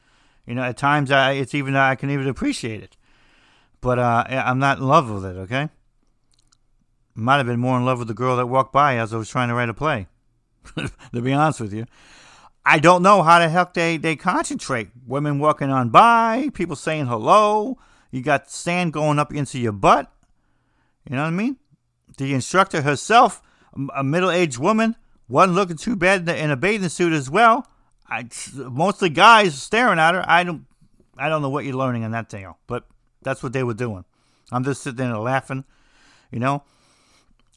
You 0.46 0.54
know, 0.54 0.62
at 0.62 0.78
times 0.78 1.10
I, 1.10 1.32
it's 1.32 1.54
even 1.54 1.76
I 1.76 1.94
can 1.94 2.08
even 2.10 2.26
appreciate 2.26 2.82
it, 2.82 2.96
but 3.82 3.98
uh, 3.98 4.24
I'm 4.28 4.58
not 4.58 4.78
in 4.78 4.86
love 4.86 5.10
with 5.10 5.26
it. 5.26 5.36
Okay, 5.36 5.68
might 7.14 7.37
have 7.37 7.46
been 7.46 7.61
more 7.61 7.77
in 7.77 7.85
love 7.85 7.98
with 7.98 8.09
the 8.09 8.14
girl 8.14 8.37
that 8.37 8.46
walked 8.46 8.72
by 8.72 8.96
as 8.96 9.12
I 9.12 9.16
was 9.18 9.29
trying 9.29 9.48
to 9.48 9.55
write 9.55 9.68
a 9.68 9.75
play. 9.75 10.07
to 10.77 11.20
be 11.20 11.33
honest 11.33 11.61
with 11.61 11.72
you. 11.72 11.87
I 12.64 12.79
don't 12.79 13.03
know 13.03 13.22
how 13.22 13.40
the 13.40 13.48
heck 13.48 13.75
they, 13.75 13.96
they 13.96 14.16
concentrate. 14.16 14.90
Women 15.07 15.38
walking 15.38 15.70
on 15.70 15.90
by, 15.90 16.51
people 16.55 16.77
saying 16.77 17.07
hello. 17.07 17.79
You 18.11 18.22
got 18.22 18.51
sand 18.51 18.92
going 18.92 19.18
up 19.18 19.35
into 19.35 19.59
your 19.59 19.72
butt. 19.72 20.12
You 21.09 21.16
know 21.16 21.22
what 21.22 21.29
I 21.29 21.33
mean? 21.33 21.57
The 22.18 22.35
instructor 22.35 22.83
herself, 22.83 23.42
a 23.94 24.05
middle 24.05 24.31
aged 24.31 24.59
woman, 24.59 24.96
wasn't 25.29 25.57
looking 25.57 25.77
too 25.77 25.96
bad 25.96 26.29
in 26.29 26.51
a 26.51 26.57
bathing 26.57 26.88
suit 26.88 27.12
as 27.12 27.29
well. 27.29 27.66
I, 28.09 28.29
mostly 28.55 29.09
guys 29.09 29.61
staring 29.61 29.98
at 29.98 30.14
her. 30.14 30.25
I 30.29 30.44
don't, 30.44 30.66
I 31.16 31.29
don't 31.29 31.42
know 31.42 31.48
what 31.48 31.64
you're 31.64 31.75
learning 31.75 32.03
in 32.03 32.12
that 32.12 32.29
deal, 32.29 32.59
but 32.66 32.87
that's 33.22 33.42
what 33.42 33.53
they 33.53 33.64
were 33.64 33.75
doing. 33.75 34.05
I'm 34.53 34.62
just 34.62 34.83
sitting 34.83 34.98
there 34.98 35.16
laughing, 35.16 35.64
you 36.31 36.38
know. 36.38 36.62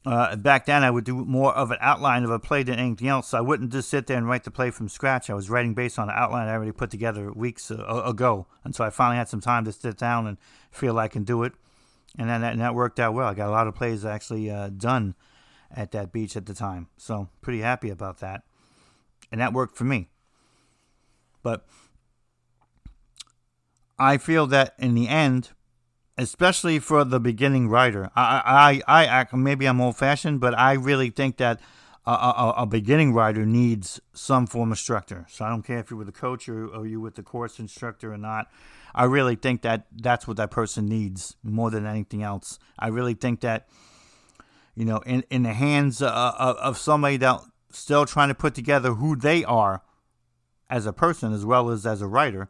Uh, 0.05 0.35
back 0.35 0.67
then, 0.67 0.83
I 0.83 0.91
would 0.91 1.03
do 1.03 1.25
more 1.25 1.51
of 1.53 1.71
an 1.71 1.77
outline 1.81 2.23
of 2.23 2.29
a 2.29 2.37
play 2.37 2.61
than 2.61 2.77
anything 2.77 3.07
else. 3.07 3.29
So 3.29 3.39
I 3.39 3.41
wouldn't 3.41 3.71
just 3.71 3.89
sit 3.89 4.05
there 4.05 4.17
and 4.17 4.27
write 4.27 4.43
the 4.43 4.51
play 4.51 4.69
from 4.69 4.87
scratch. 4.87 5.29
I 5.29 5.33
was 5.33 5.49
writing 5.49 5.73
based 5.73 5.97
on 5.97 6.09
an 6.09 6.15
outline 6.15 6.47
I 6.47 6.53
already 6.53 6.71
put 6.71 6.91
together 6.91 7.31
weeks 7.31 7.71
ago. 7.71 8.45
And 8.63 8.75
so 8.75 8.83
I 8.83 8.91
finally 8.91 9.17
had 9.17 9.29
some 9.29 9.41
time 9.41 9.65
to 9.65 9.71
sit 9.71 9.97
down 9.97 10.27
and 10.27 10.37
feel 10.69 10.99
I 10.99 11.07
can 11.07 11.23
do 11.23 11.41
it. 11.43 11.53
And 12.17 12.29
that, 12.29 12.43
and 12.43 12.61
that 12.61 12.75
worked 12.75 12.99
out 12.99 13.15
well. 13.15 13.27
I 13.27 13.33
got 13.33 13.49
a 13.49 13.51
lot 13.51 13.67
of 13.67 13.75
plays 13.75 14.05
actually 14.05 14.49
uh, 14.49 14.69
done 14.69 15.15
at 15.75 15.91
that 15.91 16.13
beach 16.13 16.37
at 16.37 16.45
the 16.45 16.53
time. 16.53 16.87
So 16.97 17.27
pretty 17.41 17.61
happy 17.61 17.89
about 17.89 18.19
that. 18.19 18.43
And 19.31 19.41
that 19.41 19.53
worked 19.53 19.75
for 19.75 19.85
me. 19.85 20.09
But 21.41 21.65
I 23.97 24.17
feel 24.17 24.45
that 24.47 24.75
in 24.77 24.93
the 24.93 25.07
end, 25.07 25.49
especially 26.17 26.79
for 26.79 27.03
the 27.03 27.19
beginning 27.19 27.67
writer. 27.67 28.09
I, 28.15 28.81
I, 28.87 29.05
I, 29.05 29.27
I 29.31 29.35
maybe 29.35 29.65
I'm 29.65 29.81
old 29.81 29.97
fashioned, 29.97 30.39
but 30.39 30.57
I 30.57 30.73
really 30.73 31.09
think 31.09 31.37
that 31.37 31.59
a, 32.05 32.11
a, 32.11 32.53
a, 32.57 32.65
beginning 32.65 33.13
writer 33.13 33.45
needs 33.45 33.99
some 34.13 34.45
form 34.45 34.71
of 34.71 34.77
structure. 34.77 35.25
So 35.27 35.43
I 35.43 35.49
don't 35.49 35.63
care 35.63 35.79
if 35.79 35.89
you're 35.89 35.97
with 35.97 36.09
a 36.09 36.13
coach 36.13 36.47
or, 36.47 36.67
or 36.67 36.85
you're 36.85 36.99
with 36.99 37.15
the 37.15 37.23
course 37.23 37.59
instructor 37.59 38.13
or 38.13 38.17
not. 38.17 38.47
I 38.93 39.05
really 39.05 39.35
think 39.35 39.63
that 39.63 39.87
that's 39.91 40.27
what 40.27 40.37
that 40.37 40.51
person 40.51 40.85
needs 40.85 41.35
more 41.43 41.71
than 41.71 41.85
anything 41.85 42.21
else. 42.23 42.59
I 42.77 42.87
really 42.87 43.15
think 43.15 43.41
that, 43.41 43.67
you 44.75 44.85
know, 44.85 44.99
in, 44.99 45.23
in 45.29 45.43
the 45.43 45.53
hands 45.53 46.01
of, 46.01 46.09
of 46.09 46.77
somebody 46.77 47.17
that 47.17 47.41
still 47.71 48.05
trying 48.05 48.29
to 48.29 48.35
put 48.35 48.53
together 48.53 48.93
who 48.93 49.15
they 49.15 49.43
are 49.43 49.81
as 50.69 50.85
a 50.85 50.93
person 50.93 51.33
as 51.33 51.43
well 51.43 51.69
as 51.69 51.85
as 51.85 52.01
a 52.01 52.07
writer, 52.07 52.49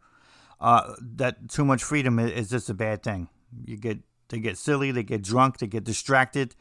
uh, 0.59 0.93
that 0.99 1.49
too 1.49 1.65
much 1.65 1.83
freedom 1.83 2.19
is 2.19 2.49
just 2.49 2.69
a 2.69 2.73
bad 2.73 3.01
thing. 3.01 3.29
You 3.65 3.77
get 3.77 3.99
they 4.29 4.39
get 4.39 4.57
silly, 4.57 4.91
they 4.91 5.03
get 5.03 5.21
drunk, 5.21 5.59
they 5.59 5.67
get 5.67 5.83
distracted. 5.83 6.55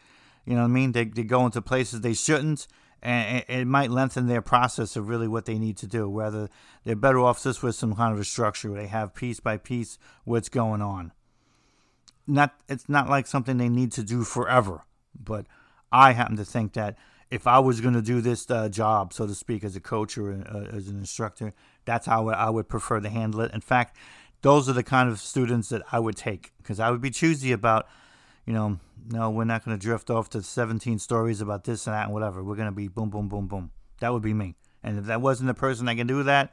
You 0.45 0.55
know 0.55 0.63
what 0.63 0.69
I 0.69 0.73
mean? 0.73 0.93
They, 0.93 1.05
they 1.05 1.23
go 1.23 1.47
into 1.47 1.63
places 1.63 2.03
they 2.03 2.13
shouldn't, 2.13 2.67
and 3.03 3.45
it 3.49 3.67
might 3.67 3.91
lengthen 3.91 4.27
their 4.27 4.43
process 4.43 4.97
of 4.97 5.09
really 5.09 5.29
what 5.29 5.47
they 5.47 5.59
need 5.59 5.77
to 5.79 5.87
do. 5.87 6.09
Whether 6.09 6.51
they're 6.85 6.97
better 6.97 7.21
off 7.21 7.43
just 7.43 7.63
with 7.63 7.75
some 7.75 7.95
kind 7.95 8.13
of 8.13 8.21
a 8.21 8.25
structure 8.25 8.71
where 8.71 8.83
they 8.83 8.89
have 8.89 9.15
piece 9.15 9.41
by 9.41 9.57
piece 9.57 9.99
what's 10.25 10.49
going 10.49 10.83
on. 10.83 11.13
Not 12.27 12.55
it's 12.69 12.89
not 12.89 13.09
like 13.09 13.27
something 13.27 13.57
they 13.57 13.69
need 13.69 13.93
to 13.93 14.03
do 14.03 14.25
forever, 14.25 14.85
but 15.19 15.47
I 15.91 16.13
happen 16.13 16.37
to 16.37 16.45
think 16.45 16.75
that 16.75 16.97
if 17.31 17.47
I 17.47 17.59
was 17.59 17.81
going 17.81 17.95
to 17.95 18.03
do 18.03 18.21
this 18.21 18.49
uh, 18.51 18.69
job, 18.69 19.13
so 19.13 19.27
to 19.27 19.35
speak, 19.35 19.65
as 19.65 19.75
a 19.75 19.81
coach 19.81 20.17
or 20.17 20.33
uh, 20.33 20.77
as 20.77 20.89
an 20.89 20.99
instructor, 20.99 21.53
that's 21.85 22.07
how 22.07 22.29
I 22.29 22.49
would 22.51 22.69
prefer 22.69 23.01
to 23.01 23.09
handle 23.09 23.41
it. 23.41 23.53
In 23.53 23.61
fact, 23.61 23.97
those 24.45 24.69
are 24.69 24.75
the 24.75 24.83
kind 24.83 25.09
of 25.09 25.19
students 25.19 25.71
that 25.71 25.83
I 25.91 25.99
would 25.99 26.17
take 26.17 26.53
because 26.59 26.79
I 26.79 26.91
would 26.91 27.01
be 27.01 27.11
choosy 27.11 27.51
about, 27.51 27.89
you 28.45 28.53
know, 28.53 28.79
no, 29.11 29.31
we're 29.31 29.45
not 29.45 29.65
going 29.65 29.77
to 29.77 29.83
drift 29.83 30.11
off 30.11 30.29
to 30.31 30.43
17 30.43 30.99
stories 30.99 31.41
about 31.41 31.65
this 31.65 31.87
and 31.87 31.95
that 31.95 32.05
and 32.05 32.13
whatever. 32.13 32.45
We're 32.45 32.57
going 32.57 32.69
to 32.69 32.73
be 32.73 32.89
boom, 32.89 33.09
boom, 33.09 33.29
boom, 33.29 33.47
boom. 33.47 33.71
That 34.01 34.13
would 34.13 34.23
be 34.23 34.35
me. 34.35 34.55
And 34.83 34.99
if 34.99 35.07
that 35.07 35.23
wasn't 35.23 35.49
the 35.49 35.55
person 35.55 35.87
that 35.87 35.97
can 35.97 36.07
do 36.07 36.23
that, 36.25 36.53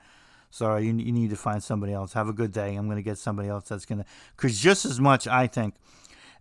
Sorry, 0.53 0.85
you, 0.85 0.93
you 0.93 1.13
need 1.13 1.29
to 1.29 1.37
find 1.37 1.63
somebody 1.63 1.93
else. 1.93 2.11
Have 2.11 2.27
a 2.27 2.33
good 2.33 2.51
day. 2.51 2.75
I'm 2.75 2.85
going 2.85 2.97
to 2.97 3.01
get 3.01 3.17
somebody 3.17 3.47
else 3.47 3.69
that's 3.69 3.85
going 3.85 3.99
to. 3.99 4.05
Because 4.35 4.59
just 4.59 4.83
as 4.83 4.99
much, 4.99 5.25
I 5.25 5.47
think, 5.47 5.75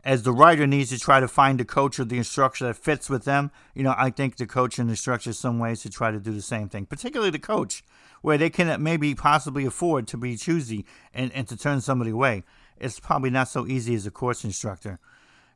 as 0.03 0.25
the 0.25 0.33
writer 0.33 0.67
needs 0.67 0.91
to 0.91 0.99
try 0.99 1.21
to 1.21 1.29
find 1.29 1.61
a 1.61 1.65
coach 1.65 2.01
or 2.01 2.05
the 2.05 2.19
instructor 2.19 2.67
that 2.67 2.75
fits 2.75 3.09
with 3.09 3.25
them, 3.25 3.53
you 3.73 3.85
know, 3.85 3.95
I 3.97 4.11
think 4.11 4.37
the 4.37 4.47
coach 4.47 4.81
and 4.81 4.89
the 4.89 4.93
instructor 4.93 5.33
some 5.33 5.61
ways 5.61 5.83
to 5.83 5.91
try 5.91 6.11
to 6.11 6.19
do 6.19 6.33
the 6.33 6.43
same 6.43 6.69
thing, 6.69 6.87
particularly 6.87 7.31
the 7.31 7.39
coach, 7.39 7.85
where 8.23 8.39
they 8.39 8.51
can 8.51 8.83
maybe 8.83 9.15
possibly 9.15 9.65
afford 9.65 10.07
to 10.09 10.17
be 10.17 10.37
choosy 10.37 10.85
and, 11.15 11.33
and 11.33 11.49
to 11.49 11.57
turn 11.57 11.81
somebody 11.81 12.11
away. 12.11 12.45
It's 12.79 13.01
probably 13.01 13.31
not 13.31 13.49
so 13.49 13.67
easy 13.67 13.95
as 13.95 14.07
a 14.07 14.11
course 14.11 14.45
instructor. 14.45 14.99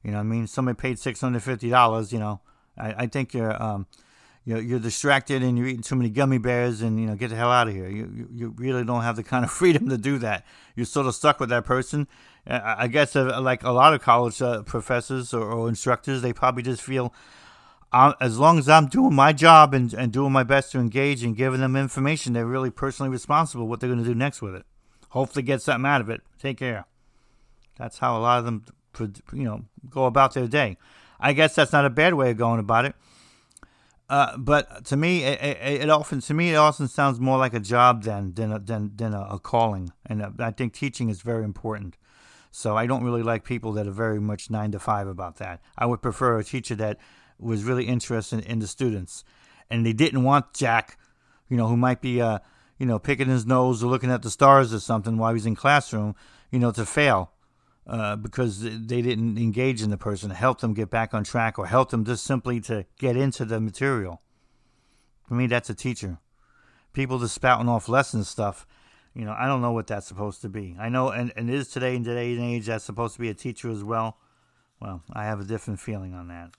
You 0.03 0.13
know, 0.13 0.21
I 0.21 0.23
mean, 0.23 0.47
somebody 0.47 0.77
paid 0.77 0.99
six 0.99 1.21
hundred 1.21 1.43
fifty 1.43 1.71
dollars. 1.71 2.13
You 2.13 2.19
know, 2.19 2.41
I, 2.77 3.05
I 3.05 3.07
think 3.07 3.33
you're 3.33 3.63
um, 3.63 3.87
you're, 4.45 4.61
you're 4.61 4.79
distracted 4.79 5.43
and 5.43 5.57
you're 5.57 5.67
eating 5.67 5.83
too 5.83 5.97
many 5.97 6.11
gummy 6.11 6.39
bears 6.39 6.83
and 6.83 7.01
you 7.01 7.07
know 7.07 7.15
get 7.15 7.31
the 7.31 7.37
hell 7.37 7.51
out 7.51 7.69
of 7.69 7.75
here 7.75 7.89
you, 7.89 8.11
you, 8.15 8.29
you 8.35 8.55
really 8.57 8.85
don't 8.85 9.03
have 9.03 9.17
the 9.17 9.23
kind 9.23 9.45
of 9.45 9.51
freedom 9.61 9.89
to 9.89 9.99
do 9.99 10.19
that 10.19 10.45
you're 10.75 10.87
sort 10.87 11.07
of 11.07 11.15
stuck 11.15 11.41
with 11.41 11.49
that 11.49 11.65
person 11.65 12.07
i 12.47 12.87
guess 12.87 13.17
uh, 13.17 13.41
like 13.41 13.63
a 13.63 13.71
lot 13.71 13.95
of 13.95 14.03
college 14.03 14.41
uh, 14.43 14.63
professors 14.63 15.33
or, 15.33 15.51
or, 15.51 15.69
instructors 15.69 16.21
they 16.21 16.33
probably 16.33 16.63
just 16.63 16.83
feel 16.83 17.13
uh, 17.95 18.13
as 18.21 18.39
long 18.39 18.59
as 18.59 18.69
i'm 18.69 18.87
doing 18.89 19.15
my 19.15 19.33
job 19.33 19.73
and, 19.73 19.95
and 19.95 20.13
doing 20.13 20.33
my 20.33 20.43
best 20.43 20.73
to 20.73 20.79
engage 20.79 21.23
and 21.23 21.37
giving 21.37 21.61
them 21.61 21.77
information 21.77 22.33
they're 22.33 22.45
really 22.45 22.71
personally 22.71 23.11
responsible 23.11 23.69
what 23.69 23.81
they're 23.81 23.89
going 23.89 24.03
to 24.03 24.09
do 24.09 24.15
next 24.15 24.43
with 24.43 24.55
it. 24.55 24.67
Hopefully 25.11 25.45
get 25.45 25.63
something 25.63 25.87
out 25.87 26.01
of 26.01 26.11
it. 26.11 26.23
Take 26.41 26.59
care. 26.59 26.87
That's 27.79 27.99
how 27.99 28.19
a 28.19 28.21
lot 28.21 28.41
of 28.41 28.45
them 28.45 28.65
you 29.33 29.45
know 29.45 29.65
go 29.89 30.07
about 30.07 30.35
their 30.35 30.49
day. 30.49 30.77
I 31.21 31.33
guess 31.33 31.55
that's 31.55 31.73
not 31.73 31.85
a 31.85 31.91
bad 31.91 32.15
way 32.15 32.33
of 32.33 32.37
going 32.37 32.59
about 32.59 32.85
it. 32.85 32.97
Uh, 34.11 34.37
but 34.37 34.85
to 34.87 34.97
me, 34.97 35.23
it, 35.23 35.41
it, 35.41 35.83
it, 35.83 35.91
often 35.91 36.21
to 36.21 36.35
me 36.35 36.53
it 36.53 36.57
often 36.57 36.89
sounds 36.89 37.21
more 37.21 37.39
like 37.39 37.55
a 37.55 37.61
job 37.61 38.03
than 38.03 38.35
than 38.35 38.51
a, 38.51 38.59
than 38.59 38.91
than 38.97 39.15
a, 39.15 39.23
a 39.31 39.39
calling, 39.39 39.93
and 40.05 40.35
I 40.41 40.51
think 40.51 40.73
teaching 40.73 41.09
is 41.09 41.23
very 41.23 41.45
important. 41.45 41.97
So 42.51 42.77
I 42.77 42.87
don't 42.87 43.03
really 43.03 43.23
like 43.23 43.45
people 43.45 43.73
that 43.73 43.87
are 43.87 43.93
very 43.93 44.21
much 44.21 44.51
nine 44.51 44.73
to 44.73 44.79
five 44.79 45.07
about 45.07 45.37
that. 45.37 45.61
I 45.79 45.87
would 45.87 46.03
prefer 46.03 46.39
a 46.39 46.45
teacher 46.45 46.75
that 46.77 46.99
was 47.39 47.65
really 47.65 47.85
interested 47.85 48.45
in 48.45 48.59
the 48.59 48.67
students, 48.67 49.25
and 49.71 49.85
they 49.85 49.93
didn't 49.93 50.23
want 50.23 50.55
Jack, 50.55 50.99
you 51.49 51.57
know, 51.57 51.67
who 51.67 51.77
might 51.77 52.01
be 52.01 52.21
uh, 52.21 52.39
you 52.79 52.87
know, 52.87 52.99
picking 52.99 53.29
his 53.29 53.47
nose 53.47 53.83
or 53.83 53.87
looking 53.87 54.11
at 54.11 54.23
the 54.23 54.31
stars 54.31 54.75
or 54.75 54.81
something 54.81 55.17
while 55.17 55.33
he's 55.33 55.47
in 55.47 55.55
classroom, 55.55 56.15
you 56.51 56.59
know, 56.59 56.71
to 56.73 56.85
fail 56.85 57.33
uh, 57.87 58.17
because 58.17 58.61
they 58.61 59.03
didn't 59.03 59.39
engage 59.39 59.83
in 59.83 59.91
the 59.91 59.97
person, 59.97 60.31
help 60.31 60.61
them 60.61 60.75
get 60.75 60.91
back 60.91 61.15
on 61.15 61.25
track, 61.25 61.59
or 61.59 61.67
help 61.67 61.91
them 61.91 62.05
just 62.05 62.25
simply 62.25 62.61
to 62.61 62.85
get 62.99 63.17
into 63.17 63.45
the 63.45 63.61
material. 63.61 64.21
For 65.29 65.35
me, 65.35 65.47
that's 65.47 65.71
a 65.71 65.75
teacher. 65.75 66.19
People 66.93 67.19
just 67.19 67.35
spouting 67.35 67.69
off 67.69 67.89
lesson 67.89 68.25
stuff, 68.25 68.67
you 69.15 69.25
know, 69.25 69.35
I 69.39 69.47
don't 69.47 69.63
know 69.63 69.73
what 69.73 69.87
that's 69.87 70.07
supposed 70.07 70.43
to 70.43 70.49
be. 70.49 70.77
I 70.79 70.89
know, 70.89 71.09
and, 71.09 71.33
and 71.37 71.49
is 71.49 71.69
today 71.69 71.95
in 71.95 72.05
today's 72.05 72.39
age, 72.39 72.67
that's 72.67 72.85
supposed 72.85 73.15
to 73.15 73.21
be 73.21 73.29
a 73.29 73.35
teacher 73.35 73.71
as 73.71 73.85
well. 73.85 74.19
Well, 74.81 75.03
I 75.13 75.25
have 75.25 75.41
a 75.41 75.45
different 75.45 75.81
feeling 75.81 76.15
on 76.15 76.29
that. 76.29 76.51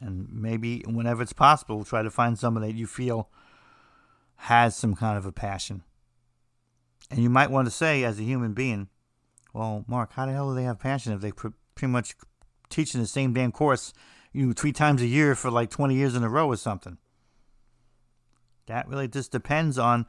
And 0.00 0.28
maybe 0.30 0.82
whenever 0.86 1.22
it's 1.22 1.32
possible, 1.32 1.84
try 1.84 2.02
to 2.02 2.10
find 2.10 2.38
someone 2.38 2.62
that 2.62 2.74
you 2.74 2.86
feel 2.86 3.28
has 4.36 4.76
some 4.76 4.94
kind 4.94 5.16
of 5.16 5.26
a 5.26 5.32
passion. 5.32 5.82
And 7.10 7.20
you 7.20 7.30
might 7.30 7.50
want 7.50 7.66
to 7.66 7.70
say, 7.70 8.04
as 8.04 8.18
a 8.18 8.24
human 8.24 8.52
being, 8.52 8.88
well, 9.52 9.84
Mark, 9.86 10.12
how 10.12 10.26
the 10.26 10.32
hell 10.32 10.50
do 10.50 10.54
they 10.54 10.64
have 10.64 10.78
passion 10.78 11.12
if 11.12 11.20
they 11.20 11.32
pr- 11.32 11.48
pretty 11.74 11.92
much 11.92 12.14
teaching 12.68 13.00
the 13.00 13.06
same 13.06 13.32
damn 13.32 13.52
course, 13.52 13.92
you 14.32 14.46
know, 14.46 14.52
three 14.52 14.72
times 14.72 15.00
a 15.00 15.06
year 15.06 15.34
for 15.34 15.50
like 15.50 15.70
20 15.70 15.94
years 15.94 16.14
in 16.14 16.22
a 16.22 16.28
row 16.28 16.48
or 16.48 16.56
something? 16.56 16.98
That 18.66 18.88
really 18.88 19.08
just 19.08 19.30
depends 19.30 19.78
on 19.78 20.06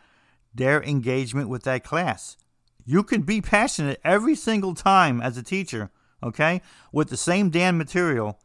their 0.54 0.84
engagement 0.84 1.50
with 1.50 1.64
that 1.64 1.84
class. 1.84 2.36
You 2.84 3.04
can 3.04 3.22
be 3.22 3.42
passionate 3.42 4.02
every 4.04 4.36
single 4.36 4.74
time 4.74 5.22
as 5.22 5.38
a 5.38 5.44
teacher, 5.44 5.92
okay, 6.24 6.62
with 6.92 7.10
the 7.10 7.18
same 7.18 7.50
damn 7.50 7.78
material 7.78 8.40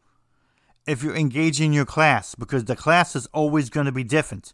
if 0.85 1.03
you're 1.03 1.15
engaging 1.15 1.73
your 1.73 1.85
class 1.85 2.35
because 2.35 2.65
the 2.65 2.75
class 2.75 3.15
is 3.15 3.27
always 3.27 3.69
going 3.69 3.85
to 3.85 3.91
be 3.91 4.03
different 4.03 4.53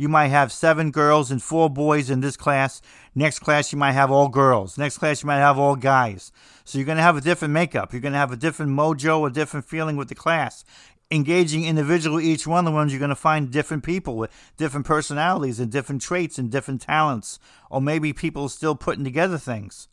you 0.00 0.08
might 0.08 0.28
have 0.28 0.50
seven 0.50 0.90
girls 0.90 1.30
and 1.30 1.42
four 1.42 1.68
boys 1.68 2.08
in 2.08 2.20
this 2.20 2.34
class. 2.34 2.80
Next 3.14 3.40
class, 3.40 3.70
you 3.70 3.76
might 3.76 3.92
have 3.92 4.10
all 4.10 4.28
girls. 4.28 4.78
Next 4.78 4.96
class, 4.96 5.22
you 5.22 5.26
might 5.26 5.40
have 5.40 5.58
all 5.58 5.76
guys. 5.76 6.32
So 6.64 6.78
you're 6.78 6.86
going 6.86 6.96
to 6.96 7.02
have 7.02 7.18
a 7.18 7.20
different 7.20 7.52
makeup. 7.52 7.92
You're 7.92 8.00
going 8.00 8.14
to 8.14 8.18
have 8.18 8.32
a 8.32 8.36
different 8.36 8.72
mojo, 8.72 9.28
a 9.28 9.30
different 9.30 9.66
feeling 9.66 9.96
with 9.96 10.08
the 10.08 10.14
class. 10.14 10.64
Engaging 11.10 11.66
individually 11.66 12.24
each 12.24 12.46
one 12.46 12.60
of 12.60 12.72
the 12.72 12.74
ones, 12.74 12.92
you're 12.92 12.98
going 12.98 13.10
to 13.10 13.14
find 13.14 13.50
different 13.50 13.84
people 13.84 14.16
with 14.16 14.30
different 14.56 14.86
personalities 14.86 15.60
and 15.60 15.70
different 15.70 16.00
traits 16.00 16.38
and 16.38 16.50
different 16.50 16.80
talents. 16.80 17.38
Or 17.68 17.82
maybe 17.82 18.14
people 18.14 18.48
still 18.48 18.76
putting 18.76 19.04
together 19.04 19.36
things. 19.36 19.88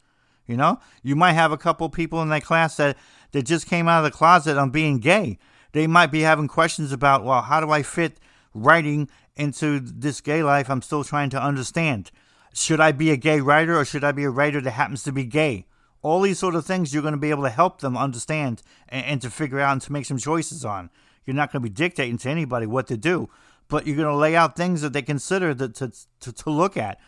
You 0.45 0.55
know, 0.55 0.79
you 1.03 1.17
might 1.17 1.33
have 1.33 1.51
a 1.51 1.57
couple 1.57 1.89
people 1.89 2.21
in 2.21 2.29
that 2.29 2.45
class 2.45 2.77
that, 2.77 2.95
that 3.33 3.43
just 3.43 3.67
came 3.67 3.89
out 3.89 4.05
of 4.05 4.09
the 4.09 4.17
closet 4.17 4.57
on 4.57 4.69
being 4.69 4.99
gay. 4.99 5.38
They 5.74 5.88
might 5.88 6.11
be 6.11 6.22
having 6.22 6.47
questions 6.47 6.91
about, 6.91 7.24
well, 7.24 7.41
how 7.41 7.59
do 7.59 7.72
I 7.72 7.84
fit 7.84 8.20
writing 8.53 9.09
into 9.38 9.80
this 9.80 10.20
gay 10.20 10.43
life, 10.43 10.70
I'm 10.70 10.82
still 10.82 11.03
trying 11.03 11.30
to 11.30 11.41
understand. 11.41 12.11
Should 12.53 12.80
I 12.80 12.91
be 12.91 13.11
a 13.11 13.18
gay 13.18 13.39
writer 13.39 13.78
or 13.78 13.86
should 13.86 14.03
I 14.03 14.11
be 14.11 14.24
a 14.24 14.30
writer 14.30 14.59
that 14.61 14.72
happens 14.72 15.03
to 15.03 15.11
be 15.11 15.26
gay? 15.26 15.65
All 16.01 16.22
these 16.22 16.39
sort 16.39 16.55
of 16.55 16.65
things 16.65 16.93
you're 16.93 17.03
going 17.03 17.13
to 17.13 17.20
be 17.20 17.30
able 17.30 17.43
to 17.43 17.49
help 17.49 17.82
them 17.82 17.95
understand 17.95 18.63
and, 18.89 19.05
and 19.05 19.22
to 19.22 19.30
figure 19.30 19.59
out 19.59 19.74
and 19.74 19.82
to 19.84 19.93
make 19.93 20.05
some 20.05 20.18
choices 20.18 20.65
on. 20.65 20.89
You're 21.26 21.36
not 21.36 21.51
going 21.51 21.61
to 21.61 21.70
be 21.70 21.74
dictating 21.74 22.18
to 22.20 22.30
anybody 22.30 22.65
what 22.65 22.88
to 22.88 22.97
do, 22.97 23.30
but 23.68 23.86
you're 23.86 23.95
going 23.95 24.07
to 24.07 24.15
lay 24.15 24.36
out 24.36 24.55
things 24.55 24.82
that 24.82 24.93
they 24.93 25.01
consider 25.01 25.53
that 25.53 25.76
to, 25.76 25.91
to, 26.22 26.32
to 26.32 26.49
look 26.49 26.78
at. 26.78 26.99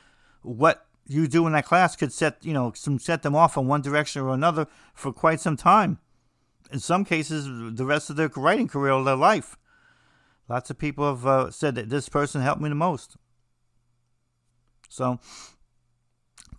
What 0.42 0.86
you 1.08 1.28
do 1.28 1.48
in 1.48 1.54
that 1.54 1.66
class 1.66 1.96
could 1.96 2.14
set 2.14 2.38
you 2.42 2.54
know 2.54 2.72
some 2.76 3.00
set 3.00 3.24
them 3.24 3.36
off 3.36 3.58
in 3.58 3.66
one 3.66 3.82
direction 3.82 4.22
or 4.22 4.30
another 4.30 4.68
for 4.94 5.12
quite 5.12 5.40
some 5.40 5.58
time. 5.58 6.00
In 6.72 6.80
some 6.80 7.06
cases, 7.06 7.46
the 7.76 7.86
rest 7.86 8.10
of 8.10 8.16
their 8.16 8.30
writing 8.36 8.68
career 8.68 8.94
or 8.94 9.04
their 9.04 9.16
life. 9.16 9.58
Lots 10.48 10.70
of 10.70 10.78
people 10.78 11.08
have 11.08 11.26
uh, 11.26 11.52
said 11.52 11.76
that 11.76 11.90
this 11.90 12.10
person 12.10 12.42
helped 12.42 12.62
me 12.62 12.70
the 12.70 12.76
most. 12.76 13.18
So 14.90 15.20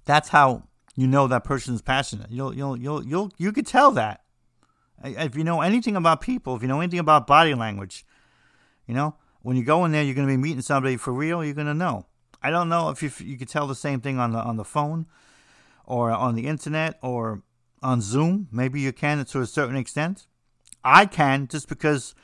that's 0.04 0.28
how 0.28 0.64
you 0.96 1.06
know 1.06 1.26
that 1.26 1.44
person 1.44 1.74
is 1.74 1.82
passionate. 1.82 2.30
You'll 2.30 2.54
you'll 2.54 2.76
you'll 2.76 3.04
you'll 3.04 3.32
you 3.36 3.52
could 3.52 3.66
tell 3.66 3.90
that. 3.92 4.22
If 5.02 5.34
you 5.34 5.44
know 5.44 5.60
anything 5.60 5.96
about 5.96 6.20
people, 6.20 6.54
if 6.54 6.62
you 6.62 6.68
know 6.68 6.80
anything 6.80 7.00
about 7.00 7.26
body 7.26 7.54
language, 7.54 8.04
you 8.86 8.94
know 8.94 9.16
when 9.42 9.56
you 9.56 9.64
go 9.64 9.84
in 9.84 9.92
there, 9.92 10.02
you're 10.02 10.14
going 10.14 10.26
to 10.26 10.32
be 10.32 10.36
meeting 10.36 10.62
somebody 10.62 10.96
for 10.96 11.12
real. 11.12 11.44
You're 11.44 11.54
going 11.54 11.66
to 11.66 11.74
know. 11.74 12.06
I 12.42 12.50
don't 12.50 12.68
know 12.68 12.90
if 12.90 13.02
you 13.02 13.10
you 13.24 13.36
could 13.36 13.48
tell 13.48 13.66
the 13.66 13.74
same 13.74 14.00
thing 14.00 14.18
on 14.18 14.32
the 14.32 14.38
on 14.38 14.56
the 14.56 14.64
phone, 14.64 15.06
or 15.84 16.10
on 16.10 16.34
the 16.34 16.46
internet, 16.46 16.98
or 17.02 17.42
on 17.82 18.00
Zoom. 18.00 18.48
Maybe 18.52 18.80
you 18.80 18.92
can 18.92 19.24
to 19.24 19.40
a 19.40 19.46
certain 19.46 19.76
extent. 19.76 20.26
I 20.84 21.06
can 21.06 21.46
just 21.48 21.68
because 21.68 22.14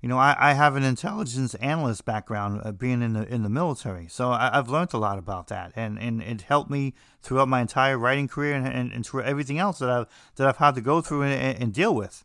you 0.00 0.08
know, 0.08 0.18
I, 0.18 0.36
I 0.38 0.52
have 0.52 0.76
an 0.76 0.84
intelligence 0.84 1.54
analyst 1.54 2.04
background, 2.04 2.60
uh, 2.64 2.70
being 2.70 3.02
in 3.02 3.14
the 3.14 3.32
in 3.32 3.42
the 3.42 3.48
military, 3.48 4.06
so 4.08 4.30
I, 4.30 4.50
have 4.52 4.68
learned 4.68 4.94
a 4.94 4.98
lot 4.98 5.18
about 5.18 5.48
that, 5.48 5.72
and, 5.74 5.98
and 5.98 6.22
it 6.22 6.42
helped 6.42 6.70
me 6.70 6.94
throughout 7.20 7.48
my 7.48 7.60
entire 7.60 7.98
writing 7.98 8.28
career 8.28 8.54
and, 8.54 8.66
and, 8.66 8.92
and 8.92 9.04
through 9.04 9.22
everything 9.22 9.58
else 9.58 9.80
that 9.80 9.90
I've 9.90 10.06
that 10.36 10.46
I've 10.46 10.58
had 10.58 10.76
to 10.76 10.80
go 10.80 11.00
through 11.00 11.22
and, 11.22 11.62
and 11.62 11.74
deal 11.74 11.94
with. 11.94 12.24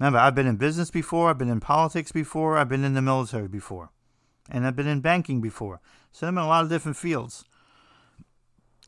Remember, 0.00 0.18
I've 0.18 0.34
been 0.34 0.48
in 0.48 0.56
business 0.56 0.90
before, 0.90 1.30
I've 1.30 1.38
been 1.38 1.48
in 1.48 1.60
politics 1.60 2.10
before, 2.10 2.58
I've 2.58 2.68
been 2.68 2.84
in 2.84 2.94
the 2.94 3.02
military 3.02 3.48
before, 3.48 3.90
and 4.50 4.66
I've 4.66 4.76
been 4.76 4.88
in 4.88 5.00
banking 5.00 5.40
before. 5.40 5.80
So 6.10 6.26
I'm 6.26 6.36
in 6.36 6.44
a 6.44 6.48
lot 6.48 6.64
of 6.64 6.68
different 6.68 6.96
fields. 6.96 7.44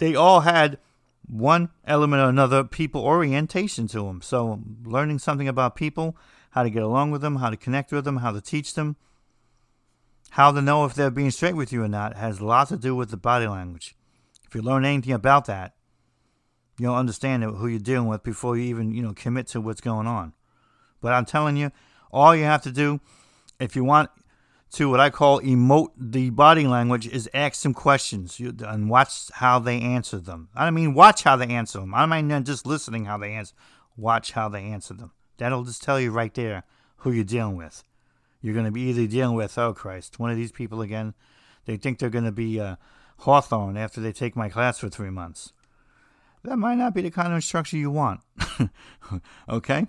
They 0.00 0.16
all 0.16 0.40
had 0.40 0.78
one 1.28 1.70
element 1.86 2.22
or 2.22 2.28
another 2.28 2.64
people 2.64 3.02
orientation 3.02 3.86
to 3.88 4.04
them. 4.04 4.22
So 4.22 4.60
learning 4.84 5.18
something 5.18 5.48
about 5.48 5.76
people 5.76 6.16
how 6.50 6.62
to 6.62 6.70
get 6.70 6.82
along 6.82 7.10
with 7.10 7.20
them, 7.20 7.36
how 7.36 7.50
to 7.50 7.56
connect 7.56 7.92
with 7.92 8.04
them, 8.04 8.18
how 8.18 8.32
to 8.32 8.40
teach 8.40 8.74
them, 8.74 8.96
how 10.30 10.50
to 10.50 10.62
know 10.62 10.84
if 10.84 10.94
they're 10.94 11.10
being 11.10 11.30
straight 11.30 11.54
with 11.56 11.72
you 11.72 11.82
or 11.82 11.88
not 11.88 12.16
has 12.16 12.40
a 12.40 12.44
lot 12.44 12.68
to 12.68 12.76
do 12.76 12.96
with 12.96 13.10
the 13.10 13.16
body 13.16 13.46
language. 13.46 13.94
If 14.46 14.54
you 14.54 14.62
learn 14.62 14.84
anything 14.84 15.12
about 15.12 15.44
that, 15.46 15.74
you'll 16.78 16.94
understand 16.94 17.42
who 17.42 17.66
you're 17.66 17.78
dealing 17.78 18.08
with 18.08 18.22
before 18.22 18.56
you 18.56 18.64
even, 18.64 18.92
you 18.92 19.02
know, 19.02 19.12
commit 19.12 19.46
to 19.48 19.60
what's 19.60 19.80
going 19.80 20.06
on. 20.06 20.32
But 21.00 21.12
I'm 21.12 21.26
telling 21.26 21.56
you, 21.56 21.70
all 22.10 22.34
you 22.34 22.44
have 22.44 22.62
to 22.62 22.72
do, 22.72 23.00
if 23.60 23.76
you 23.76 23.84
want 23.84 24.10
to 24.72 24.90
what 24.90 25.00
I 25.00 25.10
call 25.10 25.40
emote 25.40 25.92
the 25.96 26.30
body 26.30 26.66
language, 26.66 27.06
is 27.06 27.28
ask 27.32 27.54
some 27.54 27.74
questions 27.74 28.38
and 28.40 28.90
watch 28.90 29.30
how 29.34 29.58
they 29.58 29.80
answer 29.80 30.18
them. 30.18 30.48
I 30.54 30.64
don't 30.64 30.74
mean 30.74 30.94
watch 30.94 31.22
how 31.22 31.36
they 31.36 31.46
answer 31.46 31.80
them. 31.80 31.94
I 31.94 32.00
don't 32.06 32.28
mean 32.28 32.44
just 32.44 32.66
listening 32.66 33.06
how 33.06 33.18
they 33.18 33.32
answer. 33.32 33.54
Watch 33.96 34.32
how 34.32 34.48
they 34.48 34.62
answer 34.62 34.94
them. 34.94 35.12
That'll 35.38 35.64
just 35.64 35.82
tell 35.82 35.98
you 35.98 36.10
right 36.10 36.34
there 36.34 36.64
who 36.98 37.12
you're 37.12 37.24
dealing 37.24 37.56
with. 37.56 37.82
You're 38.40 38.54
going 38.54 38.66
to 38.66 38.72
be 38.72 38.82
either 38.82 39.06
dealing 39.06 39.36
with, 39.36 39.56
oh 39.58 39.72
Christ, 39.72 40.18
one 40.18 40.30
of 40.30 40.36
these 40.36 40.52
people 40.52 40.80
again. 40.82 41.14
They 41.64 41.76
think 41.76 41.98
they're 41.98 42.10
going 42.10 42.24
to 42.24 42.32
be 42.32 42.60
uh, 42.60 42.76
Hawthorne 43.18 43.76
after 43.76 44.00
they 44.00 44.12
take 44.12 44.36
my 44.36 44.48
class 44.48 44.78
for 44.78 44.88
three 44.88 45.10
months. 45.10 45.52
That 46.44 46.56
might 46.56 46.76
not 46.76 46.94
be 46.94 47.02
the 47.02 47.10
kind 47.10 47.28
of 47.28 47.34
instruction 47.34 47.80
you 47.80 47.90
want. 47.90 48.20
okay? 49.48 49.86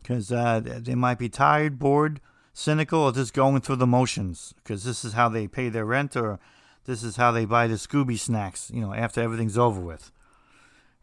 Because 0.00 0.30
uh, 0.30 0.60
they 0.64 0.94
might 0.94 1.18
be 1.18 1.28
tired, 1.28 1.78
bored, 1.78 2.20
cynical, 2.52 3.00
or 3.00 3.12
just 3.12 3.34
going 3.34 3.60
through 3.60 3.76
the 3.76 3.86
motions. 3.86 4.54
Because 4.56 4.84
this 4.84 5.04
is 5.04 5.12
how 5.12 5.28
they 5.28 5.46
pay 5.46 5.68
their 5.68 5.84
rent, 5.84 6.16
or 6.16 6.38
this 6.84 7.02
is 7.02 7.16
how 7.16 7.32
they 7.32 7.44
buy 7.44 7.66
the 7.66 7.74
Scooby 7.74 8.18
snacks, 8.18 8.70
you 8.72 8.80
know, 8.80 8.94
after 8.94 9.20
everything's 9.20 9.58
over 9.58 9.80
with. 9.80 10.10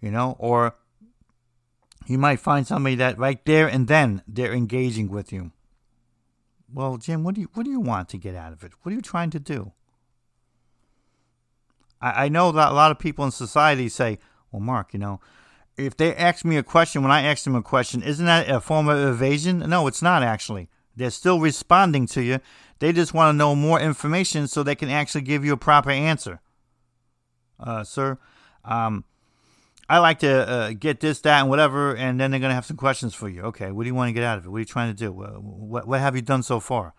You 0.01 0.11
know, 0.11 0.35
or 0.39 0.75
you 2.09 2.17
might 2.17 2.39
find 2.39 2.65
somebody 2.65 2.95
that 2.95 3.19
right 3.19 3.43
there 3.45 3.67
and 3.67 3.87
then 3.87 4.23
they're 4.27 4.53
engaging 4.53 5.09
with 5.09 5.31
you. 5.31 5.51
Well, 6.73 6.97
Jim, 6.97 7.23
what 7.23 7.35
do 7.35 7.41
you 7.41 7.49
what 7.53 7.65
do 7.65 7.71
you 7.71 7.79
want 7.79 8.09
to 8.09 8.17
get 8.17 8.35
out 8.35 8.51
of 8.51 8.63
it? 8.63 8.71
What 8.81 8.91
are 8.91 8.95
you 8.95 9.01
trying 9.01 9.29
to 9.31 9.39
do? 9.39 9.73
I, 12.01 12.25
I 12.25 12.29
know 12.29 12.51
that 12.51 12.71
a 12.71 12.73
lot 12.73 12.91
of 12.91 12.99
people 12.99 13.25
in 13.25 13.31
society 13.31 13.89
say, 13.89 14.19
"Well, 14.51 14.61
Mark, 14.61 14.93
you 14.93 14.99
know, 14.99 15.19
if 15.77 15.97
they 15.97 16.15
ask 16.15 16.45
me 16.45 16.57
a 16.57 16.63
question 16.63 17.01
when 17.01 17.11
I 17.11 17.21
ask 17.23 17.43
them 17.43 17.55
a 17.55 17.61
question, 17.61 18.01
isn't 18.01 18.25
that 18.25 18.49
a 18.49 18.59
form 18.59 18.87
of 18.87 18.99
evasion?" 18.99 19.59
No, 19.59 19.87
it's 19.87 20.01
not 20.01 20.23
actually. 20.23 20.69
They're 20.95 21.11
still 21.11 21.39
responding 21.39 22.07
to 22.07 22.21
you. 22.21 22.39
They 22.79 22.93
just 22.93 23.13
want 23.13 23.33
to 23.33 23.37
know 23.37 23.55
more 23.55 23.79
information 23.79 24.47
so 24.47 24.63
they 24.63 24.75
can 24.75 24.89
actually 24.89 25.21
give 25.21 25.45
you 25.45 25.53
a 25.53 25.57
proper 25.57 25.91
answer. 25.91 26.41
Uh, 27.59 27.83
sir, 27.83 28.17
um, 28.63 29.03
I 29.89 29.97
like 29.97 30.19
to 30.19 30.47
uh, 30.47 30.73
get 30.73 30.99
this, 30.99 31.19
that, 31.21 31.41
and 31.41 31.49
whatever, 31.49 31.95
and 31.95 32.19
then 32.19 32.31
they're 32.31 32.39
going 32.39 32.51
to 32.51 32.55
have 32.55 32.65
some 32.65 32.77
questions 32.77 33.15
for 33.15 33.27
you. 33.27 33.41
Okay, 33.43 33.71
what 33.71 33.83
do 33.83 33.87
you 33.87 33.95
want 33.95 34.09
to 34.09 34.13
get 34.13 34.23
out 34.23 34.37
of 34.37 34.45
it? 34.45 34.49
What 34.49 34.57
are 34.57 34.59
you 34.59 34.65
trying 34.65 34.93
to 34.93 34.97
do? 34.97 35.11
What, 35.11 35.87
what 35.87 35.99
have 35.99 36.15
you 36.15 36.21
done 36.21 36.43
so 36.43 36.59
far? 36.59 36.93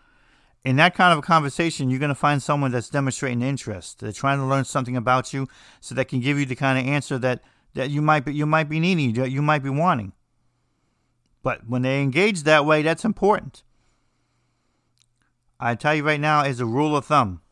In 0.65 0.77
that 0.77 0.95
kind 0.95 1.13
of 1.13 1.21
a 1.21 1.23
conversation, 1.23 1.89
you're 1.89 1.99
going 1.99 2.11
to 2.11 2.15
find 2.15 2.43
someone 2.43 2.73
that's 2.73 2.91
demonstrating 2.91 3.43
interest. 3.43 4.01
They're 4.01 4.13
trying 4.13 4.39
to 4.39 4.45
learn 4.45 4.65
something 4.65 4.97
about 4.97 5.33
you, 5.33 5.49
so 5.81 5.95
they 5.95 6.05
can 6.05 6.21
give 6.21 6.39
you 6.39 6.45
the 6.45 6.57
kind 6.57 6.79
of 6.79 6.93
answer 6.93 7.17
that, 7.19 7.43
that 7.75 7.91
you 7.91 8.03
might 8.03 8.25
be 8.25 8.35
you 8.35 8.45
might 8.45 8.69
be 8.69 8.81
needing, 8.81 9.15
that 9.15 9.31
you 9.31 9.41
might 9.41 9.63
be 9.63 9.71
wanting. 9.71 10.13
But 11.43 11.67
when 11.67 11.83
they 11.83 12.03
engage 12.03 12.43
that 12.43 12.67
way, 12.67 12.83
that's 12.83 13.05
important. 13.05 13.63
I 15.61 15.75
tell 15.75 15.95
you 15.95 16.03
right 16.03 16.19
now, 16.19 16.43
as 16.43 16.59
a 16.59 16.67
rule 16.67 16.97
of 16.97 17.05
thumb, 17.05 17.43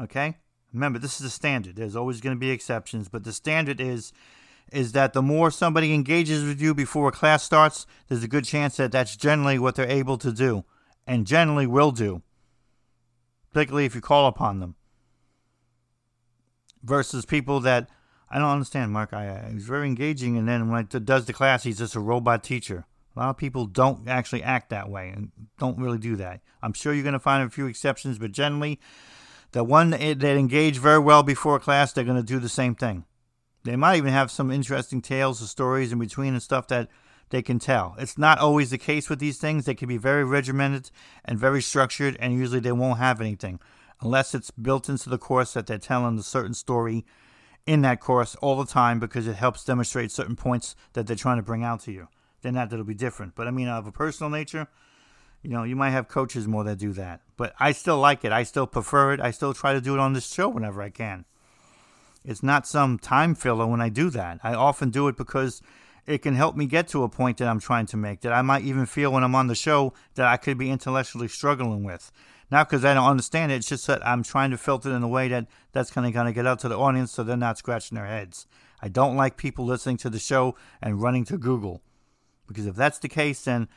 okay. 0.00 0.38
Remember, 0.72 1.00
this 1.00 1.14
is 1.14 1.24
the 1.24 1.30
standard. 1.30 1.74
There's 1.74 1.96
always 1.96 2.20
going 2.20 2.36
to 2.36 2.40
be 2.40 2.52
exceptions, 2.52 3.08
but 3.08 3.24
the 3.24 3.32
standard 3.32 3.80
is 3.80 4.12
is 4.72 4.92
that 4.92 5.12
the 5.14 5.22
more 5.22 5.50
somebody 5.50 5.92
engages 5.92 6.44
with 6.44 6.60
you 6.60 6.72
before 6.72 7.08
a 7.08 7.12
class 7.12 7.42
starts, 7.42 7.88
there's 8.06 8.22
a 8.22 8.28
good 8.28 8.44
chance 8.44 8.76
that 8.76 8.92
that's 8.92 9.16
generally 9.16 9.58
what 9.58 9.74
they're 9.74 9.90
able 9.90 10.16
to 10.16 10.30
do 10.30 10.64
and 11.08 11.26
generally 11.26 11.66
will 11.66 11.90
do, 11.90 12.22
particularly 13.52 13.84
if 13.84 13.96
you 13.96 14.00
call 14.00 14.28
upon 14.28 14.60
them. 14.60 14.76
Versus 16.84 17.26
people 17.26 17.58
that 17.60 17.90
I 18.30 18.38
don't 18.38 18.48
understand, 18.48 18.92
Mark. 18.92 19.12
I, 19.12 19.28
I 19.28 19.52
he's 19.52 19.66
very 19.66 19.88
engaging, 19.88 20.36
and 20.38 20.48
then 20.48 20.70
when 20.70 20.86
it 20.92 21.04
does 21.04 21.24
the 21.24 21.32
class, 21.32 21.64
he's 21.64 21.78
just 21.78 21.96
a 21.96 22.00
robot 22.00 22.44
teacher. 22.44 22.86
A 23.16 23.18
lot 23.18 23.30
of 23.30 23.36
people 23.36 23.66
don't 23.66 24.08
actually 24.08 24.42
act 24.42 24.70
that 24.70 24.88
way 24.88 25.08
and 25.08 25.30
don't 25.58 25.78
really 25.78 25.98
do 25.98 26.16
that. 26.16 26.40
I'm 26.62 26.72
sure 26.72 26.92
you're 26.92 27.02
going 27.02 27.12
to 27.12 27.18
find 27.18 27.46
a 27.46 27.50
few 27.50 27.66
exceptions, 27.66 28.18
but 28.18 28.32
generally, 28.32 28.80
the 29.52 29.64
one 29.64 29.90
that 29.90 30.00
eh, 30.00 30.14
engage 30.14 30.78
very 30.78 31.00
well 31.00 31.22
before 31.22 31.58
class, 31.58 31.92
they're 31.92 32.04
going 32.04 32.16
to 32.16 32.22
do 32.22 32.38
the 32.38 32.48
same 32.48 32.74
thing. 32.74 33.04
They 33.64 33.76
might 33.76 33.96
even 33.96 34.12
have 34.12 34.30
some 34.30 34.50
interesting 34.50 35.02
tales 35.02 35.42
or 35.42 35.46
stories 35.46 35.92
in 35.92 35.98
between 35.98 36.34
and 36.34 36.42
stuff 36.42 36.68
that 36.68 36.88
they 37.30 37.42
can 37.42 37.58
tell. 37.58 37.94
It's 37.98 38.16
not 38.16 38.38
always 38.38 38.70
the 38.70 38.78
case 38.78 39.10
with 39.10 39.18
these 39.18 39.38
things. 39.38 39.64
They 39.64 39.74
can 39.74 39.88
be 39.88 39.96
very 39.96 40.24
regimented 40.24 40.90
and 41.24 41.38
very 41.38 41.62
structured, 41.62 42.16
and 42.20 42.32
usually 42.32 42.60
they 42.60 42.72
won't 42.72 42.98
have 42.98 43.20
anything 43.20 43.60
unless 44.00 44.34
it's 44.34 44.50
built 44.50 44.88
into 44.88 45.10
the 45.10 45.18
course 45.18 45.52
that 45.52 45.66
they're 45.66 45.78
telling 45.78 46.18
a 46.18 46.22
certain 46.22 46.54
story 46.54 47.04
in 47.66 47.82
that 47.82 48.00
course 48.00 48.34
all 48.36 48.56
the 48.56 48.70
time 48.70 48.98
because 48.98 49.26
it 49.26 49.34
helps 49.34 49.64
demonstrate 49.64 50.10
certain 50.10 50.36
points 50.36 50.74
that 50.94 51.06
they're 51.06 51.16
trying 51.16 51.36
to 51.36 51.42
bring 51.42 51.62
out 51.62 51.80
to 51.80 51.92
you. 51.92 52.08
Then 52.42 52.54
that 52.54 52.70
that'll 52.70 52.84
be 52.84 52.94
different. 52.94 53.34
But 53.34 53.46
I 53.46 53.50
mean, 53.50 53.68
of 53.68 53.86
a 53.86 53.92
personal 53.92 54.30
nature, 54.30 54.68
you 55.42 55.50
know, 55.50 55.62
you 55.62 55.76
might 55.76 55.90
have 55.90 56.08
coaches 56.08 56.46
more 56.46 56.64
that 56.64 56.78
do 56.78 56.92
that. 56.92 57.20
But 57.36 57.54
I 57.58 57.72
still 57.72 57.98
like 57.98 58.24
it. 58.24 58.32
I 58.32 58.42
still 58.42 58.66
prefer 58.66 59.12
it. 59.12 59.20
I 59.20 59.30
still 59.30 59.54
try 59.54 59.72
to 59.72 59.80
do 59.80 59.94
it 59.94 60.00
on 60.00 60.12
this 60.12 60.32
show 60.32 60.48
whenever 60.48 60.82
I 60.82 60.90
can. 60.90 61.24
It's 62.24 62.42
not 62.42 62.66
some 62.66 62.98
time 62.98 63.34
filler 63.34 63.66
when 63.66 63.80
I 63.80 63.88
do 63.88 64.10
that. 64.10 64.40
I 64.42 64.54
often 64.54 64.90
do 64.90 65.08
it 65.08 65.16
because 65.16 65.62
it 66.06 66.18
can 66.18 66.34
help 66.34 66.56
me 66.56 66.66
get 66.66 66.88
to 66.88 67.02
a 67.02 67.08
point 67.08 67.38
that 67.38 67.48
I'm 67.48 67.60
trying 67.60 67.86
to 67.86 67.96
make 67.96 68.20
that 68.20 68.32
I 68.32 68.42
might 68.42 68.64
even 68.64 68.84
feel 68.84 69.12
when 69.12 69.24
I'm 69.24 69.34
on 69.34 69.46
the 69.46 69.54
show 69.54 69.94
that 70.14 70.26
I 70.26 70.36
could 70.36 70.58
be 70.58 70.70
intellectually 70.70 71.28
struggling 71.28 71.84
with. 71.84 72.12
Not 72.50 72.68
because 72.68 72.84
I 72.84 72.94
don't 72.94 73.08
understand 73.08 73.52
it, 73.52 73.56
it's 73.56 73.68
just 73.68 73.86
that 73.86 74.04
I'm 74.06 74.22
trying 74.22 74.50
to 74.50 74.58
filter 74.58 74.90
it 74.90 74.94
in 74.94 75.02
a 75.02 75.08
way 75.08 75.28
that 75.28 75.46
that's 75.72 75.90
kind 75.90 76.06
of 76.06 76.12
going 76.12 76.26
to 76.26 76.32
get 76.32 76.46
out 76.46 76.58
to 76.60 76.68
the 76.68 76.78
audience 76.78 77.12
so 77.12 77.22
they're 77.22 77.36
not 77.36 77.58
scratching 77.58 77.94
their 77.94 78.06
heads. 78.06 78.46
I 78.82 78.88
don't 78.88 79.16
like 79.16 79.36
people 79.36 79.64
listening 79.64 79.98
to 79.98 80.10
the 80.10 80.18
show 80.18 80.56
and 80.82 81.00
running 81.00 81.24
to 81.26 81.38
Google. 81.38 81.80
Because 82.50 82.66
if 82.66 82.74
that's 82.74 82.98
the 82.98 83.08
case, 83.08 83.44
then 83.44 83.68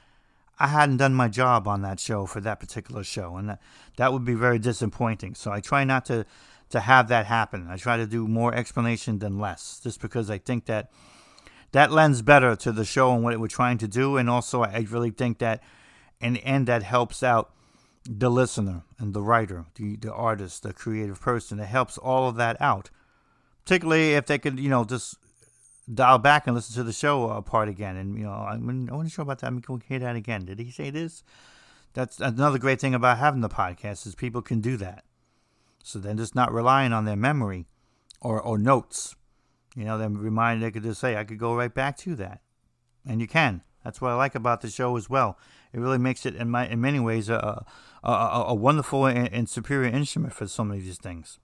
I 0.57 0.67
hadn't 0.67 0.97
done 0.97 1.13
my 1.13 1.27
job 1.27 1.67
on 1.67 1.83
that 1.83 1.99
show 1.99 2.25
for 2.25 2.41
that 2.41 2.59
particular 2.59 3.03
show. 3.03 3.37
And 3.37 3.49
that, 3.49 3.61
that 3.97 4.11
would 4.11 4.25
be 4.25 4.33
very 4.33 4.57
disappointing. 4.57 5.35
So 5.35 5.51
I 5.51 5.59
try 5.59 5.83
not 5.83 6.05
to 6.05 6.25
to 6.69 6.79
have 6.79 7.07
that 7.07 7.27
happen. 7.27 7.67
I 7.69 7.77
try 7.77 7.97
to 7.97 8.07
do 8.07 8.27
more 8.27 8.51
explanation 8.51 9.19
than 9.19 9.37
less, 9.37 9.79
just 9.83 10.01
because 10.01 10.31
I 10.31 10.39
think 10.39 10.65
that 10.65 10.89
that 11.71 11.91
lends 11.91 12.23
better 12.23 12.55
to 12.55 12.71
the 12.71 12.83
show 12.83 13.13
and 13.13 13.23
what 13.23 13.39
we're 13.39 13.47
trying 13.47 13.77
to 13.77 13.87
do, 13.87 14.17
and 14.17 14.27
also 14.27 14.63
I 14.63 14.87
really 14.89 15.11
think 15.11 15.37
that 15.37 15.61
in 16.19 16.33
the 16.33 16.43
end 16.43 16.67
that 16.67 16.81
helps 16.81 17.21
out 17.21 17.51
the 18.09 18.31
listener 18.31 18.81
and 18.97 19.13
the 19.13 19.21
writer, 19.21 19.65
the 19.75 19.97
the 19.97 20.11
artist, 20.11 20.63
the 20.63 20.73
creative 20.73 21.21
person. 21.21 21.59
It 21.59 21.67
helps 21.67 21.99
all 21.99 22.27
of 22.27 22.37
that 22.37 22.59
out, 22.59 22.89
particularly 23.63 24.13
if 24.13 24.25
they 24.25 24.39
could, 24.39 24.59
you 24.59 24.69
know, 24.69 24.83
just 24.83 25.17
dial 25.91 26.17
back 26.17 26.47
and 26.47 26.55
listen 26.55 26.75
to 26.75 26.83
the 26.83 26.93
show 26.93 27.29
uh, 27.29 27.41
part 27.41 27.69
again. 27.69 27.97
And 27.97 28.17
you 28.17 28.25
know, 28.25 28.31
I, 28.31 28.57
mean, 28.57 28.89
I 28.89 28.93
wasn't 28.93 29.11
sure 29.11 29.23
about 29.23 29.39
that. 29.39 29.47
I 29.47 29.49
mean, 29.49 29.61
can 29.61 29.75
we 29.75 29.81
hear 29.87 29.99
that 29.99 30.15
again? 30.15 30.45
Did 30.45 30.59
he 30.59 30.71
say 30.71 30.89
this? 30.89 31.23
That's 31.93 32.19
another 32.19 32.57
great 32.57 32.81
thing 32.81 32.95
about 32.95 33.19
having 33.19 33.41
the 33.41 33.49
podcast 33.49 34.07
is 34.07 34.15
people 34.15 34.41
can 34.41 34.61
do 34.61 34.77
that. 34.77 35.03
So 35.83 35.99
they're 35.99 36.13
just 36.13 36.33
not 36.33 36.53
relying 36.53 36.93
on 36.93 37.05
their 37.05 37.15
memory 37.15 37.67
or, 38.21 38.41
or 38.41 38.57
notes. 38.57 39.15
You 39.75 39.85
know, 39.85 39.97
they're 39.97 40.09
reminded 40.09 40.65
they 40.65 40.71
could 40.71 40.83
just 40.83 41.01
say, 41.01 41.15
I 41.15 41.23
could 41.23 41.37
go 41.37 41.55
right 41.55 41.73
back 41.73 41.97
to 41.97 42.15
that. 42.15 42.41
And 43.05 43.21
you 43.21 43.27
can. 43.27 43.61
That's 43.83 43.99
what 43.99 44.11
I 44.11 44.15
like 44.15 44.33
about 44.33 44.61
the 44.61 44.69
show 44.69 44.95
as 44.95 45.09
well. 45.09 45.37
It 45.73 45.79
really 45.79 45.97
makes 45.97 46.25
it, 46.25 46.35
in, 46.35 46.49
my, 46.49 46.67
in 46.67 46.79
many 46.79 46.99
ways, 46.99 47.29
a, 47.29 47.65
a, 48.03 48.09
a, 48.09 48.43
a 48.47 48.53
wonderful 48.53 49.05
and, 49.05 49.31
and 49.31 49.49
superior 49.49 49.89
instrument 49.89 50.33
for 50.33 50.47
so 50.47 50.63
many 50.63 50.79
of 50.79 50.85
these 50.85 50.97
things. 50.97 51.37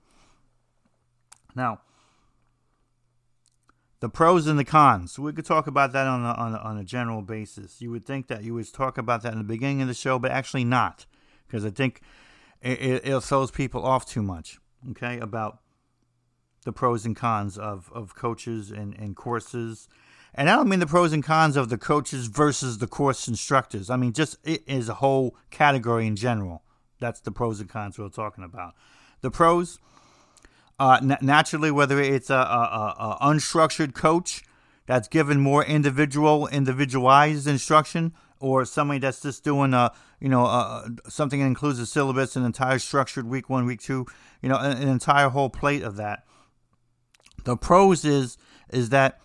Now, 1.53 1.81
the 3.99 4.09
pros 4.09 4.47
and 4.47 4.57
the 4.57 4.65
cons. 4.65 5.19
We 5.19 5.33
could 5.33 5.45
talk 5.45 5.67
about 5.67 5.91
that 5.93 6.07
on 6.07 6.23
a, 6.23 6.31
on 6.31 6.53
a, 6.53 6.57
on 6.57 6.77
a 6.77 6.83
general 6.83 7.21
basis. 7.21 7.81
You 7.81 7.91
would 7.91 8.05
think 8.05 8.27
that 8.27 8.43
you 8.43 8.53
would 8.53 8.71
talk 8.73 8.97
about 8.97 9.23
that 9.23 9.33
in 9.33 9.39
the 9.39 9.43
beginning 9.43 9.81
of 9.81 9.87
the 9.87 9.93
show, 9.93 10.19
but 10.19 10.31
actually 10.31 10.63
not, 10.63 11.05
because 11.47 11.65
I 11.65 11.69
think 11.69 12.01
it, 12.61 13.05
it, 13.05 13.21
throws 13.21 13.51
people 13.51 13.83
off 13.85 14.05
too 14.05 14.23
much. 14.23 14.57
Okay, 14.91 15.19
about 15.19 15.59
the 16.63 16.71
pros 16.71 17.05
and 17.05 17.15
cons 17.15 17.57
of, 17.57 17.91
of 17.93 18.15
coaches 18.15 18.71
and, 18.71 18.93
and 18.95 19.15
courses. 19.15 19.87
And 20.33 20.49
I 20.49 20.55
don't 20.55 20.69
mean 20.69 20.79
the 20.79 20.87
pros 20.87 21.11
and 21.11 21.23
cons 21.23 21.57
of 21.57 21.69
the 21.69 21.77
coaches 21.77 22.27
versus 22.27 22.77
the 22.77 22.87
course 22.87 23.27
instructors. 23.27 23.89
I 23.89 23.97
mean 23.97 24.13
just 24.13 24.37
it 24.45 24.63
is 24.67 24.87
a 24.87 24.95
whole 24.95 25.35
category 25.49 26.07
in 26.07 26.15
general. 26.15 26.63
That's 26.99 27.19
the 27.19 27.31
pros 27.31 27.59
and 27.59 27.69
cons 27.69 27.97
we're 27.97 28.09
talking 28.09 28.43
about. 28.43 28.73
The 29.21 29.31
pros, 29.31 29.79
uh, 30.79 30.99
naturally, 31.21 31.71
whether 31.71 31.99
it's 31.99 32.29
a, 32.29 32.35
a, 32.35 32.37
a, 32.37 33.17
a 33.21 33.33
unstructured 33.33 33.93
coach 33.93 34.43
that's 34.85 35.07
given 35.07 35.39
more 35.39 35.63
individual, 35.63 36.47
individualized 36.47 37.47
instruction, 37.47 38.13
or 38.39 38.65
somebody 38.65 38.99
that's 38.99 39.21
just 39.21 39.43
doing 39.43 39.73
a 39.73 39.91
you 40.19 40.29
know 40.29 40.45
uh, 40.45 40.87
something 41.07 41.41
that 41.41 41.45
includes 41.45 41.79
a 41.79 41.85
syllabus, 41.85 42.35
an 42.35 42.45
entire 42.45 42.79
structured 42.79 43.27
week 43.27 43.49
one, 43.49 43.65
week 43.65 43.81
two, 43.81 44.05
you 44.41 44.49
know, 44.49 44.57
an, 44.57 44.81
an 44.81 44.87
entire 44.87 45.29
whole 45.29 45.49
plate 45.49 45.83
of 45.83 45.97
that. 45.97 46.23
The 47.43 47.57
pros 47.57 48.05
is 48.05 48.37
is 48.69 48.89
that, 48.89 49.19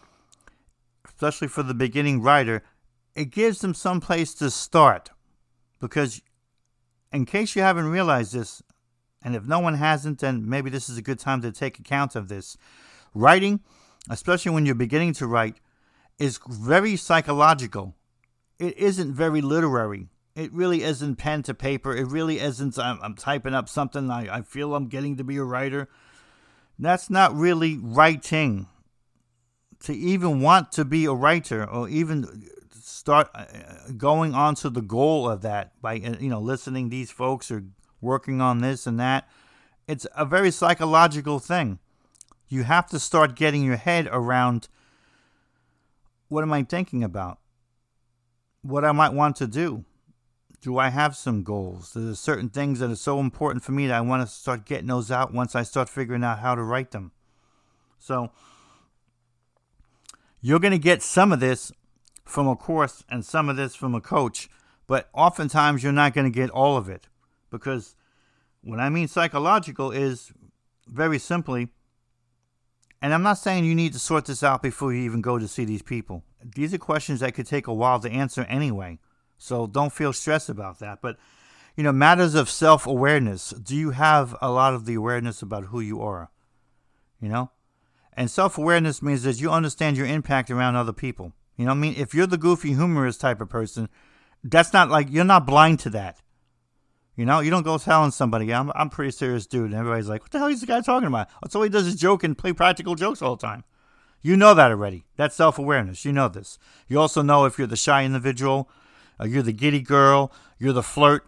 especially 1.07 1.49
for 1.49 1.63
the 1.63 1.75
beginning 1.75 2.21
writer, 2.21 2.63
it 3.15 3.31
gives 3.31 3.61
them 3.61 3.75
some 3.75 4.01
place 4.01 4.35
to 4.35 4.51
start, 4.51 5.11
because 5.81 6.21
in 7.13 7.25
case 7.25 7.55
you 7.55 7.63
haven't 7.63 7.87
realized 7.87 8.35
this, 8.35 8.63
and 9.25 9.35
if 9.35 9.45
no 9.45 9.59
one 9.59 9.75
hasn't, 9.75 10.21
then 10.21 10.49
maybe 10.49 10.71
this 10.71 10.89
is 10.89 10.99
a 10.99 11.03
good 11.03 11.19
time 11.19 11.43
to 11.43 11.51
take 11.51 11.79
account 11.79 12.15
of 12.15 12.29
this. 12.29 12.57
Writing, 13.15 13.61
especially 14.11 14.53
when 14.53 14.67
you're 14.67 14.75
beginning 14.75 15.15
to 15.15 15.27
write, 15.27 15.57
is 16.19 16.39
very 16.47 16.95
psychological 16.95 17.95
it 18.59 18.77
isn't 18.79 19.13
very 19.13 19.41
literary. 19.41 20.09
It 20.35 20.53
really 20.53 20.83
isn't 20.83 21.17
pen 21.17 21.43
to 21.45 21.55
paper. 21.55 21.95
It 21.95 22.07
really 22.07 22.41
isn't, 22.41 22.79
I'm, 22.79 22.99
I'm 23.03 23.15
typing 23.15 23.55
up 23.55 23.69
something, 23.69 24.11
I, 24.11 24.39
I 24.39 24.43
feel 24.43 24.75
I'm 24.75 24.89
getting 24.89 25.17
to 25.17 25.25
be 25.25 25.37
a 25.37 25.45
writer. 25.45 25.89
That's 26.79 27.09
not 27.09 27.35
really 27.35 27.79
writing. 27.81 28.67
To 29.85 29.95
even 29.95 30.41
want 30.41 30.73
to 30.73 30.85
be 30.85 31.05
a 31.05 31.13
writer 31.13 31.69
or 31.69 31.89
even 31.91 32.49
start 32.73 33.29
uh, 33.35 33.45
going 33.99 34.35
on 34.35 34.55
to 34.57 34.71
the 34.71 34.81
goal 34.81 35.29
of 35.29 35.43
that 35.43 35.81
by, 35.83 35.97
uh, 35.97 36.17
you 36.19 36.31
know, 36.31 36.41
listening 36.41 36.89
these 36.89 37.11
folks 37.11 37.51
or 37.51 37.65
working 38.05 38.41
on 38.41 38.61
this 38.61 38.87
and 38.87 39.01
that, 39.01 39.29
it's 39.89 40.07
a 40.17 40.25
very 40.25 40.51
psychological 40.51 41.39
thing. 41.39 41.79
You 42.49 42.63
have 42.63 42.89
to 42.91 43.01
start 43.01 43.35
getting 43.35 43.65
your 43.65 43.77
head 43.77 44.09
around 44.13 44.69
what 46.29 46.43
am 46.43 46.53
I 46.53 46.63
thinking 46.63 47.03
about? 47.03 47.39
what 48.65 48.85
I 48.85 48.93
might 48.93 49.13
want 49.13 49.37
to 49.37 49.47
do. 49.47 49.85
Do 50.61 50.79
I 50.79 50.89
have 50.89 51.15
some 51.15 51.43
goals? 51.43 51.93
There's 51.93 52.19
certain 52.19 52.49
things 52.49 52.79
that 52.81 52.91
are 52.91 52.97
so 52.97 53.21
important 53.21 53.63
for 53.63 53.73
me 53.73 53.87
that 53.87 53.97
I 53.97 54.01
want 54.01 54.27
to 54.27 54.35
start 54.35 54.65
getting 54.65 54.87
those 54.87 55.11
out 55.11 55.35
once 55.35 55.55
I 55.55 55.63
start 55.63 55.91
figuring 55.91 56.25
out 56.25 56.39
how 56.39 56.55
to 56.55 56.63
write 56.63 56.91
them. 56.91 57.13
So 57.99 58.31
you're 60.41 60.59
going 60.59 60.73
to 60.73 60.79
get 60.79 61.03
some 61.03 61.33
of 61.33 61.41
this 61.41 61.71
from 62.25 62.49
a 62.49 62.57
course 62.57 63.05
and 63.11 63.25
some 63.25 63.51
of 63.51 63.57
this 63.57 63.75
from 63.75 63.95
a 63.95 64.01
coach, 64.01 64.49
but 64.87 65.11
oftentimes 65.13 65.83
you're 65.83 65.93
not 65.93 66.15
going 66.15 66.31
to 66.31 66.35
get 66.35 66.49
all 66.49 66.79
of 66.79 66.89
it 66.89 67.09
because 67.55 67.95
what 68.63 68.81
I 68.81 68.89
mean 68.89 69.07
psychological 69.07 69.93
is 69.93 70.33
very 70.89 71.21
simply, 71.21 71.69
and 73.01 73.15
I'm 73.15 73.23
not 73.23 73.39
saying 73.39 73.65
you 73.65 73.77
need 73.77 73.93
to 73.93 73.99
sort 73.99 74.25
this 74.25 74.43
out 74.43 74.61
before 74.61 74.93
you 74.93 75.03
even 75.03 75.21
go 75.21 75.39
to 75.39 75.47
see 75.47 75.65
these 75.65 75.83
people. 75.83 76.25
These 76.43 76.75
are 76.75 76.79
questions 76.79 77.21
that 77.21 77.35
could 77.35 77.47
take 77.47 77.69
a 77.69 77.75
while 77.75 78.01
to 78.01 78.11
answer 78.11 78.43
anyway. 78.49 78.99
So 79.39 79.67
don't 79.67 79.93
feel 79.93 80.13
stressed 80.13 80.49
about 80.49 80.81
that. 80.81 81.01
But, 81.01 81.17
you 81.77 81.85
know, 81.85 81.93
matters 81.93 82.35
of 82.35 82.51
self 82.51 82.87
awareness. 82.87 83.51
Do 83.51 83.77
you 83.77 83.91
have 83.91 84.35
a 84.43 84.51
lot 84.51 84.75
of 84.75 84.85
the 84.85 84.95
awareness 84.95 85.41
about 85.43 85.67
who 85.67 85.81
you 85.81 86.03
are? 86.03 86.31
You 87.21 87.29
know? 87.29 87.51
And 88.15 88.31
self 88.31 88.59
awareness 88.59 89.03
means 89.03 89.23
that 89.23 89.41
you 89.41 89.51
understand 89.51 89.97
your 89.97 90.07
impact 90.07 90.51
around 90.51 90.75
other 90.75 90.93
people. 90.93 91.33
You 91.57 91.67
know 91.67 91.73
I 91.73 91.75
mean? 91.75 91.95
If 91.97 92.15
you're 92.15 92.27
the 92.27 92.39
goofy, 92.39 92.75
humorous 92.75 93.17
type 93.17 93.41
of 93.41 93.49
person, 93.49 93.89
that's 94.43 94.73
not 94.73 94.89
like 94.91 95.09
you're 95.11 95.25
not 95.25 95.47
blind 95.47 95.79
to 95.81 95.91
that. 95.91 96.21
You 97.17 97.25
know, 97.25 97.41
you 97.41 97.51
don't 97.51 97.63
go 97.63 97.79
telling 97.79 98.11
somebody, 98.11 98.53
I'm, 98.53 98.73
I'm 98.75 98.91
pretty 98.91 99.13
serious 99.13 99.47
dude. 99.47 99.67
And 99.67 99.75
everybody's 99.75 100.09
like, 100.09 100.23
what 100.23 100.33
the 100.33 100.39
hell 100.39 100.49
is 100.49 100.61
this 100.61 100.69
guy 100.69 100.81
talking 100.81 101.07
about? 101.07 101.29
That's 101.43 101.55
all 101.55 101.63
he 101.63 101.69
does 101.69 101.87
is 101.87 101.95
joke 101.95 102.25
and 102.25 102.37
play 102.37 102.53
practical 102.53 102.97
jokes 102.97 103.23
all 103.23 103.37
the 103.37 103.47
time. 103.47 103.65
You 104.21 104.37
know 104.37 104.55
that 104.55 104.71
already. 104.71 105.05
That's 105.17 105.37
self 105.37 105.59
awareness. 105.59 106.05
You 106.05 106.13
know 106.13 106.29
this. 106.29 106.59
You 106.89 106.99
also 106.99 107.23
know 107.23 107.45
if 107.45 107.59
you're 107.59 107.67
the 107.67 107.77
shy 107.77 108.05
individual 108.05 108.69
uh, 109.21 109.25
you're 109.25 109.43
the 109.43 109.53
giddy 109.53 109.81
girl. 109.81 110.33
You're 110.59 110.73
the 110.73 110.83
flirt. 110.83 111.27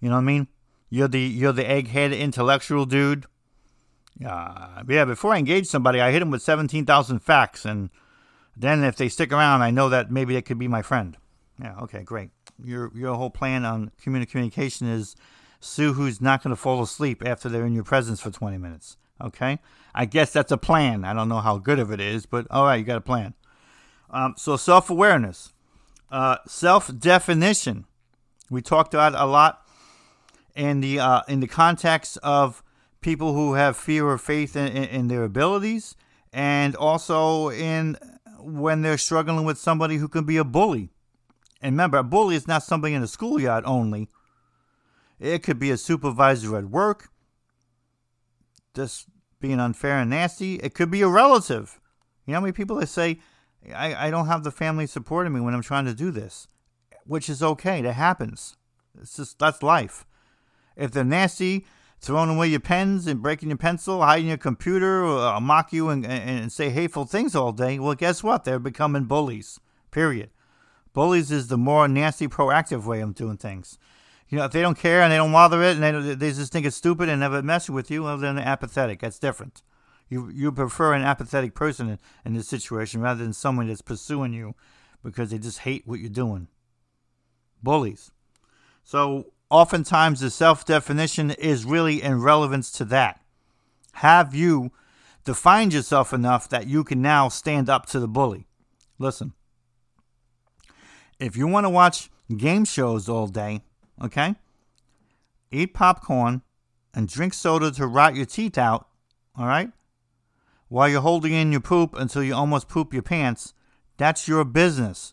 You 0.00 0.08
know 0.08 0.16
what 0.16 0.22
I 0.22 0.24
mean? 0.24 0.48
You're 0.90 1.08
the 1.08 1.20
you're 1.20 1.52
the 1.52 1.64
egghead 1.64 2.18
intellectual 2.18 2.84
dude. 2.84 3.26
Uh, 4.24 4.82
yeah, 4.88 5.04
before 5.04 5.32
I 5.32 5.38
engage 5.38 5.66
somebody, 5.66 6.00
I 6.00 6.12
hit 6.12 6.20
them 6.20 6.30
with 6.30 6.42
17,000 6.42 7.20
facts. 7.20 7.64
And 7.64 7.88
then 8.56 8.84
if 8.84 8.96
they 8.96 9.08
stick 9.08 9.32
around, 9.32 9.62
I 9.62 9.70
know 9.70 9.88
that 9.88 10.10
maybe 10.10 10.34
they 10.34 10.42
could 10.42 10.58
be 10.58 10.68
my 10.68 10.82
friend. 10.82 11.16
Yeah, 11.60 11.78
okay, 11.80 12.02
great. 12.02 12.30
Your, 12.64 12.90
your 12.94 13.14
whole 13.14 13.30
plan 13.30 13.64
on 13.64 13.90
communication 14.00 14.88
is 14.88 15.16
sue 15.60 15.92
who's 15.92 16.20
not 16.20 16.42
going 16.42 16.54
to 16.54 16.60
fall 16.60 16.82
asleep 16.82 17.22
after 17.24 17.48
they're 17.48 17.66
in 17.66 17.74
your 17.74 17.84
presence 17.84 18.20
for 18.20 18.30
20 18.30 18.58
minutes. 18.58 18.96
Okay? 19.20 19.58
I 19.94 20.04
guess 20.06 20.32
that's 20.32 20.52
a 20.52 20.56
plan. 20.56 21.04
I 21.04 21.12
don't 21.12 21.28
know 21.28 21.40
how 21.40 21.58
good 21.58 21.78
of 21.78 21.92
it 21.92 22.00
is, 22.00 22.26
but 22.26 22.46
all 22.50 22.64
right, 22.64 22.76
you 22.76 22.84
got 22.84 22.98
a 22.98 23.02
plan. 23.02 23.34
Um, 24.10 24.34
so 24.36 24.56
self 24.56 24.90
awareness. 24.90 25.52
Uh, 26.12 26.36
Self 26.46 26.90
definition. 26.98 27.86
We 28.50 28.60
talked 28.60 28.92
about 28.92 29.14
a 29.14 29.24
lot 29.24 29.66
in 30.54 30.82
the 30.82 31.00
uh, 31.00 31.22
in 31.26 31.40
the 31.40 31.46
context 31.46 32.18
of 32.22 32.62
people 33.00 33.32
who 33.32 33.54
have 33.54 33.78
fear 33.78 34.06
or 34.06 34.18
faith 34.18 34.54
in, 34.54 34.68
in, 34.68 34.84
in 34.84 35.08
their 35.08 35.24
abilities, 35.24 35.96
and 36.30 36.76
also 36.76 37.48
in 37.48 37.96
when 38.38 38.82
they're 38.82 38.98
struggling 38.98 39.46
with 39.46 39.56
somebody 39.56 39.96
who 39.96 40.06
can 40.06 40.24
be 40.24 40.36
a 40.36 40.44
bully. 40.44 40.90
And 41.62 41.74
remember, 41.74 41.98
a 41.98 42.02
bully 42.02 42.34
is 42.34 42.48
not 42.48 42.64
somebody 42.64 42.92
in 42.92 43.00
the 43.00 43.08
schoolyard 43.08 43.64
only. 43.66 44.08
It 45.20 45.44
could 45.44 45.60
be 45.60 45.70
a 45.70 45.76
supervisor 45.76 46.56
at 46.58 46.64
work, 46.64 47.10
just 48.74 49.06
being 49.40 49.60
unfair 49.60 49.98
and 49.98 50.10
nasty. 50.10 50.56
It 50.56 50.74
could 50.74 50.90
be 50.90 51.02
a 51.02 51.08
relative. 51.08 51.80
You 52.26 52.32
know 52.32 52.38
how 52.38 52.42
many 52.42 52.52
people 52.52 52.76
that 52.76 52.88
say, 52.88 53.20
I, 53.74 54.08
I 54.08 54.10
don't 54.10 54.26
have 54.26 54.42
the 54.42 54.50
family 54.50 54.86
supporting 54.86 55.32
me 55.32 55.40
when 55.40 55.54
I'm 55.54 55.62
trying 55.62 55.84
to 55.84 55.94
do 55.94 56.10
this, 56.10 56.48
which 57.06 57.30
is 57.30 57.42
okay. 57.42 57.80
That 57.82 57.92
happens. 57.92 58.56
It's 59.00 59.16
just 59.16 59.38
that's 59.38 59.62
life. 59.62 60.04
If 60.76 60.90
they're 60.90 61.04
nasty, 61.04 61.64
throwing 62.00 62.30
away 62.30 62.48
your 62.48 62.60
pens 62.60 63.06
and 63.06 63.22
breaking 63.22 63.50
your 63.50 63.58
pencil, 63.58 64.02
hiding 64.02 64.28
your 64.28 64.36
computer, 64.36 65.04
or 65.04 65.20
uh, 65.20 65.40
mock 65.40 65.72
you 65.72 65.88
and, 65.90 66.04
and, 66.04 66.40
and 66.40 66.52
say 66.52 66.70
hateful 66.70 67.04
things 67.04 67.36
all 67.36 67.52
day, 67.52 67.78
well, 67.78 67.94
guess 67.94 68.24
what? 68.24 68.42
They're 68.42 68.58
becoming 68.58 69.04
bullies. 69.04 69.60
Period. 69.92 70.30
Bullies 70.92 71.30
is 71.30 71.48
the 71.48 71.58
more 71.58 71.88
nasty, 71.88 72.28
proactive 72.28 72.84
way 72.84 73.00
of 73.00 73.14
doing 73.14 73.36
things. 73.36 73.78
You 74.28 74.38
know, 74.38 74.44
if 74.44 74.52
they 74.52 74.62
don't 74.62 74.78
care 74.78 75.02
and 75.02 75.12
they 75.12 75.16
don't 75.16 75.32
bother 75.32 75.62
it 75.62 75.76
and 75.76 75.82
they, 75.82 76.14
they 76.14 76.32
just 76.32 76.52
think 76.52 76.66
it's 76.66 76.76
stupid 76.76 77.08
and 77.08 77.20
never 77.20 77.42
mess 77.42 77.68
with 77.68 77.90
you, 77.90 78.04
well, 78.04 78.16
then 78.18 78.36
they're 78.36 78.46
apathetic. 78.46 79.00
That's 79.00 79.18
different. 79.18 79.62
You 80.08 80.30
you 80.30 80.52
prefer 80.52 80.94
an 80.94 81.02
apathetic 81.02 81.54
person 81.54 81.88
in, 81.88 81.98
in 82.24 82.34
this 82.34 82.48
situation 82.48 83.00
rather 83.00 83.22
than 83.22 83.32
someone 83.32 83.68
that's 83.68 83.82
pursuing 83.82 84.32
you 84.32 84.54
because 85.02 85.30
they 85.30 85.38
just 85.38 85.60
hate 85.60 85.86
what 85.86 86.00
you're 86.00 86.10
doing. 86.10 86.48
Bullies. 87.62 88.10
So 88.84 89.32
oftentimes 89.50 90.20
the 90.20 90.30
self 90.30 90.64
definition 90.64 91.30
is 91.30 91.64
really 91.64 92.02
in 92.02 92.20
relevance 92.20 92.70
to 92.72 92.84
that. 92.86 93.20
Have 93.94 94.34
you 94.34 94.72
defined 95.24 95.72
yourself 95.72 96.12
enough 96.12 96.48
that 96.48 96.66
you 96.66 96.84
can 96.84 97.02
now 97.02 97.28
stand 97.28 97.68
up 97.68 97.86
to 97.86 98.00
the 98.00 98.08
bully? 98.08 98.46
Listen, 98.98 99.34
if 101.22 101.36
you 101.36 101.46
want 101.46 101.64
to 101.64 101.70
watch 101.70 102.10
game 102.36 102.64
shows 102.64 103.08
all 103.08 103.26
day, 103.26 103.62
okay, 104.02 104.34
eat 105.50 105.74
popcorn 105.74 106.42
and 106.94 107.08
drink 107.08 107.34
soda 107.34 107.70
to 107.72 107.86
rot 107.86 108.14
your 108.14 108.26
teeth 108.26 108.58
out, 108.58 108.88
all 109.36 109.46
right? 109.46 109.70
while 110.72 110.88
you're 110.88 111.02
holding 111.02 111.34
in 111.34 111.52
your 111.52 111.60
poop 111.60 111.94
until 111.94 112.22
you 112.22 112.34
almost 112.34 112.66
poop 112.66 112.94
your 112.94 113.02
pants, 113.02 113.52
that's 113.98 114.26
your 114.26 114.42
business. 114.42 115.12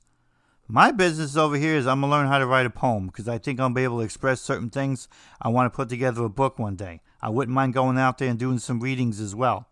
My 0.70 0.90
business 0.90 1.36
over 1.36 1.58
here 1.58 1.76
is 1.76 1.86
I'm 1.86 2.00
going 2.00 2.10
to 2.10 2.16
learn 2.16 2.28
how 2.28 2.38
to 2.38 2.46
write 2.46 2.66
a 2.66 2.70
poem 2.70 3.08
because 3.08 3.28
I 3.28 3.40
think 3.40 3.60
I'll 3.60 3.70
be 3.70 3.84
able 3.84 3.98
to 3.98 4.06
express 4.06 4.40
certain 4.40 4.70
things. 4.70 5.10
I 5.42 5.50
want 5.50 5.66
to 5.66 5.76
put 5.76 5.90
together 5.90 6.24
a 6.24 6.30
book 6.30 6.58
one 6.58 6.78
day. 6.78 7.02
I 7.22 7.28
wouldn't 7.28 7.54
mind 7.54 7.74
going 7.74 7.98
out 7.98 8.20
there 8.20 8.30
and 8.30 8.40
doing 8.40 8.58
some 8.58 8.80
readings 8.80 9.20
as 9.20 9.36
well. 9.36 9.68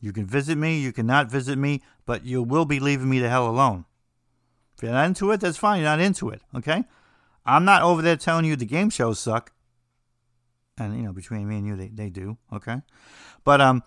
You 0.00 0.12
can 0.12 0.24
visit 0.24 0.56
me, 0.56 0.78
you 0.78 0.92
cannot 0.92 1.28
visit 1.28 1.58
me, 1.58 1.82
but 2.06 2.24
you 2.24 2.40
will 2.40 2.64
be 2.64 2.78
leaving 2.78 3.10
me 3.10 3.18
the 3.18 3.28
hell 3.28 3.48
alone. 3.48 3.86
If 4.80 4.84
you're 4.84 4.92
not 4.92 5.04
into 5.04 5.30
it, 5.30 5.40
that's 5.40 5.58
fine. 5.58 5.80
You're 5.80 5.90
not 5.90 6.00
into 6.00 6.30
it, 6.30 6.40
okay? 6.56 6.84
I'm 7.44 7.66
not 7.66 7.82
over 7.82 8.00
there 8.00 8.16
telling 8.16 8.46
you 8.46 8.56
the 8.56 8.64
game 8.64 8.88
shows 8.88 9.20
suck. 9.20 9.52
And, 10.78 10.96
you 10.96 11.02
know, 11.02 11.12
between 11.12 11.46
me 11.46 11.58
and 11.58 11.66
you, 11.66 11.76
they, 11.76 11.88
they 11.88 12.08
do, 12.08 12.38
okay? 12.50 12.80
But, 13.44 13.60
um, 13.60 13.82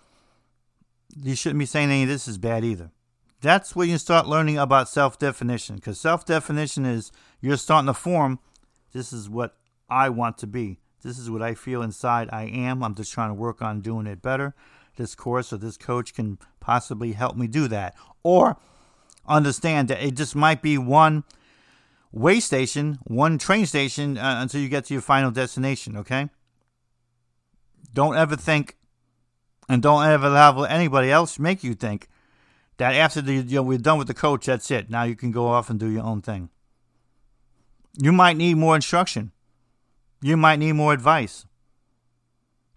you 1.20 1.34
shouldn't 1.34 1.58
be 1.58 1.66
saying 1.66 1.90
any 1.90 2.04
of 2.04 2.08
this 2.08 2.28
is 2.28 2.38
bad 2.38 2.64
either. 2.64 2.92
That's 3.40 3.74
where 3.74 3.88
you 3.88 3.98
start 3.98 4.28
learning 4.28 4.56
about 4.56 4.88
self 4.88 5.18
definition 5.18 5.74
because 5.74 6.00
self 6.00 6.24
definition 6.24 6.86
is 6.86 7.10
you're 7.40 7.56
starting 7.56 7.88
to 7.88 7.94
form 7.94 8.38
this 8.92 9.12
is 9.12 9.28
what 9.28 9.56
I 9.90 10.10
want 10.10 10.38
to 10.38 10.46
be. 10.46 10.78
This 11.02 11.18
is 11.18 11.28
what 11.28 11.42
I 11.42 11.54
feel 11.54 11.82
inside 11.82 12.28
I 12.32 12.44
am. 12.44 12.84
I'm 12.84 12.94
just 12.94 13.12
trying 13.12 13.30
to 13.30 13.34
work 13.34 13.60
on 13.62 13.80
doing 13.80 14.06
it 14.06 14.22
better. 14.22 14.54
This 14.94 15.16
course 15.16 15.52
or 15.52 15.56
this 15.56 15.76
coach 15.76 16.14
can 16.14 16.38
possibly 16.60 17.14
help 17.14 17.36
me 17.36 17.48
do 17.48 17.66
that. 17.66 17.96
Or 18.22 18.58
understand 19.26 19.88
that 19.88 20.02
it 20.02 20.14
just 20.16 20.34
might 20.36 20.62
be 20.62 20.78
one 20.78 21.24
way 22.12 22.40
station, 22.40 22.98
one 23.04 23.38
train 23.38 23.66
station 23.66 24.16
uh, 24.18 24.38
until 24.40 24.60
you 24.60 24.68
get 24.68 24.86
to 24.86 24.94
your 24.94 25.02
final 25.02 25.30
destination, 25.30 25.96
okay? 25.96 26.30
Don't 27.92 28.16
ever 28.16 28.36
think 28.36 28.76
and 29.68 29.82
don't 29.82 30.06
ever 30.06 30.30
have 30.30 30.62
anybody 30.64 31.10
else 31.10 31.38
make 31.38 31.64
you 31.64 31.74
think 31.74 32.08
that 32.76 32.94
after 32.94 33.20
the, 33.20 33.34
you 33.34 33.56
know, 33.56 33.62
we're 33.62 33.78
done 33.78 33.98
with 33.98 34.08
the 34.08 34.14
coach, 34.14 34.46
that's 34.46 34.70
it. 34.70 34.90
Now 34.90 35.04
you 35.04 35.16
can 35.16 35.30
go 35.30 35.46
off 35.46 35.70
and 35.70 35.78
do 35.78 35.88
your 35.88 36.02
own 36.04 36.22
thing. 36.22 36.50
You 38.00 38.12
might 38.12 38.36
need 38.36 38.56
more 38.56 38.74
instruction. 38.74 39.32
You 40.20 40.36
might 40.36 40.58
need 40.58 40.72
more 40.72 40.92
advice. 40.92 41.46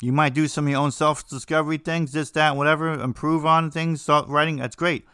You 0.01 0.11
might 0.11 0.35
do 0.35 0.47
some 0.47 0.65
of 0.65 0.71
your 0.71 0.79
own 0.79 0.91
self 0.91 1.27
discovery 1.27 1.77
things, 1.77 2.11
this, 2.11 2.29
that, 2.31 2.55
whatever, 2.55 2.93
improve 2.93 3.45
on 3.45 3.71
things, 3.71 4.01
start 4.01 4.27
writing. 4.27 4.57
That's 4.57 4.75
great. 4.75 5.05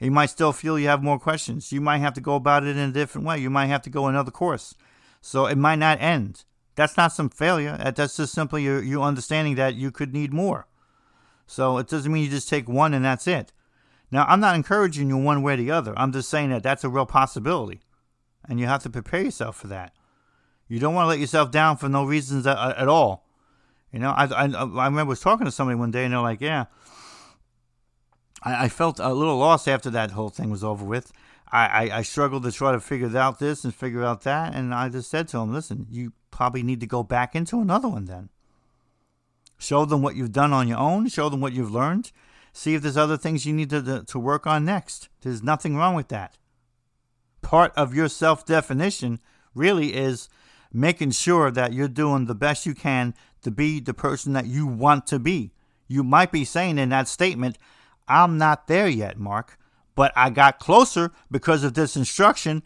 You 0.00 0.10
might 0.10 0.30
still 0.30 0.52
feel 0.52 0.78
you 0.78 0.88
have 0.88 1.02
more 1.02 1.18
questions. 1.18 1.72
You 1.72 1.80
might 1.80 1.98
have 1.98 2.14
to 2.14 2.20
go 2.20 2.34
about 2.34 2.64
it 2.64 2.76
in 2.76 2.88
a 2.88 2.92
different 2.92 3.26
way. 3.26 3.38
You 3.38 3.50
might 3.50 3.66
have 3.66 3.82
to 3.82 3.90
go 3.90 4.06
another 4.06 4.30
course. 4.30 4.74
So 5.20 5.46
it 5.46 5.58
might 5.58 5.78
not 5.78 6.00
end. 6.00 6.44
That's 6.74 6.96
not 6.96 7.12
some 7.12 7.28
failure. 7.28 7.76
That's 7.94 8.16
just 8.16 8.32
simply 8.32 8.62
you, 8.62 8.78
you 8.78 9.02
understanding 9.02 9.56
that 9.56 9.74
you 9.74 9.90
could 9.90 10.14
need 10.14 10.32
more. 10.32 10.66
So 11.46 11.76
it 11.76 11.88
doesn't 11.88 12.10
mean 12.10 12.24
you 12.24 12.30
just 12.30 12.48
take 12.48 12.68
one 12.68 12.94
and 12.94 13.04
that's 13.04 13.26
it. 13.26 13.52
Now, 14.10 14.24
I'm 14.26 14.40
not 14.40 14.56
encouraging 14.56 15.08
you 15.08 15.18
one 15.18 15.42
way 15.42 15.54
or 15.54 15.56
the 15.58 15.70
other. 15.70 15.92
I'm 15.96 16.12
just 16.12 16.30
saying 16.30 16.50
that 16.50 16.62
that's 16.62 16.84
a 16.84 16.88
real 16.88 17.06
possibility. 17.06 17.82
And 18.48 18.58
you 18.58 18.66
have 18.66 18.82
to 18.84 18.90
prepare 18.90 19.22
yourself 19.22 19.56
for 19.56 19.66
that. 19.66 19.92
You 20.66 20.78
don't 20.78 20.94
want 20.94 21.04
to 21.04 21.08
let 21.08 21.18
yourself 21.18 21.50
down 21.50 21.76
for 21.76 21.88
no 21.88 22.04
reasons 22.04 22.46
at, 22.46 22.56
at 22.56 22.88
all. 22.88 23.26
You 23.92 23.98
know, 23.98 24.10
I, 24.10 24.24
I, 24.24 24.44
I 24.46 24.84
remember 24.86 25.06
was 25.06 25.20
talking 25.20 25.44
to 25.44 25.50
somebody 25.50 25.78
one 25.78 25.90
day 25.90 26.04
and 26.04 26.14
they're 26.14 26.20
like, 26.20 26.40
yeah, 26.40 26.66
I, 28.42 28.64
I 28.64 28.68
felt 28.68 28.98
a 28.98 29.12
little 29.12 29.38
lost 29.38 29.68
after 29.68 29.90
that 29.90 30.12
whole 30.12 30.30
thing 30.30 30.50
was 30.50 30.64
over 30.64 30.84
with. 30.84 31.12
I, 31.52 31.66
I, 31.66 31.98
I 31.98 32.02
struggled 32.02 32.44
to 32.44 32.52
try 32.52 32.72
to 32.72 32.80
figure 32.80 33.16
out 33.16 33.38
this 33.38 33.64
and 33.64 33.74
figure 33.74 34.04
out 34.04 34.22
that. 34.22 34.54
And 34.54 34.74
I 34.74 34.88
just 34.88 35.10
said 35.10 35.28
to 35.28 35.38
him, 35.38 35.52
listen, 35.52 35.86
you 35.90 36.12
probably 36.30 36.62
need 36.62 36.80
to 36.80 36.86
go 36.86 37.02
back 37.02 37.34
into 37.34 37.60
another 37.60 37.88
one 37.88 38.04
then. 38.04 38.28
Show 39.58 39.84
them 39.84 40.00
what 40.00 40.16
you've 40.16 40.32
done 40.32 40.52
on 40.52 40.68
your 40.68 40.78
own. 40.78 41.08
Show 41.08 41.28
them 41.28 41.40
what 41.40 41.52
you've 41.52 41.72
learned. 41.72 42.12
See 42.52 42.74
if 42.74 42.82
there's 42.82 42.96
other 42.96 43.16
things 43.16 43.46
you 43.46 43.52
need 43.52 43.70
to, 43.70 43.82
to, 43.82 44.04
to 44.04 44.18
work 44.18 44.46
on 44.46 44.64
next. 44.64 45.08
There's 45.20 45.42
nothing 45.42 45.76
wrong 45.76 45.94
with 45.94 46.08
that. 46.08 46.38
Part 47.42 47.72
of 47.76 47.94
your 47.94 48.08
self 48.08 48.44
definition 48.44 49.20
really 49.54 49.94
is 49.94 50.28
making 50.72 51.10
sure 51.10 51.50
that 51.50 51.72
you're 51.72 51.88
doing 51.88 52.26
the 52.26 52.34
best 52.34 52.64
you 52.64 52.74
can 52.74 53.14
to 53.42 53.50
be 53.50 53.80
the 53.80 53.94
person 53.94 54.32
that 54.32 54.46
you 54.46 54.66
want 54.66 55.06
to 55.08 55.18
be. 55.18 55.52
You 55.88 56.04
might 56.04 56.30
be 56.30 56.44
saying 56.44 56.78
in 56.78 56.90
that 56.90 57.08
statement, 57.08 57.58
I'm 58.08 58.38
not 58.38 58.66
there 58.66 58.88
yet, 58.88 59.18
Mark, 59.18 59.58
but 59.94 60.12
I 60.16 60.30
got 60.30 60.58
closer 60.58 61.12
because 61.30 61.64
of 61.64 61.74
this 61.74 61.96
instruction. 61.96 62.62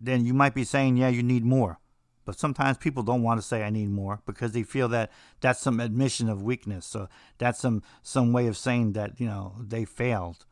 Then 0.00 0.24
you 0.24 0.34
might 0.34 0.54
be 0.54 0.64
saying, 0.64 0.96
yeah, 0.96 1.08
you 1.08 1.22
need 1.22 1.44
more. 1.44 1.78
But 2.24 2.38
sometimes 2.38 2.76
people 2.76 3.02
don't 3.02 3.22
want 3.22 3.40
to 3.40 3.46
say 3.46 3.62
I 3.62 3.70
need 3.70 3.88
more 3.88 4.20
because 4.26 4.52
they 4.52 4.62
feel 4.62 4.88
that 4.88 5.10
that's 5.40 5.60
some 5.60 5.80
admission 5.80 6.28
of 6.28 6.42
weakness. 6.42 6.84
So 6.84 7.08
that's 7.38 7.58
some 7.58 7.82
some 8.02 8.34
way 8.34 8.46
of 8.48 8.56
saying 8.56 8.92
that, 8.92 9.18
you 9.18 9.26
know, 9.26 9.54
they 9.58 9.86
failed 9.86 10.44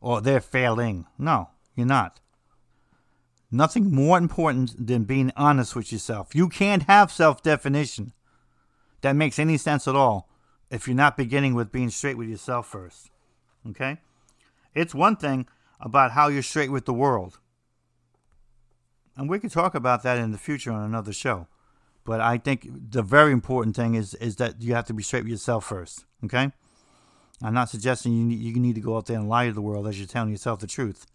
or 0.00 0.20
they're 0.20 0.40
failing. 0.40 1.06
No, 1.18 1.50
you're 1.74 1.86
not. 1.86 2.20
Nothing 3.50 3.92
more 3.92 4.16
important 4.16 4.86
than 4.86 5.04
being 5.04 5.32
honest 5.36 5.74
with 5.74 5.90
yourself. 5.90 6.34
You 6.34 6.48
can't 6.48 6.84
have 6.84 7.10
self 7.10 7.42
definition 7.42 8.12
that 9.00 9.16
makes 9.16 9.38
any 9.38 9.56
sense 9.56 9.88
at 9.88 9.96
all 9.96 10.28
if 10.70 10.86
you're 10.86 10.96
not 10.96 11.16
beginning 11.16 11.54
with 11.54 11.72
being 11.72 11.90
straight 11.90 12.18
with 12.18 12.28
yourself 12.28 12.68
first. 12.68 13.10
Okay? 13.70 13.98
It's 14.74 14.94
one 14.94 15.16
thing 15.16 15.46
about 15.80 16.12
how 16.12 16.28
you're 16.28 16.42
straight 16.42 16.70
with 16.70 16.84
the 16.84 16.92
world. 16.92 17.38
And 19.16 19.28
we 19.28 19.38
could 19.38 19.50
talk 19.50 19.74
about 19.74 20.02
that 20.04 20.18
in 20.18 20.30
the 20.30 20.38
future 20.38 20.70
on 20.70 20.84
another 20.84 21.12
show. 21.12 21.48
But 22.04 22.20
I 22.20 22.38
think 22.38 22.68
the 22.90 23.02
very 23.02 23.32
important 23.32 23.76
thing 23.76 23.94
is 23.94 24.14
is 24.14 24.36
that 24.36 24.62
you 24.62 24.74
have 24.74 24.86
to 24.86 24.94
be 24.94 25.02
straight 25.02 25.24
with 25.24 25.32
yourself 25.32 25.66
first. 25.66 26.06
Okay? 26.24 26.52
I'm 27.42 27.54
not 27.54 27.68
suggesting 27.68 28.12
you 28.14 28.24
need, 28.24 28.38
you 28.38 28.58
need 28.58 28.74
to 28.76 28.80
go 28.80 28.96
out 28.96 29.06
there 29.06 29.18
and 29.18 29.28
lie 29.28 29.46
to 29.46 29.52
the 29.52 29.60
world 29.60 29.86
as 29.86 29.98
you're 29.98 30.08
telling 30.08 30.30
yourself 30.30 30.60
the 30.60 30.66
truth. 30.66 31.06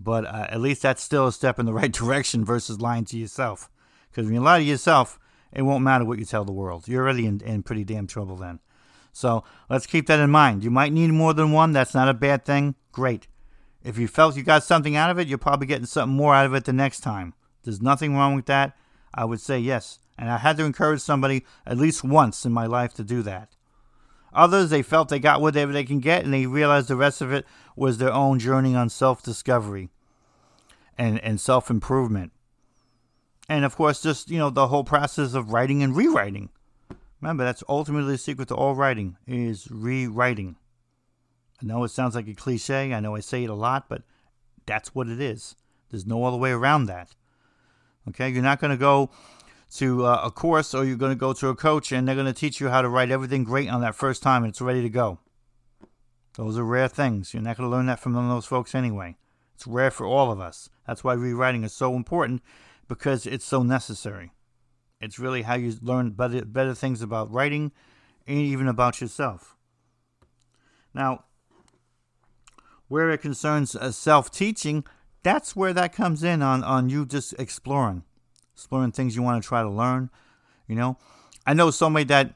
But 0.00 0.24
uh, 0.26 0.46
at 0.48 0.60
least 0.60 0.82
that's 0.82 1.02
still 1.02 1.26
a 1.26 1.32
step 1.32 1.58
in 1.58 1.66
the 1.66 1.72
right 1.80 1.92
direction 1.92 2.44
versus 2.44 2.80
lying 2.80 3.04
to 3.06 3.18
yourself. 3.18 3.68
Because 4.10 4.26
when 4.26 4.34
you 4.34 4.40
lie 4.40 4.58
to 4.58 4.64
yourself, 4.64 5.18
it 5.52 5.62
won't 5.62 5.84
matter 5.84 6.04
what 6.04 6.18
you 6.18 6.24
tell 6.24 6.44
the 6.44 6.52
world. 6.52 6.88
You're 6.88 7.02
already 7.02 7.26
in, 7.26 7.40
in 7.40 7.62
pretty 7.62 7.84
damn 7.84 8.06
trouble 8.06 8.36
then. 8.36 8.60
So 9.14 9.44
let's 9.70 9.86
keep 9.86 10.08
that 10.08 10.18
in 10.18 10.30
mind. 10.30 10.64
You 10.64 10.70
might 10.70 10.92
need 10.92 11.10
more 11.10 11.32
than 11.32 11.52
one. 11.52 11.72
That's 11.72 11.94
not 11.94 12.08
a 12.08 12.14
bad 12.14 12.44
thing. 12.44 12.74
Great. 12.90 13.28
If 13.84 13.96
you 13.96 14.08
felt 14.08 14.36
you 14.36 14.42
got 14.42 14.64
something 14.64 14.96
out 14.96 15.10
of 15.10 15.18
it, 15.18 15.28
you're 15.28 15.38
probably 15.38 15.68
getting 15.68 15.86
something 15.86 16.16
more 16.16 16.34
out 16.34 16.46
of 16.46 16.54
it 16.54 16.64
the 16.64 16.72
next 16.72 17.00
time. 17.00 17.32
There's 17.62 17.80
nothing 17.80 18.16
wrong 18.16 18.34
with 18.34 18.46
that. 18.46 18.76
I 19.14 19.24
would 19.24 19.40
say 19.40 19.58
yes. 19.58 20.00
And 20.18 20.28
I 20.28 20.38
had 20.38 20.56
to 20.56 20.64
encourage 20.64 21.00
somebody 21.00 21.46
at 21.64 21.78
least 21.78 22.02
once 22.02 22.44
in 22.44 22.52
my 22.52 22.66
life 22.66 22.92
to 22.94 23.04
do 23.04 23.22
that. 23.22 23.50
Others, 24.32 24.70
they 24.70 24.82
felt 24.82 25.10
they 25.10 25.20
got 25.20 25.40
whatever 25.40 25.72
they 25.72 25.84
can 25.84 26.00
get 26.00 26.24
and 26.24 26.34
they 26.34 26.46
realized 26.46 26.88
the 26.88 26.96
rest 26.96 27.20
of 27.20 27.32
it 27.32 27.46
was 27.76 27.98
their 27.98 28.12
own 28.12 28.40
journey 28.40 28.74
on 28.74 28.88
self 28.88 29.22
discovery 29.22 29.90
and, 30.98 31.20
and 31.20 31.40
self 31.40 31.70
improvement. 31.70 32.32
And 33.48 33.64
of 33.64 33.76
course, 33.76 34.02
just, 34.02 34.30
you 34.30 34.38
know, 34.38 34.50
the 34.50 34.68
whole 34.68 34.82
process 34.82 35.34
of 35.34 35.52
writing 35.52 35.84
and 35.84 35.94
rewriting. 35.94 36.50
Remember, 37.24 37.44
that's 37.44 37.64
ultimately 37.70 38.12
the 38.12 38.18
secret 38.18 38.48
to 38.48 38.54
all 38.54 38.74
writing 38.74 39.16
is 39.26 39.70
rewriting. 39.70 40.56
I 41.62 41.64
know 41.64 41.82
it 41.84 41.88
sounds 41.88 42.14
like 42.14 42.28
a 42.28 42.34
cliche. 42.34 42.92
I 42.92 43.00
know 43.00 43.16
I 43.16 43.20
say 43.20 43.44
it 43.44 43.48
a 43.48 43.54
lot, 43.54 43.88
but 43.88 44.02
that's 44.66 44.94
what 44.94 45.08
it 45.08 45.22
is. 45.22 45.56
There's 45.90 46.04
no 46.04 46.22
other 46.26 46.36
way 46.36 46.50
around 46.50 46.84
that. 46.84 47.14
Okay, 48.10 48.28
you're 48.28 48.42
not 48.42 48.60
going 48.60 48.72
to 48.72 48.76
go 48.76 49.08
to 49.76 50.04
uh, 50.04 50.20
a 50.22 50.30
course 50.30 50.74
or 50.74 50.84
you're 50.84 50.98
going 50.98 51.12
to 51.12 51.18
go 51.18 51.32
to 51.32 51.48
a 51.48 51.56
coach 51.56 51.92
and 51.92 52.06
they're 52.06 52.14
going 52.14 52.26
to 52.26 52.34
teach 52.34 52.60
you 52.60 52.68
how 52.68 52.82
to 52.82 52.90
write 52.90 53.10
everything 53.10 53.42
great 53.42 53.70
on 53.70 53.80
that 53.80 53.94
first 53.94 54.22
time 54.22 54.44
and 54.44 54.50
it's 54.50 54.60
ready 54.60 54.82
to 54.82 54.90
go. 54.90 55.18
Those 56.34 56.58
are 56.58 56.62
rare 56.62 56.88
things. 56.88 57.32
You're 57.32 57.42
not 57.42 57.56
going 57.56 57.70
to 57.70 57.74
learn 57.74 57.86
that 57.86 58.00
from 58.00 58.12
those 58.12 58.44
folks 58.44 58.74
anyway. 58.74 59.16
It's 59.54 59.66
rare 59.66 59.90
for 59.90 60.04
all 60.04 60.30
of 60.30 60.40
us. 60.40 60.68
That's 60.86 61.02
why 61.02 61.14
rewriting 61.14 61.64
is 61.64 61.72
so 61.72 61.96
important 61.96 62.42
because 62.86 63.24
it's 63.24 63.46
so 63.46 63.62
necessary. 63.62 64.32
It's 65.04 65.18
really 65.18 65.42
how 65.42 65.54
you 65.54 65.74
learn 65.82 66.12
better, 66.12 66.44
better 66.46 66.74
things 66.74 67.02
about 67.02 67.30
writing 67.30 67.72
and 68.26 68.38
even 68.38 68.66
about 68.66 69.02
yourself. 69.02 69.54
Now, 70.94 71.24
where 72.88 73.10
it 73.10 73.18
concerns 73.18 73.76
uh, 73.76 73.92
self 73.92 74.30
teaching, 74.30 74.82
that's 75.22 75.54
where 75.54 75.74
that 75.74 75.92
comes 75.92 76.24
in 76.24 76.40
on, 76.40 76.64
on 76.64 76.88
you 76.88 77.04
just 77.04 77.34
exploring, 77.38 78.04
exploring 78.54 78.92
things 78.92 79.14
you 79.14 79.22
want 79.22 79.42
to 79.42 79.46
try 79.46 79.62
to 79.62 79.68
learn. 79.68 80.08
You 80.66 80.76
know, 80.76 80.96
I 81.46 81.52
know 81.52 81.70
somebody 81.70 82.04
that 82.04 82.34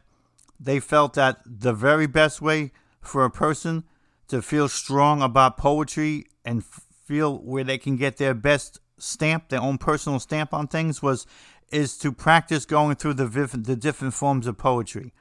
they 0.60 0.78
felt 0.78 1.14
that 1.14 1.38
the 1.46 1.72
very 1.72 2.06
best 2.06 2.42
way 2.42 2.72
for 3.00 3.24
a 3.24 3.30
person 3.30 3.84
to 4.28 4.42
feel 4.42 4.68
strong 4.68 5.22
about 5.22 5.56
poetry 5.56 6.26
and 6.44 6.62
feel 6.62 7.38
where 7.38 7.64
they 7.64 7.78
can 7.78 7.96
get 7.96 8.18
their 8.18 8.34
best 8.34 8.80
stamp, 8.98 9.48
their 9.48 9.62
own 9.62 9.78
personal 9.78 10.18
stamp 10.18 10.52
on 10.52 10.66
things 10.66 11.02
was 11.02 11.26
is 11.70 11.96
to 11.98 12.12
practice 12.12 12.64
going 12.64 12.96
through 12.96 13.14
the 13.14 13.26
the 13.26 13.76
different 13.76 14.14
forms 14.14 14.46
of 14.46 14.58
poetry. 14.58 15.12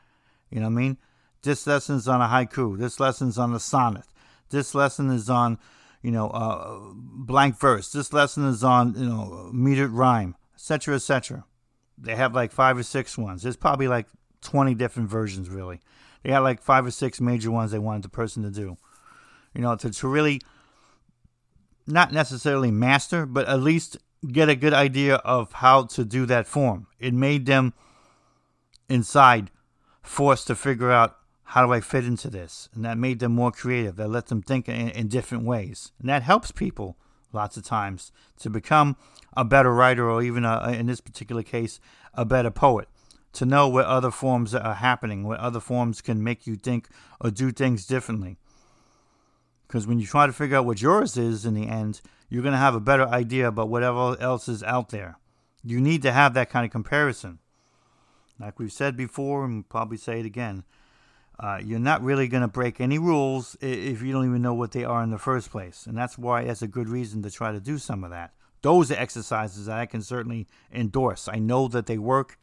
You 0.50 0.60
know 0.60 0.68
what 0.68 0.74
I 0.74 0.82
mean? 0.82 0.98
This 1.44 1.68
lesson's 1.68 2.08
on 2.08 2.22
a 2.22 2.28
haiku. 2.28 2.78
This 2.78 3.00
lesson's 3.00 3.38
on 3.38 3.54
a 3.54 3.60
sonnet. 3.60 4.06
This 4.50 4.74
lesson 4.74 5.10
is 5.10 5.30
on, 5.30 5.60
you 6.02 6.12
know, 6.12 6.30
uh, 6.30 6.80
blank 6.94 7.60
verse. 7.60 7.92
This 7.92 8.14
lesson 8.14 8.46
is 8.46 8.64
on, 8.64 8.96
you 8.98 9.06
know, 9.06 9.52
metered 9.54 9.90
rhyme, 9.92 10.36
etc., 10.56 10.96
etc. 10.96 11.46
They 11.98 12.16
have 12.16 12.34
like 12.34 12.52
five 12.52 12.78
or 12.78 12.84
six 12.84 13.18
ones. 13.18 13.44
There's 13.44 13.58
probably 13.58 13.88
like 13.88 14.08
20 14.42 14.74
different 14.76 15.10
versions, 15.10 15.50
really. 15.50 15.82
They 16.24 16.32
had 16.32 16.40
like 16.40 16.62
five 16.62 16.86
or 16.86 16.92
six 16.92 17.20
major 17.20 17.52
ones 17.52 17.72
they 17.72 17.80
wanted 17.80 18.04
the 18.04 18.10
person 18.10 18.44
to 18.44 18.50
do. 18.50 18.78
You 19.54 19.62
know, 19.62 19.76
to, 19.76 19.90
to 19.90 20.08
really 20.08 20.42
not 21.88 22.12
necessarily 22.12 22.72
master, 22.72 23.26
but 23.26 23.48
at 23.48 23.62
least 23.62 23.98
get 24.32 24.50
a 24.50 24.56
good 24.56 24.74
idea 24.74 25.16
of 25.18 25.52
how 25.54 25.84
to 25.84 26.06
do 26.06 26.26
that 26.26 26.48
form. 26.48 26.88
It 27.00 27.14
made 27.14 27.46
them 27.46 27.74
inside 28.90 29.52
forced 30.02 30.48
to 30.48 30.56
figure 30.56 30.92
out 30.92 31.18
how 31.52 31.66
do 31.66 31.72
I 31.72 31.80
fit 31.80 32.06
into 32.06 32.30
this? 32.30 32.68
And 32.74 32.84
that 32.84 32.98
made 32.98 33.20
them 33.20 33.34
more 33.34 33.52
creative. 33.52 33.96
That 33.96 34.10
let 34.10 34.28
them 34.28 34.42
think 34.42 34.68
in, 34.68 34.90
in 34.90 35.08
different 35.08 35.46
ways. 35.46 35.92
And 36.00 36.10
that 36.10 36.24
helps 36.24 36.52
people 36.52 36.98
lots 37.32 37.56
of 37.56 37.64
times 37.64 38.12
to 38.40 38.50
become 38.50 38.98
a 39.36 39.46
better 39.46 39.74
writer 39.74 40.10
or 40.10 40.22
even, 40.22 40.44
a, 40.44 40.72
in 40.72 40.88
this 40.88 41.00
particular 41.00 41.44
case, 41.44 41.80
a 42.14 42.26
better 42.26 42.52
poet. 42.52 42.90
To 43.34 43.46
know 43.46 43.70
what 43.70 43.86
other 43.86 44.12
forms 44.12 44.56
are 44.56 44.74
happening, 44.74 45.24
what 45.24 45.40
other 45.40 45.60
forms 45.60 46.02
can 46.02 46.24
make 46.24 46.48
you 46.48 46.56
think 46.56 46.90
or 47.22 47.30
do 47.30 47.52
things 47.52 47.86
differently. 47.86 48.38
Because 49.68 49.86
when 49.86 50.00
you 50.00 50.06
try 50.06 50.28
to 50.28 50.34
figure 50.34 50.58
out 50.58 50.66
what 50.66 50.82
yours 50.82 51.18
is 51.18 51.46
in 51.46 51.54
the 51.54 51.68
end, 51.68 52.02
you're 52.30 52.44
going 52.44 52.54
to 52.54 52.58
have 52.58 52.76
a 52.76 52.80
better 52.80 53.08
idea 53.08 53.48
about 53.48 53.70
whatever 53.70 54.16
else 54.20 54.48
is 54.48 54.64
out 54.64 54.90
there. 54.90 55.18
You 55.64 55.82
need 55.82 56.02
to 56.04 56.12
have 56.12 56.34
that 56.34 56.50
kind 56.50 56.66
of 56.66 56.72
comparison. 56.72 57.40
Like 58.40 58.60
we've 58.60 58.72
said 58.72 58.96
before, 58.96 59.44
and 59.44 59.56
we'll 59.56 59.64
probably 59.64 59.98
say 59.98 60.20
it 60.20 60.26
again, 60.26 60.64
uh, 61.40 61.60
you're 61.64 61.80
not 61.80 62.02
really 62.02 62.28
going 62.28 62.42
to 62.42 62.48
break 62.48 62.80
any 62.80 62.98
rules 62.98 63.56
if 63.62 64.02
you 64.02 64.12
don't 64.12 64.26
even 64.26 64.42
know 64.42 64.54
what 64.54 64.72
they 64.72 64.84
are 64.84 65.04
in 65.04 65.12
the 65.12 65.18
first 65.18 65.52
place. 65.52 65.86
And 65.86 65.98
that's 65.98 66.18
why 66.18 66.46
that's 66.46 66.62
a 66.62 66.68
good 66.68 66.90
reason 66.90 67.22
to 67.24 67.32
try 67.32 67.52
to 67.52 67.60
do 67.60 67.78
some 67.78 68.04
of 68.04 68.10
that. 68.10 68.34
Those 68.62 68.92
are 68.92 68.96
exercises 68.96 69.68
that 69.68 69.78
I 69.78 69.86
can 69.86 70.02
certainly 70.02 70.48
endorse. 70.74 71.28
I 71.28 71.38
know 71.38 71.68
that 71.68 71.86
they 71.86 71.98
work. 71.98 72.40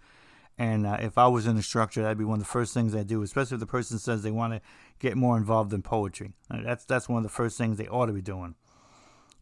And 0.57 0.87
uh, 0.87 0.99
if 1.01 1.19
I 1.19 1.27
was 1.27 1.47
an 1.47 1.57
instructor, 1.57 2.03
that'd 2.03 2.19
be 2.19 2.25
one 2.25 2.39
of 2.39 2.45
the 2.45 2.51
first 2.51 2.73
things 2.75 2.95
I 2.95 3.03
do, 3.03 3.23
especially 3.23 3.57
if 3.57 3.61
the 3.61 3.67
person 3.67 3.99
says 3.99 4.23
they 4.23 4.31
want 4.31 4.53
to 4.53 4.61
get 5.01 5.17
more 5.17 5.37
involved 5.37 5.73
in 5.73 5.83
poetry. 5.83 6.33
Uh, 6.51 6.63
that's, 6.63 6.85
that's 6.85 7.09
one 7.09 7.19
of 7.19 7.23
the 7.25 7.29
first 7.29 7.59
things 7.59 7.77
they 7.77 7.89
ought 7.89 8.07
to 8.07 8.13
be 8.13 8.23
doing. 8.23 8.55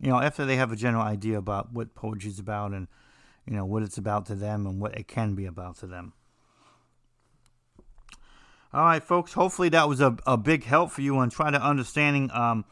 You 0.00 0.08
know, 0.08 0.20
after 0.20 0.46
they 0.46 0.56
have 0.56 0.72
a 0.72 0.76
general 0.76 1.02
idea 1.02 1.38
about 1.38 1.72
what 1.72 1.94
poetry 1.94 2.30
is 2.30 2.38
about 2.38 2.72
and, 2.72 2.88
you 3.46 3.54
know, 3.54 3.64
what 3.66 3.82
it's 3.82 3.98
about 3.98 4.26
to 4.26 4.34
them 4.34 4.66
and 4.66 4.80
what 4.80 4.96
it 4.96 5.06
can 5.06 5.34
be 5.34 5.44
about 5.44 5.76
to 5.78 5.86
them. 5.86 6.14
All 8.72 8.84
right, 8.84 9.04
folks. 9.04 9.34
Hopefully 9.34 9.68
that 9.68 9.86
was 9.86 10.00
a, 10.00 10.16
a 10.26 10.38
big 10.38 10.64
help 10.64 10.90
for 10.92 11.02
you 11.02 11.18
on 11.18 11.28
trying 11.28 11.52
to 11.52 11.62
understanding 11.62 12.30
um, 12.32 12.64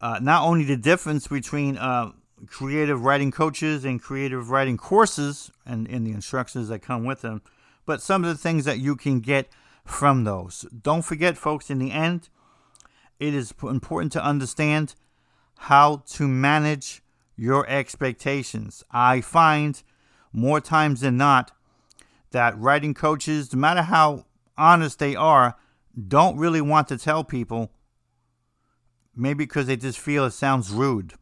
uh, 0.00 0.18
not 0.22 0.44
only 0.44 0.64
the 0.64 0.78
difference 0.78 1.28
between 1.28 1.76
uh, 1.76 2.12
creative 2.46 3.04
writing 3.04 3.30
coaches 3.30 3.84
and 3.84 4.00
creative 4.00 4.50
writing 4.50 4.78
courses 4.78 5.50
and, 5.66 5.86
and 5.88 6.06
the 6.06 6.12
instructions 6.12 6.68
that 6.68 6.80
come 6.80 7.04
with 7.04 7.20
them, 7.20 7.42
but 7.86 8.02
some 8.02 8.24
of 8.24 8.28
the 8.28 8.36
things 8.36 8.64
that 8.64 8.78
you 8.78 8.96
can 8.96 9.20
get 9.20 9.48
from 9.84 10.24
those. 10.24 10.66
Don't 10.82 11.02
forget, 11.02 11.38
folks, 11.38 11.70
in 11.70 11.78
the 11.78 11.92
end, 11.92 12.28
it 13.18 13.32
is 13.32 13.54
important 13.62 14.12
to 14.12 14.24
understand 14.24 14.94
how 15.58 16.02
to 16.08 16.28
manage 16.28 17.02
your 17.36 17.66
expectations. 17.68 18.84
I 18.90 19.20
find 19.20 19.82
more 20.32 20.60
times 20.60 21.00
than 21.00 21.16
not 21.16 21.52
that 22.32 22.58
writing 22.58 22.92
coaches, 22.92 23.52
no 23.54 23.58
matter 23.58 23.82
how 23.82 24.26
honest 24.58 24.98
they 24.98 25.14
are, 25.14 25.56
don't 26.08 26.36
really 26.36 26.60
want 26.60 26.88
to 26.88 26.98
tell 26.98 27.24
people, 27.24 27.70
maybe 29.14 29.44
because 29.44 29.66
they 29.66 29.76
just 29.76 29.98
feel 29.98 30.26
it 30.26 30.32
sounds 30.32 30.70
rude. 30.70 31.14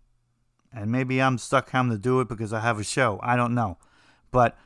And 0.72 0.90
maybe 0.90 1.22
I'm 1.22 1.38
stuck 1.38 1.70
having 1.70 1.92
to 1.92 1.98
do 1.98 2.20
it 2.20 2.28
because 2.28 2.52
I 2.52 2.60
have 2.60 2.80
a 2.80 2.84
show. 2.84 3.20
I 3.22 3.36
don't 3.36 3.54
know. 3.54 3.78
But 4.32 4.58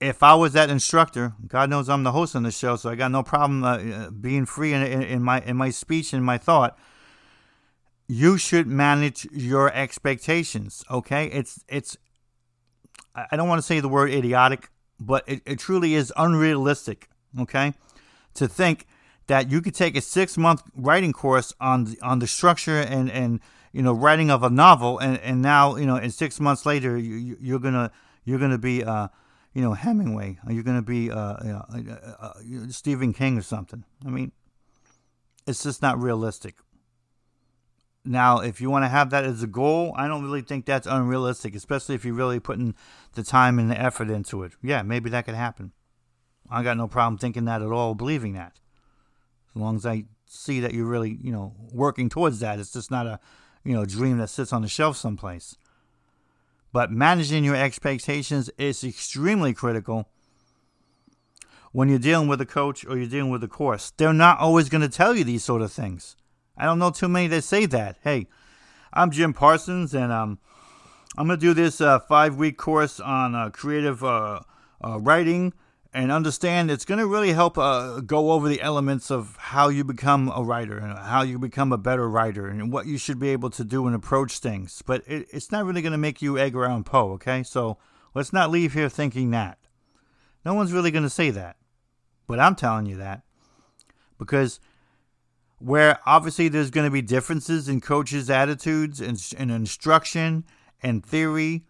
if 0.00 0.22
I 0.22 0.34
was 0.34 0.52
that 0.52 0.70
instructor, 0.70 1.34
God 1.46 1.70
knows 1.70 1.88
I'm 1.88 2.04
the 2.04 2.12
host 2.12 2.36
on 2.36 2.44
the 2.44 2.50
show, 2.50 2.76
so 2.76 2.90
I 2.90 2.94
got 2.94 3.10
no 3.10 3.22
problem 3.22 3.64
uh, 3.64 4.10
being 4.10 4.46
free 4.46 4.72
in, 4.72 4.82
in, 4.82 5.02
in, 5.02 5.22
my 5.22 5.40
in 5.40 5.56
my 5.56 5.70
speech 5.70 6.12
and 6.12 6.24
my 6.24 6.38
thought. 6.38 6.78
You 8.06 8.38
should 8.38 8.66
manage 8.66 9.26
your 9.32 9.72
expectations. 9.72 10.84
Okay, 10.90 11.26
it's 11.26 11.64
it's 11.68 11.96
I 13.14 13.36
don't 13.36 13.48
want 13.48 13.58
to 13.58 13.66
say 13.66 13.80
the 13.80 13.88
word 13.88 14.10
idiotic, 14.10 14.70
but 15.00 15.24
it, 15.26 15.42
it 15.44 15.58
truly 15.58 15.94
is 15.94 16.12
unrealistic, 16.16 17.08
okay? 17.38 17.74
To 18.34 18.46
think 18.46 18.86
that 19.26 19.50
you 19.50 19.60
could 19.60 19.74
take 19.74 19.96
a 19.96 20.00
six 20.00 20.38
month 20.38 20.62
writing 20.74 21.12
course 21.12 21.52
on 21.60 21.84
the, 21.84 21.98
on 22.00 22.20
the 22.20 22.26
structure 22.26 22.78
and, 22.78 23.10
and 23.10 23.40
you 23.72 23.82
know 23.82 23.92
writing 23.92 24.30
of 24.30 24.42
a 24.42 24.50
novel 24.50 24.98
and, 24.98 25.18
and 25.18 25.42
now 25.42 25.76
you 25.76 25.86
know 25.86 25.96
in 25.96 26.10
six 26.10 26.40
months 26.40 26.64
later 26.64 26.96
you, 26.96 27.36
you're 27.40 27.58
gonna 27.58 27.90
you're 28.24 28.38
gonna 28.38 28.58
be 28.58 28.82
uh, 28.82 29.08
you 29.58 29.64
know 29.64 29.74
Hemingway 29.74 30.38
or 30.46 30.52
you're 30.52 30.62
gonna 30.62 30.82
be 30.82 31.10
uh, 31.10 31.36
you 31.42 31.50
know, 31.50 31.64
uh, 32.20 32.26
uh, 32.26 32.32
Stephen 32.68 33.12
King 33.12 33.36
or 33.36 33.42
something. 33.42 33.82
I 34.06 34.08
mean, 34.08 34.30
it's 35.48 35.64
just 35.64 35.82
not 35.82 36.00
realistic. 36.00 36.54
Now, 38.04 38.38
if 38.38 38.60
you 38.60 38.70
want 38.70 38.84
to 38.84 38.88
have 38.88 39.10
that 39.10 39.24
as 39.24 39.42
a 39.42 39.48
goal, 39.48 39.92
I 39.96 40.06
don't 40.06 40.22
really 40.22 40.42
think 40.42 40.64
that's 40.64 40.86
unrealistic, 40.86 41.56
especially 41.56 41.96
if 41.96 42.04
you're 42.04 42.14
really 42.14 42.38
putting 42.38 42.76
the 43.14 43.24
time 43.24 43.58
and 43.58 43.68
the 43.68 43.78
effort 43.78 44.10
into 44.10 44.44
it. 44.44 44.52
Yeah, 44.62 44.82
maybe 44.82 45.10
that 45.10 45.24
could 45.24 45.34
happen. 45.34 45.72
I 46.48 46.62
got 46.62 46.76
no 46.76 46.86
problem 46.86 47.18
thinking 47.18 47.44
that 47.46 47.60
at 47.60 47.72
all, 47.72 47.96
believing 47.96 48.34
that. 48.34 48.60
As 49.56 49.60
long 49.60 49.74
as 49.74 49.84
I 49.84 50.04
see 50.26 50.60
that 50.60 50.72
you're 50.72 50.86
really, 50.86 51.18
you 51.20 51.32
know, 51.32 51.56
working 51.72 52.08
towards 52.08 52.38
that. 52.38 52.60
It's 52.60 52.72
just 52.72 52.92
not 52.92 53.06
a, 53.06 53.18
you 53.64 53.74
know, 53.74 53.84
dream 53.84 54.18
that 54.18 54.30
sits 54.30 54.52
on 54.52 54.62
the 54.62 54.68
shelf 54.68 54.96
someplace. 54.96 55.56
But 56.72 56.90
managing 56.90 57.44
your 57.44 57.56
expectations 57.56 58.50
is 58.58 58.84
extremely 58.84 59.54
critical 59.54 60.08
when 61.72 61.88
you're 61.88 61.98
dealing 61.98 62.28
with 62.28 62.40
a 62.40 62.46
coach 62.46 62.84
or 62.84 62.96
you're 62.96 63.08
dealing 63.08 63.30
with 63.30 63.42
a 63.42 63.48
course. 63.48 63.92
They're 63.96 64.12
not 64.12 64.38
always 64.38 64.68
going 64.68 64.82
to 64.82 64.88
tell 64.88 65.16
you 65.16 65.24
these 65.24 65.44
sort 65.44 65.62
of 65.62 65.72
things. 65.72 66.16
I 66.56 66.64
don't 66.64 66.78
know 66.78 66.90
too 66.90 67.08
many 67.08 67.28
that 67.28 67.42
say 67.42 67.66
that. 67.66 67.98
Hey, 68.02 68.26
I'm 68.92 69.10
Jim 69.10 69.32
Parsons, 69.32 69.94
and 69.94 70.12
um, 70.12 70.38
I'm 71.16 71.26
going 71.26 71.38
to 71.38 71.46
do 71.46 71.54
this 71.54 71.80
uh, 71.80 72.00
five 72.00 72.36
week 72.36 72.56
course 72.58 73.00
on 73.00 73.34
uh, 73.34 73.50
creative 73.50 74.02
uh, 74.02 74.40
uh 74.84 74.98
writing 75.00 75.52
and 75.92 76.12
understand 76.12 76.70
it's 76.70 76.84
going 76.84 76.98
to 76.98 77.06
really 77.06 77.32
help 77.32 77.56
uh, 77.56 78.00
go 78.00 78.32
over 78.32 78.48
the 78.48 78.60
elements 78.60 79.10
of 79.10 79.36
how 79.38 79.68
you 79.68 79.84
become 79.84 80.30
a 80.34 80.42
writer 80.42 80.78
and 80.78 80.98
how 80.98 81.22
you 81.22 81.38
become 81.38 81.72
a 81.72 81.78
better 81.78 82.08
writer 82.08 82.46
and 82.46 82.70
what 82.72 82.86
you 82.86 82.98
should 82.98 83.18
be 83.18 83.30
able 83.30 83.50
to 83.50 83.64
do 83.64 83.86
and 83.86 83.96
approach 83.96 84.38
things. 84.38 84.82
But 84.84 85.02
it, 85.06 85.26
it's 85.32 85.50
not 85.50 85.64
really 85.64 85.82
going 85.82 85.92
to 85.92 85.98
make 85.98 86.20
you 86.20 86.38
Edgar 86.38 86.66
Allan 86.66 86.84
Poe, 86.84 87.12
okay? 87.12 87.42
So 87.42 87.78
let's 88.14 88.32
not 88.32 88.50
leave 88.50 88.74
here 88.74 88.88
thinking 88.88 89.30
that. 89.30 89.58
No 90.44 90.54
one's 90.54 90.72
really 90.72 90.90
going 90.90 91.04
to 91.04 91.10
say 91.10 91.30
that. 91.30 91.56
But 92.26 92.38
I'm 92.38 92.54
telling 92.54 92.86
you 92.86 92.96
that 92.96 93.22
because 94.18 94.60
where 95.58 95.98
obviously 96.04 96.48
there's 96.48 96.70
going 96.70 96.86
to 96.86 96.90
be 96.90 97.02
differences 97.02 97.68
in 97.68 97.80
coaches' 97.80 98.28
attitudes 98.28 99.00
and, 99.00 99.20
and 99.38 99.50
instruction 99.50 100.44
and 100.82 101.04
theory, 101.04 101.64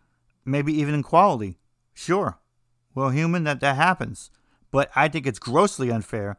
maybe 0.44 0.74
even 0.74 0.94
in 0.94 1.02
quality. 1.02 1.58
Sure, 1.94 2.38
well, 2.98 3.10
human, 3.10 3.44
that 3.44 3.60
that 3.60 3.76
happens. 3.76 4.30
But 4.72 4.90
I 4.96 5.06
think 5.06 5.24
it's 5.24 5.38
grossly 5.38 5.90
unfair, 5.90 6.36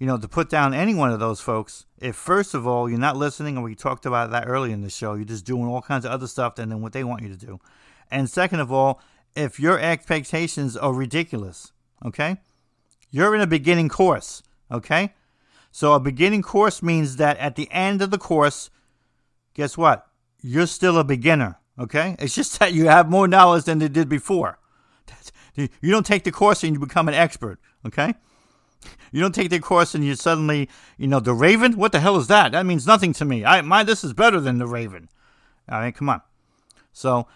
you 0.00 0.08
know, 0.08 0.18
to 0.18 0.26
put 0.26 0.50
down 0.50 0.74
any 0.74 0.92
one 0.92 1.12
of 1.12 1.20
those 1.20 1.40
folks 1.40 1.86
if, 1.98 2.16
first 2.16 2.52
of 2.52 2.66
all, 2.66 2.90
you're 2.90 2.98
not 2.98 3.16
listening, 3.16 3.54
and 3.54 3.64
we 3.64 3.76
talked 3.76 4.04
about 4.04 4.32
that 4.32 4.48
early 4.48 4.72
in 4.72 4.82
the 4.82 4.90
show. 4.90 5.14
You're 5.14 5.24
just 5.24 5.46
doing 5.46 5.66
all 5.66 5.80
kinds 5.80 6.04
of 6.04 6.10
other 6.10 6.26
stuff 6.26 6.56
than 6.56 6.82
what 6.82 6.92
they 6.92 7.04
want 7.04 7.22
you 7.22 7.28
to 7.28 7.36
do. 7.36 7.60
And 8.10 8.28
second 8.28 8.58
of 8.58 8.72
all, 8.72 9.00
if 9.36 9.60
your 9.60 9.78
expectations 9.78 10.76
are 10.76 10.92
ridiculous, 10.92 11.70
okay? 12.04 12.38
You're 13.10 13.36
in 13.36 13.40
a 13.40 13.46
beginning 13.46 13.88
course, 13.88 14.42
okay? 14.72 15.14
So 15.70 15.92
a 15.92 16.00
beginning 16.00 16.42
course 16.42 16.82
means 16.82 17.16
that 17.16 17.38
at 17.38 17.54
the 17.54 17.70
end 17.70 18.02
of 18.02 18.10
the 18.10 18.18
course, 18.18 18.68
guess 19.54 19.78
what? 19.78 20.08
You're 20.42 20.66
still 20.66 20.98
a 20.98 21.04
beginner, 21.04 21.60
okay? 21.78 22.16
It's 22.18 22.34
just 22.34 22.58
that 22.58 22.72
you 22.72 22.88
have 22.88 23.08
more 23.08 23.28
knowledge 23.28 23.64
than 23.64 23.78
they 23.78 23.88
did 23.88 24.08
before. 24.08 24.58
You 25.56 25.90
don't 25.90 26.06
take 26.06 26.24
the 26.24 26.32
course 26.32 26.64
and 26.64 26.74
you 26.74 26.80
become 26.80 27.08
an 27.08 27.14
expert, 27.14 27.60
okay? 27.86 28.14
You 29.12 29.20
don't 29.20 29.34
take 29.34 29.50
the 29.50 29.60
course 29.60 29.94
and 29.94 30.04
you 30.04 30.14
suddenly, 30.14 30.68
you 30.98 31.06
know, 31.06 31.20
the 31.20 31.32
Raven. 31.32 31.76
What 31.76 31.92
the 31.92 32.00
hell 32.00 32.16
is 32.16 32.26
that? 32.26 32.52
That 32.52 32.66
means 32.66 32.86
nothing 32.86 33.12
to 33.14 33.24
me. 33.24 33.44
I 33.44 33.60
my 33.62 33.82
this 33.82 34.04
is 34.04 34.12
better 34.12 34.40
than 34.40 34.58
the 34.58 34.66
Raven. 34.66 35.08
All 35.70 35.78
right, 35.78 35.94
come 35.94 36.08
on. 36.08 36.20
So 36.92 37.26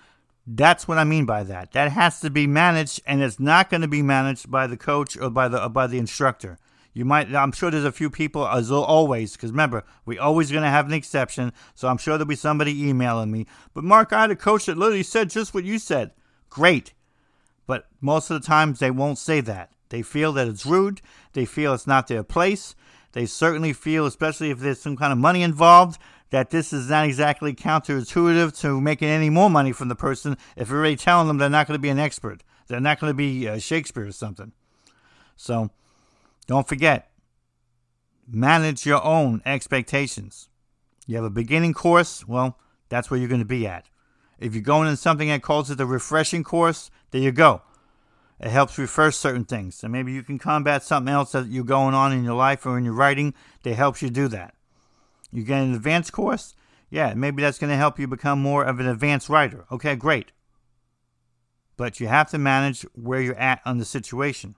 that's 0.47 0.89
what 0.89 0.99
I 0.99 1.05
mean 1.05 1.25
by 1.25 1.43
that. 1.45 1.73
That 1.73 1.93
has 1.93 2.21
to 2.21 2.31
be 2.31 2.47
managed, 2.47 3.01
and 3.07 3.23
it's 3.23 3.39
not 3.39 3.71
going 3.71 3.83
to 3.83 3.89
be 3.89 4.03
managed 4.03 4.51
by 4.51 4.66
the 4.66 4.77
coach 4.77 5.16
or 5.16 5.31
by 5.31 5.49
the 5.49 5.64
or 5.64 5.69
by 5.69 5.87
the 5.87 5.99
instructor. 5.99 6.59
You 6.95 7.05
might. 7.05 7.33
I'm 7.35 7.53
sure 7.53 7.71
there's 7.71 7.85
a 7.85 7.93
few 7.93 8.11
people, 8.11 8.47
as 8.47 8.71
always, 8.71 9.33
because 9.33 9.51
remember, 9.51 9.85
we 10.05 10.19
always 10.19 10.51
going 10.51 10.64
to 10.64 10.71
have 10.71 10.87
an 10.87 10.95
exception. 10.95 11.53
So 11.75 11.87
I'm 11.87 11.99
sure 11.99 12.14
there'll 12.14 12.27
be 12.27 12.35
somebody 12.35 12.89
emailing 12.89 13.31
me. 13.31 13.47
But 13.73 13.85
Mark, 13.85 14.12
I 14.12 14.23
had 14.23 14.31
a 14.31 14.37
coach 14.37 14.66
that 14.66 14.79
literally 14.79 15.03
said 15.03 15.31
just 15.31 15.55
what 15.55 15.64
you 15.64 15.79
said. 15.79 16.12
Great. 16.51 16.95
But 17.69 17.87
most 18.01 18.31
of 18.31 18.41
the 18.41 18.47
times 18.47 18.79
they 18.79 18.91
won't 18.91 19.19
say 19.19 19.41
that. 19.43 19.71
They 19.91 20.03
feel 20.03 20.33
that 20.33 20.49
it's 20.49 20.66
rude. 20.66 21.03
They 21.35 21.45
feel 21.45 21.75
it's 21.75 21.87
not 21.87 22.09
their 22.09 22.25
place. 22.25 22.75
They 23.12 23.27
certainly 23.27 23.73
feel, 23.73 24.07
especially 24.07 24.51
if 24.51 24.59
there's 24.59 24.81
some 24.81 24.97
kind 24.97 25.12
of 25.12 25.19
money 25.19 25.43
involved, 25.43 26.01
that 26.31 26.51
this 26.51 26.73
is 26.73 26.89
not 26.89 27.07
exactly 27.07 27.55
counterintuitive 27.55 28.59
to 28.61 28.81
making 28.81 29.09
any 29.09 29.31
more 29.31 29.51
money 29.51 29.73
from 29.73 29.89
the 29.89 29.95
person 29.95 30.37
if 30.57 30.71
you're 30.71 30.79
already 30.79 30.97
telling 30.97 31.29
them 31.29 31.37
they're 31.37 31.51
not 31.51 31.66
going 31.66 31.77
to 31.77 31.83
be 31.83 31.91
an 31.91 31.99
expert. 31.99 32.43
They're 32.69 32.81
not 32.81 33.01
going 33.01 33.11
to 33.11 33.14
be 33.14 33.47
uh, 33.47 33.59
Shakespeare 33.59 34.07
or 34.07 34.12
something. 34.12 34.53
So 35.37 35.71
don't 36.47 36.66
forget, 36.66 37.11
manage 38.27 38.87
your 38.87 39.05
own 39.05 39.43
expectations. 39.45 40.49
You 41.07 41.16
have 41.16 41.25
a 41.25 41.31
beginning 41.31 41.75
course, 41.75 42.27
well, 42.27 42.59
that's 42.89 43.11
where 43.11 43.21
you're 43.21 43.29
going 43.29 43.41
to 43.41 43.47
be 43.47 43.66
at. 43.66 43.89
If 44.39 44.55
you're 44.55 44.62
going 44.62 44.89
in 44.89 44.97
something 44.97 45.28
that 45.28 45.43
calls 45.43 45.70
it 45.70 45.78
the 45.78 45.86
refreshing 45.86 46.45
course, 46.45 46.91
there 47.11 47.20
you 47.20 47.32
go. 47.32 47.62
It 48.41 48.51
helps 48.51 48.78
refresh 48.78 49.16
certain 49.16 49.45
things. 49.45 49.82
And 49.82 49.93
maybe 49.93 50.12
you 50.12 50.22
can 50.22 50.39
combat 50.39 50.84
something 50.84 51.12
else 51.12 51.32
that 51.32 51.49
you're 51.49 51.64
going 51.64 51.95
on 51.95 52.12
in 52.12 52.22
your 52.22 52.36
life 52.36 52.64
or 52.64 52.78
in 52.78 52.84
your 52.84 52.95
writing 52.95 53.34
that 53.64 53.74
helps 53.74 54.01
you 54.01 54.11
do 54.11 54.28
that. 54.28 54.55
You 55.32 55.43
get 55.43 55.61
an 55.61 55.74
advanced 55.74 56.12
course? 56.12 56.55
Yeah, 56.89 57.12
maybe 57.14 57.43
that's 57.43 57.59
going 57.59 57.70
to 57.70 57.76
help 57.76 57.99
you 57.99 58.07
become 58.07 58.41
more 58.41 58.64
of 58.64 58.80
an 58.80 58.86
advanced 58.86 59.28
writer. 59.28 59.66
Okay, 59.70 59.97
great. 59.97 60.32
But 61.76 62.01
you 62.01 62.07
have 62.09 62.30
to 62.30 62.39
manage 62.39 62.82
where 62.95 63.20
you're 63.20 63.39
at 63.39 63.61
on 63.64 63.78
the 63.78 63.84
situation. 63.84 64.55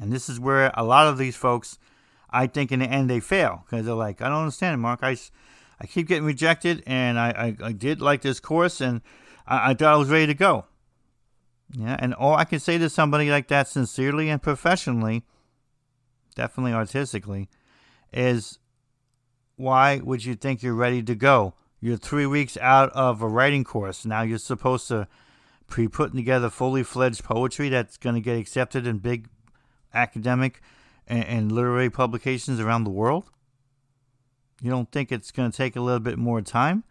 And 0.00 0.12
this 0.12 0.28
is 0.28 0.40
where 0.40 0.72
a 0.74 0.84
lot 0.84 1.06
of 1.06 1.18
these 1.18 1.36
folks, 1.36 1.78
I 2.30 2.46
think 2.46 2.72
in 2.72 2.80
the 2.80 2.86
end, 2.86 3.10
they 3.10 3.20
fail 3.20 3.64
because 3.64 3.86
they're 3.86 3.94
like, 3.94 4.22
I 4.22 4.28
don't 4.28 4.38
understand 4.38 4.74
it, 4.74 4.78
Mark. 4.78 5.00
I, 5.02 5.16
I 5.80 5.86
keep 5.86 6.08
getting 6.08 6.24
rejected, 6.24 6.82
and 6.86 7.18
I, 7.18 7.56
I, 7.60 7.66
I 7.68 7.72
did 7.72 8.00
like 8.00 8.22
this 8.22 8.40
course, 8.40 8.80
and 8.80 9.02
I, 9.46 9.70
I, 9.70 9.74
thought 9.74 9.94
I 9.94 9.96
was 9.96 10.08
ready 10.08 10.26
to 10.26 10.34
go. 10.34 10.66
Yeah, 11.72 11.96
and 11.98 12.14
all 12.14 12.34
I 12.34 12.44
can 12.44 12.60
say 12.60 12.78
to 12.78 12.88
somebody 12.88 13.30
like 13.30 13.48
that, 13.48 13.68
sincerely 13.68 14.28
and 14.30 14.40
professionally, 14.40 15.24
definitely 16.34 16.72
artistically, 16.72 17.48
is 18.12 18.58
why 19.56 20.00
would 20.02 20.24
you 20.24 20.34
think 20.34 20.62
you're 20.62 20.74
ready 20.74 21.02
to 21.02 21.14
go? 21.14 21.54
You're 21.80 21.96
three 21.96 22.26
weeks 22.26 22.56
out 22.58 22.90
of 22.92 23.20
a 23.22 23.28
writing 23.28 23.64
course. 23.64 24.06
Now 24.06 24.22
you're 24.22 24.38
supposed 24.38 24.88
to 24.88 25.08
be 25.74 25.88
putting 25.88 26.16
together 26.16 26.50
fully 26.50 26.82
fledged 26.82 27.24
poetry 27.24 27.68
that's 27.68 27.96
going 27.96 28.14
to 28.14 28.20
get 28.20 28.38
accepted 28.38 28.86
in 28.86 28.98
big 28.98 29.28
academic 29.92 30.60
and, 31.06 31.24
and 31.24 31.52
literary 31.52 31.90
publications 31.90 32.60
around 32.60 32.84
the 32.84 32.90
world. 32.90 33.30
You 34.62 34.70
don't 34.70 34.90
think 34.90 35.12
it's 35.12 35.30
going 35.30 35.50
to 35.50 35.56
take 35.56 35.76
a 35.76 35.80
little 35.80 36.00
bit 36.00 36.18
more 36.18 36.40
time? 36.40 36.84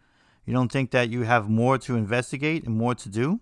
You 0.46 0.52
don't 0.52 0.70
think 0.70 0.90
that 0.90 1.08
you 1.08 1.22
have 1.22 1.48
more 1.48 1.78
to 1.78 1.96
investigate 1.96 2.64
and 2.64 2.76
more 2.76 2.94
to 2.94 3.08
do? 3.08 3.40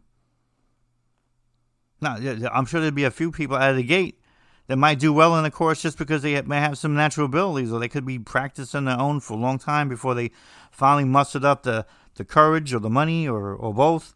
Now, 2.01 2.17
I'm 2.53 2.67
sure 2.67 2.81
there'd 2.81 2.95
be 2.95 3.05
a 3.05 3.11
few 3.11 3.31
people 3.31 3.57
out 3.57 3.71
of 3.71 3.77
the 3.77 3.83
gate 3.83 4.21
that 4.67 4.77
might 4.77 4.99
do 4.99 5.13
well 5.13 5.37
in 5.37 5.45
the 5.45 5.51
course 5.51 5.83
just 5.83 5.99
because 5.99 6.23
they 6.23 6.41
may 6.43 6.59
have 6.59 6.79
some 6.79 6.95
natural 6.95 7.27
abilities 7.27 7.73
or 7.73 7.79
they 7.79 7.89
could 7.89 8.07
be 8.07 8.19
practicing 8.19 8.85
their 8.85 8.99
own 8.99 9.21
for 9.21 9.35
a 9.35 9.41
long 9.41 9.59
time 9.59 9.89
before 9.89 10.15
they 10.15 10.31
finally 10.71 11.05
mustered 11.05 11.45
up 11.45 11.63
the, 11.63 11.87
the 12.15 12.25
courage 12.25 12.73
or 12.73 12.79
the 12.79 12.91
money 12.91 13.29
or, 13.29 13.55
or 13.55 13.75
both, 13.75 14.15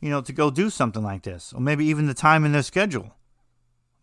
you 0.00 0.10
know, 0.10 0.20
to 0.20 0.32
go 0.32 0.50
do 0.50 0.70
something 0.70 1.02
like 1.02 1.22
this. 1.22 1.52
Or 1.52 1.60
maybe 1.60 1.84
even 1.86 2.06
the 2.06 2.14
time 2.14 2.44
in 2.44 2.52
their 2.52 2.62
schedule. 2.62 3.14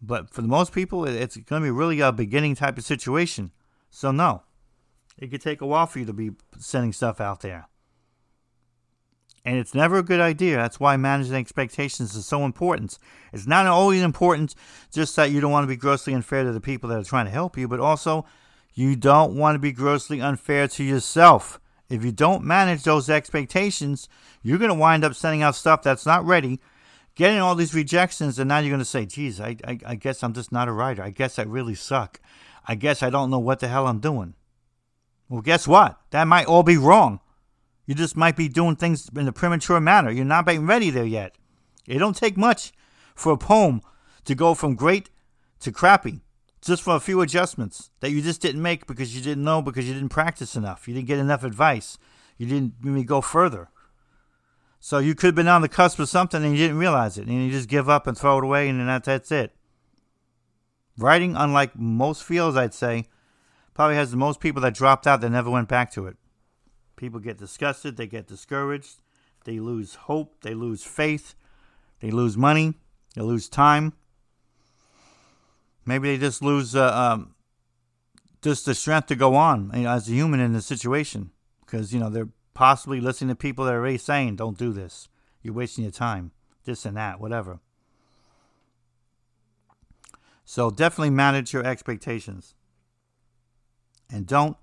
But 0.01 0.29
for 0.29 0.41
the 0.41 0.47
most 0.47 0.71
people, 0.71 1.05
it's 1.05 1.37
going 1.37 1.61
to 1.61 1.65
be 1.65 1.71
really 1.71 1.99
a 1.99 2.11
beginning 2.11 2.55
type 2.55 2.77
of 2.77 2.83
situation. 2.83 3.51
So, 3.89 4.11
no. 4.11 4.43
It 5.19 5.29
could 5.29 5.41
take 5.41 5.61
a 5.61 5.65
while 5.65 5.85
for 5.85 5.99
you 5.99 6.05
to 6.05 6.13
be 6.13 6.31
sending 6.57 6.93
stuff 6.93 7.19
out 7.19 7.41
there. 7.41 7.67
And 9.45 9.57
it's 9.57 9.73
never 9.73 9.97
a 9.97 10.03
good 10.03 10.19
idea. 10.19 10.57
That's 10.57 10.79
why 10.79 10.97
managing 10.97 11.35
expectations 11.35 12.15
is 12.15 12.25
so 12.25 12.45
important. 12.45 12.97
It's 13.33 13.47
not 13.47 13.65
always 13.67 14.01
important 14.01 14.53
just 14.93 15.15
that 15.15 15.31
you 15.31 15.41
don't 15.41 15.51
want 15.51 15.63
to 15.63 15.67
be 15.67 15.75
grossly 15.75 16.13
unfair 16.13 16.43
to 16.43 16.51
the 16.51 16.61
people 16.61 16.89
that 16.89 16.99
are 16.99 17.03
trying 17.03 17.25
to 17.25 17.31
help 17.31 17.57
you, 17.57 17.67
but 17.67 17.79
also 17.79 18.25
you 18.73 18.95
don't 18.95 19.35
want 19.35 19.55
to 19.55 19.59
be 19.59 19.71
grossly 19.71 20.21
unfair 20.21 20.67
to 20.69 20.83
yourself. 20.83 21.59
If 21.89 22.05
you 22.05 22.11
don't 22.11 22.43
manage 22.43 22.83
those 22.83 23.09
expectations, 23.09 24.07
you're 24.43 24.59
going 24.59 24.69
to 24.69 24.75
wind 24.75 25.03
up 25.03 25.15
sending 25.15 25.41
out 25.41 25.55
stuff 25.55 25.81
that's 25.81 26.05
not 26.05 26.25
ready, 26.25 26.59
getting 27.15 27.39
all 27.39 27.55
these 27.55 27.73
rejections, 27.73 28.39
and 28.39 28.47
now 28.47 28.59
you're 28.59 28.69
going 28.69 28.79
to 28.79 28.85
say, 28.85 29.05
geez, 29.05 29.41
I, 29.41 29.55
I, 29.65 29.79
I 29.85 29.95
guess 29.95 30.21
I'm 30.21 30.33
just 30.33 30.51
not 30.51 30.67
a 30.67 30.71
writer. 30.71 31.01
I 31.01 31.09
guess 31.09 31.39
I 31.39 31.43
really 31.43 31.75
suck. 31.75 32.19
I 32.67 32.75
guess 32.75 33.01
I 33.01 33.09
don't 33.09 33.31
know 33.31 33.39
what 33.39 33.59
the 33.59 33.67
hell 33.67 33.87
I'm 33.87 33.99
doing. 33.99 34.35
Well, 35.29 35.41
guess 35.41 35.67
what? 35.67 35.99
That 36.09 36.25
might 36.25 36.47
all 36.47 36.63
be 36.63 36.77
wrong. 36.77 37.19
You 37.85 37.95
just 37.95 38.17
might 38.17 38.35
be 38.35 38.47
doing 38.47 38.75
things 38.75 39.09
in 39.15 39.27
a 39.27 39.31
premature 39.31 39.79
manner. 39.79 40.11
You're 40.11 40.25
not 40.25 40.45
being 40.45 40.65
ready 40.65 40.89
there 40.89 41.05
yet. 41.05 41.35
It 41.87 41.99
don't 41.99 42.15
take 42.15 42.37
much 42.37 42.71
for 43.15 43.31
a 43.31 43.37
poem 43.37 43.81
to 44.25 44.35
go 44.35 44.53
from 44.53 44.75
great 44.75 45.09
to 45.61 45.71
crappy, 45.71 46.21
just 46.61 46.83
for 46.83 46.95
a 46.95 46.99
few 46.99 47.21
adjustments 47.21 47.89
that 47.99 48.11
you 48.11 48.21
just 48.21 48.41
didn't 48.41 48.61
make 48.61 48.87
because 48.87 49.15
you 49.15 49.21
didn't 49.21 49.43
know, 49.43 49.61
because 49.61 49.87
you 49.87 49.93
didn't 49.93 50.09
practice 50.09 50.55
enough, 50.55 50.87
you 50.87 50.93
didn't 50.93 51.07
get 51.07 51.19
enough 51.19 51.43
advice, 51.43 51.97
you 52.37 52.45
didn't 52.45 52.73
maybe 52.81 53.03
go 53.03 53.21
further. 53.21 53.69
So 54.79 54.99
you 54.99 55.15
could 55.15 55.27
have 55.27 55.35
been 55.35 55.47
on 55.47 55.61
the 55.61 55.67
cusp 55.67 55.99
of 55.99 56.07
something 56.07 56.43
and 56.43 56.53
you 56.53 56.57
didn't 56.59 56.77
realize 56.77 57.17
it, 57.17 57.27
and 57.27 57.45
you 57.45 57.51
just 57.51 57.67
give 57.67 57.89
up 57.89 58.07
and 58.07 58.17
throw 58.17 58.37
it 58.37 58.43
away, 58.43 58.69
and 58.69 58.79
then 58.79 58.87
that, 58.87 59.03
that's 59.03 59.31
it. 59.31 59.53
Writing, 60.97 61.35
unlike 61.35 61.77
most 61.77 62.23
fields, 62.23 62.55
I'd 62.55 62.73
say, 62.73 63.05
probably 63.79 63.95
has 63.95 64.11
the 64.11 64.17
most 64.17 64.41
people 64.41 64.61
that 64.61 64.73
dropped 64.73 65.07
out 65.07 65.21
that 65.21 65.29
never 65.29 65.49
went 65.49 65.69
back 65.69 65.89
to 65.89 66.05
it. 66.05 66.17
People 66.97 67.17
get 67.21 67.37
disgusted, 67.37 67.95
they 67.95 68.07
get 68.07 68.27
discouraged, 68.27 68.97
they 69.45 69.57
lose 69.57 69.95
hope, 69.95 70.41
they 70.41 70.53
lose 70.53 70.83
faith, 70.83 71.33
they 72.01 72.11
lose 72.11 72.35
money, 72.35 72.73
they 73.15 73.21
lose 73.21 73.47
time. 73.47 73.93
Maybe 75.85 76.09
they 76.09 76.17
just 76.17 76.43
lose 76.43 76.75
uh, 76.75 76.93
um, 76.93 77.35
just 78.41 78.65
the 78.65 78.75
strength 78.75 79.07
to 79.07 79.15
go 79.15 79.35
on 79.35 79.71
you 79.73 79.83
know, 79.83 79.91
as 79.91 80.09
a 80.09 80.11
human 80.11 80.41
in 80.41 80.51
the 80.51 80.61
situation 80.61 81.31
because 81.61 81.93
you 81.93 82.01
know 82.01 82.09
they're 82.09 82.27
possibly 82.53 82.99
listening 82.99 83.29
to 83.29 83.35
people 83.35 83.63
that 83.63 83.73
are 83.73 83.79
already 83.79 83.97
saying, 83.97 84.35
"Don't 84.35 84.57
do 84.57 84.73
this. 84.73 85.07
You're 85.41 85.53
wasting 85.53 85.85
your 85.85 85.91
time. 85.91 86.31
This 86.65 86.85
and 86.85 86.97
that, 86.97 87.21
whatever." 87.21 87.61
So 90.43 90.69
definitely 90.69 91.11
manage 91.11 91.53
your 91.53 91.65
expectations, 91.65 92.55
and 94.11 94.25
don't. 94.25 94.57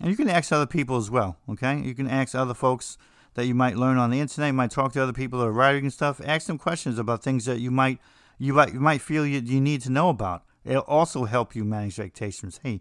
And 0.00 0.10
you 0.10 0.16
can 0.16 0.30
ask 0.30 0.50
other 0.52 0.66
people 0.66 0.96
as 0.96 1.10
well. 1.10 1.36
Okay, 1.48 1.80
you 1.80 1.94
can 1.94 2.08
ask 2.08 2.34
other 2.34 2.54
folks 2.54 2.96
that 3.34 3.46
you 3.46 3.54
might 3.54 3.76
learn 3.76 3.98
on 3.98 4.10
the 4.10 4.20
internet. 4.20 4.48
You 4.48 4.54
might 4.54 4.70
talk 4.70 4.92
to 4.92 5.02
other 5.02 5.12
people 5.12 5.40
that 5.40 5.46
are 5.46 5.52
writing 5.52 5.84
and 5.84 5.92
stuff. 5.92 6.20
Ask 6.24 6.46
them 6.46 6.58
questions 6.58 6.98
about 6.98 7.22
things 7.22 7.44
that 7.44 7.60
you 7.60 7.70
might 7.70 7.98
you 8.38 8.54
might 8.54 8.72
you 8.72 8.80
might 8.80 9.02
feel 9.02 9.26
you, 9.26 9.40
you 9.40 9.60
need 9.60 9.82
to 9.82 9.90
know 9.90 10.08
about. 10.08 10.42
It'll 10.64 10.82
also 10.82 11.24
help 11.24 11.54
you 11.54 11.64
manage 11.64 11.98
expectations. 11.98 12.60
Hey, 12.62 12.80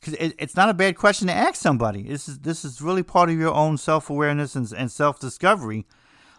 because 0.00 0.14
it, 0.14 0.34
it's 0.38 0.56
not 0.56 0.68
a 0.68 0.74
bad 0.74 0.96
question 0.96 1.28
to 1.28 1.34
ask 1.34 1.56
somebody. 1.56 2.02
This 2.02 2.28
is 2.28 2.40
this 2.40 2.64
is 2.64 2.80
really 2.80 3.02
part 3.02 3.30
of 3.30 3.38
your 3.38 3.54
own 3.54 3.76
self 3.78 4.10
awareness 4.10 4.54
and, 4.54 4.70
and 4.72 4.90
self 4.90 5.20
discovery. 5.20 5.86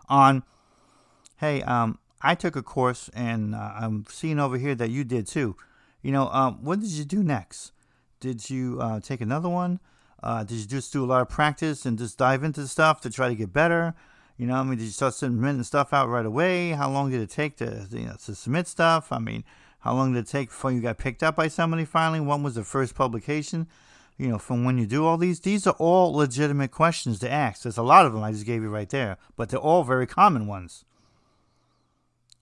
On, 0.08 0.44
hey, 1.38 1.62
um, 1.64 2.00
I 2.22 2.34
took 2.34 2.56
a 2.56 2.64
course 2.64 3.10
and 3.14 3.54
uh, 3.54 3.74
I'm 3.76 4.06
seeing 4.10 4.40
over 4.40 4.58
here 4.58 4.74
that 4.76 4.90
you 4.90 5.04
did 5.04 5.28
too. 5.28 5.56
You 6.02 6.12
know, 6.12 6.30
um, 6.30 6.64
what 6.64 6.80
did 6.80 6.90
you 6.90 7.06
do 7.06 7.24
next? 7.24 7.74
Did 8.20 8.49
you 8.49 8.80
uh, 8.82 8.99
take 8.99 9.22
another 9.22 9.49
one? 9.49 9.80
Uh, 10.22 10.43
did 10.43 10.57
you 10.57 10.65
just 10.65 10.91
do 10.91 11.03
a 11.03 11.07
lot 11.07 11.22
of 11.22 11.30
practice 11.30 11.86
and 11.86 11.97
just 11.97 12.17
dive 12.17 12.43
into 12.43 12.67
stuff 12.67 12.99
to 13.01 13.09
try 13.09 13.30
to 13.30 13.36
get 13.36 13.53
better? 13.53 13.93
You 14.38 14.47
know, 14.47 14.55
I 14.55 14.63
mean, 14.63 14.78
did 14.78 14.86
you 14.86 14.91
start 14.91 15.13
submitting 15.13 15.63
stuff 15.63 15.93
out 15.93 16.09
right 16.09 16.26
away? 16.26 16.72
How 16.72 16.89
long 16.89 17.11
did 17.11 17.22
it 17.22 17.30
take 17.30 17.57
to 17.57 17.88
you 17.91 18.05
know 18.05 18.15
to 18.26 18.36
submit 18.36 18.67
stuff? 18.67 19.11
I 19.11 19.20
mean, 19.20 19.43
how 19.80 19.93
long 19.93 20.13
did 20.13 20.20
it 20.26 20.28
take 20.28 20.49
before 20.49 20.72
you 20.72 20.82
got 20.82 20.97
picked 20.97 21.24
up 21.24 21.36
by 21.36 21.47
somebody 21.47 21.86
finally? 21.86 22.20
When 22.20 22.43
was 22.43 22.55
the 22.55 22.63
first 22.63 22.95
publication? 22.95 23.67
You 24.17 24.28
know, 24.28 24.38
from 24.38 24.65
when 24.65 24.78
you 24.78 24.86
do 24.86 25.05
all 25.05 25.17
these? 25.17 25.39
These 25.39 25.65
are 25.65 25.76
all 25.80 26.13
legitimate 26.13 26.72
questions 26.72 27.20
to 27.20 27.32
ask. 27.32 27.61
There's 27.61 27.78
a 27.78 27.84
lot 27.84 28.05
of 28.05 28.11
them 28.11 28.22
I 28.22 28.34
just 28.34 28.45
gave 28.45 28.61
you 28.61 28.70
right 28.70 28.89
there, 28.89 29.17
but 29.38 29.49
they're 29.49 29.59
all 29.59 29.84
very 29.84 30.05
common 30.05 30.45
ones. 30.45 30.84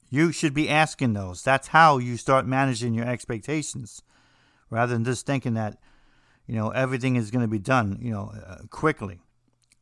You 0.09 0.32
should 0.32 0.55
be 0.55 0.69
asking 0.69 1.13
those. 1.13 1.43
That's 1.43 1.67
how 1.67 1.99
you 1.99 2.17
start 2.17 2.47
managing 2.47 2.95
your 2.95 3.07
expectations 3.07 4.01
rather 4.70 4.93
than 4.93 5.05
just 5.05 5.26
thinking 5.26 5.53
that, 5.55 5.78
you 6.45 6.55
know, 6.55 6.70
everything 6.70 7.15
is 7.15 7.32
going 7.32 7.43
to 7.43 7.47
be 7.47 7.59
done, 7.59 7.99
you 8.01 8.11
know, 8.11 8.32
uh, 8.45 8.57
quickly. 8.70 9.20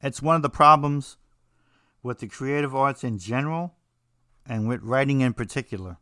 It's 0.01 0.21
one 0.21 0.35
of 0.35 0.41
the 0.41 0.49
problems 0.49 1.17
with 2.03 2.19
the 2.19 2.27
creative 2.27 2.75
arts 2.75 3.03
in 3.03 3.17
general 3.17 3.75
and 4.45 4.67
with 4.67 4.81
writing 4.83 5.21
in 5.21 5.33
particular 5.33 5.97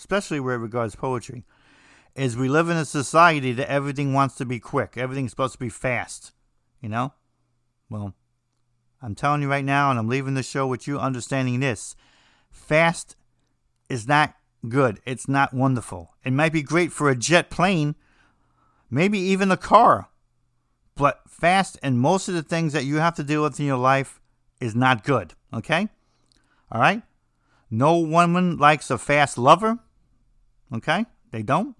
especially 0.00 0.40
where 0.40 0.54
it 0.54 0.58
regards 0.58 0.96
poetry, 0.96 1.44
is 2.16 2.34
we 2.34 2.48
live 2.48 2.70
in 2.70 2.76
a 2.76 2.86
society 2.86 3.52
that 3.52 3.70
everything 3.70 4.14
wants 4.14 4.34
to 4.34 4.46
be 4.46 4.58
quick. 4.58 4.96
Everything's 4.96 5.30
supposed 5.30 5.52
to 5.52 5.58
be 5.58 5.68
fast, 5.68 6.32
you 6.80 6.88
know? 6.88 7.12
Well, 7.90 8.14
I'm 9.02 9.14
telling 9.14 9.42
you 9.42 9.50
right 9.50 9.64
now, 9.64 9.90
and 9.90 9.98
I'm 9.98 10.08
leaving 10.08 10.34
the 10.34 10.42
show 10.42 10.66
with 10.66 10.88
you 10.88 10.98
understanding 10.98 11.60
this. 11.60 11.96
Fast 12.50 13.14
is 13.90 14.08
not 14.08 14.34
good. 14.68 15.00
It's 15.04 15.28
not 15.28 15.54
wonderful. 15.54 16.14
It 16.24 16.32
might 16.32 16.52
be 16.52 16.62
great 16.62 16.92
for 16.92 17.08
a 17.08 17.16
jet 17.16 17.50
plane, 17.50 17.94
maybe 18.90 19.18
even 19.18 19.50
a 19.50 19.56
car. 19.56 20.08
But 20.94 21.22
fast 21.28 21.78
and 21.82 21.98
most 21.98 22.28
of 22.28 22.34
the 22.34 22.42
things 22.42 22.72
that 22.72 22.84
you 22.84 22.96
have 22.96 23.14
to 23.16 23.24
deal 23.24 23.42
with 23.42 23.58
in 23.58 23.66
your 23.66 23.78
life 23.78 24.20
is 24.60 24.74
not 24.74 25.04
good. 25.04 25.34
Okay? 25.52 25.88
All 26.70 26.80
right? 26.80 27.02
No 27.70 27.98
woman 27.98 28.58
likes 28.58 28.90
a 28.90 28.98
fast 28.98 29.38
lover. 29.38 29.78
Okay? 30.74 31.06
They 31.30 31.42
don't. 31.42 31.76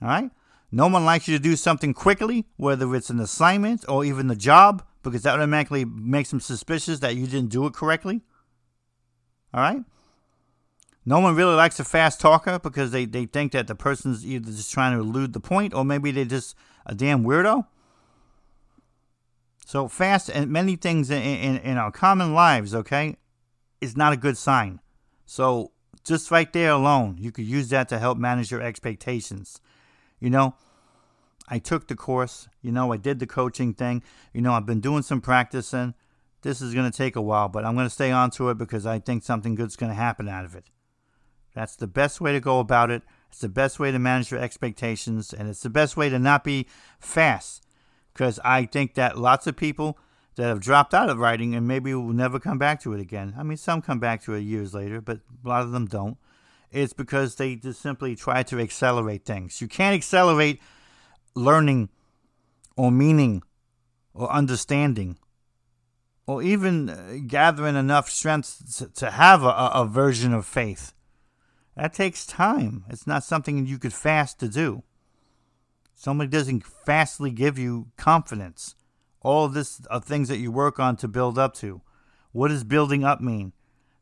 All 0.00 0.08
right? 0.08 0.30
No 0.70 0.88
one 0.88 1.04
likes 1.04 1.26
you 1.26 1.36
to 1.36 1.42
do 1.42 1.56
something 1.56 1.94
quickly, 1.94 2.46
whether 2.56 2.94
it's 2.94 3.10
an 3.10 3.20
assignment 3.20 3.84
or 3.88 4.04
even 4.04 4.26
the 4.26 4.36
job, 4.36 4.84
because 5.02 5.22
that 5.22 5.34
automatically 5.34 5.84
makes 5.84 6.30
them 6.30 6.40
suspicious 6.40 6.98
that 7.00 7.16
you 7.16 7.26
didn't 7.26 7.50
do 7.50 7.66
it 7.66 7.72
correctly. 7.72 8.22
All 9.54 9.60
right? 9.60 9.82
No 11.08 11.20
one 11.20 11.36
really 11.36 11.54
likes 11.54 11.78
a 11.78 11.84
fast 11.84 12.20
talker 12.20 12.58
because 12.58 12.90
they, 12.90 13.04
they 13.04 13.26
think 13.26 13.52
that 13.52 13.68
the 13.68 13.76
person's 13.76 14.26
either 14.26 14.50
just 14.50 14.72
trying 14.72 14.92
to 14.92 15.00
elude 15.00 15.32
the 15.32 15.40
point 15.40 15.72
or 15.72 15.84
maybe 15.84 16.10
they're 16.10 16.24
just 16.24 16.56
a 16.84 16.96
damn 16.96 17.22
weirdo. 17.22 17.64
So, 19.64 19.86
fast 19.86 20.28
and 20.28 20.50
many 20.50 20.74
things 20.74 21.10
in, 21.10 21.22
in, 21.22 21.56
in 21.58 21.76
our 21.76 21.92
common 21.92 22.34
lives, 22.34 22.74
okay, 22.74 23.16
is 23.80 23.96
not 23.96 24.12
a 24.12 24.16
good 24.16 24.36
sign. 24.36 24.80
So, 25.26 25.70
just 26.04 26.30
right 26.32 26.52
there 26.52 26.70
alone, 26.72 27.16
you 27.18 27.30
could 27.30 27.46
use 27.46 27.68
that 27.68 27.88
to 27.90 27.98
help 27.98 28.18
manage 28.18 28.50
your 28.50 28.62
expectations. 28.62 29.60
You 30.18 30.30
know, 30.30 30.54
I 31.48 31.58
took 31.60 31.86
the 31.86 31.96
course, 31.96 32.48
you 32.62 32.72
know, 32.72 32.92
I 32.92 32.96
did 32.96 33.20
the 33.20 33.26
coaching 33.26 33.74
thing, 33.74 34.02
you 34.32 34.40
know, 34.40 34.52
I've 34.52 34.66
been 34.66 34.80
doing 34.80 35.02
some 35.02 35.20
practicing. 35.20 35.94
This 36.42 36.60
is 36.60 36.74
going 36.74 36.90
to 36.90 36.96
take 36.96 37.16
a 37.16 37.22
while, 37.22 37.48
but 37.48 37.64
I'm 37.64 37.74
going 37.74 37.86
to 37.86 37.90
stay 37.90 38.10
on 38.10 38.30
to 38.32 38.50
it 38.50 38.58
because 38.58 38.86
I 38.86 38.98
think 38.98 39.24
something 39.24 39.54
good's 39.54 39.76
going 39.76 39.90
to 39.90 39.96
happen 39.96 40.28
out 40.28 40.44
of 40.44 40.54
it. 40.54 40.64
That's 41.56 41.74
the 41.74 41.86
best 41.86 42.20
way 42.20 42.34
to 42.34 42.40
go 42.40 42.60
about 42.60 42.90
it. 42.90 43.02
It's 43.30 43.40
the 43.40 43.48
best 43.48 43.78
way 43.80 43.90
to 43.90 43.98
manage 43.98 44.30
your 44.30 44.40
expectations, 44.40 45.32
and 45.32 45.48
it's 45.48 45.62
the 45.62 45.70
best 45.70 45.96
way 45.96 46.10
to 46.10 46.18
not 46.18 46.44
be 46.44 46.66
fast. 47.00 47.64
Because 48.12 48.38
I 48.44 48.66
think 48.66 48.92
that 48.94 49.16
lots 49.16 49.46
of 49.46 49.56
people 49.56 49.98
that 50.34 50.44
have 50.48 50.60
dropped 50.60 50.92
out 50.92 51.08
of 51.08 51.18
writing 51.18 51.54
and 51.54 51.66
maybe 51.66 51.94
will 51.94 52.12
never 52.12 52.38
come 52.38 52.58
back 52.58 52.82
to 52.82 52.92
it 52.92 53.00
again. 53.00 53.34
I 53.38 53.42
mean, 53.42 53.56
some 53.56 53.80
come 53.80 53.98
back 53.98 54.22
to 54.24 54.34
it 54.34 54.40
years 54.40 54.74
later, 54.74 55.00
but 55.00 55.20
a 55.44 55.48
lot 55.48 55.62
of 55.62 55.72
them 55.72 55.86
don't. 55.86 56.18
It's 56.70 56.92
because 56.92 57.36
they 57.36 57.56
just 57.56 57.80
simply 57.80 58.14
try 58.14 58.42
to 58.42 58.60
accelerate 58.60 59.24
things. 59.24 59.62
You 59.62 59.66
can't 59.66 59.94
accelerate 59.94 60.60
learning 61.34 61.88
or 62.76 62.90
meaning 62.90 63.42
or 64.12 64.30
understanding 64.30 65.16
or 66.26 66.42
even 66.42 66.90
uh, 66.90 67.14
gathering 67.26 67.76
enough 67.76 68.10
strength 68.10 68.92
to 68.94 69.10
have 69.10 69.42
a, 69.42 69.70
a 69.72 69.86
version 69.86 70.34
of 70.34 70.44
faith. 70.44 70.92
That 71.76 71.92
takes 71.92 72.26
time. 72.26 72.84
It's 72.88 73.06
not 73.06 73.22
something 73.22 73.66
you 73.66 73.78
could 73.78 73.92
fast 73.92 74.40
to 74.40 74.48
do. 74.48 74.82
Somebody 75.94 76.30
doesn't 76.30 76.64
fastly 76.64 77.30
give 77.30 77.58
you 77.58 77.88
confidence. 77.96 78.74
All 79.20 79.44
of 79.44 79.54
this 79.54 79.80
are 79.90 80.00
things 80.00 80.28
that 80.28 80.38
you 80.38 80.50
work 80.50 80.78
on 80.78 80.96
to 80.96 81.08
build 81.08 81.38
up 81.38 81.54
to. 81.54 81.82
What 82.32 82.48
does 82.48 82.64
building 82.64 83.04
up 83.04 83.20
mean? 83.20 83.52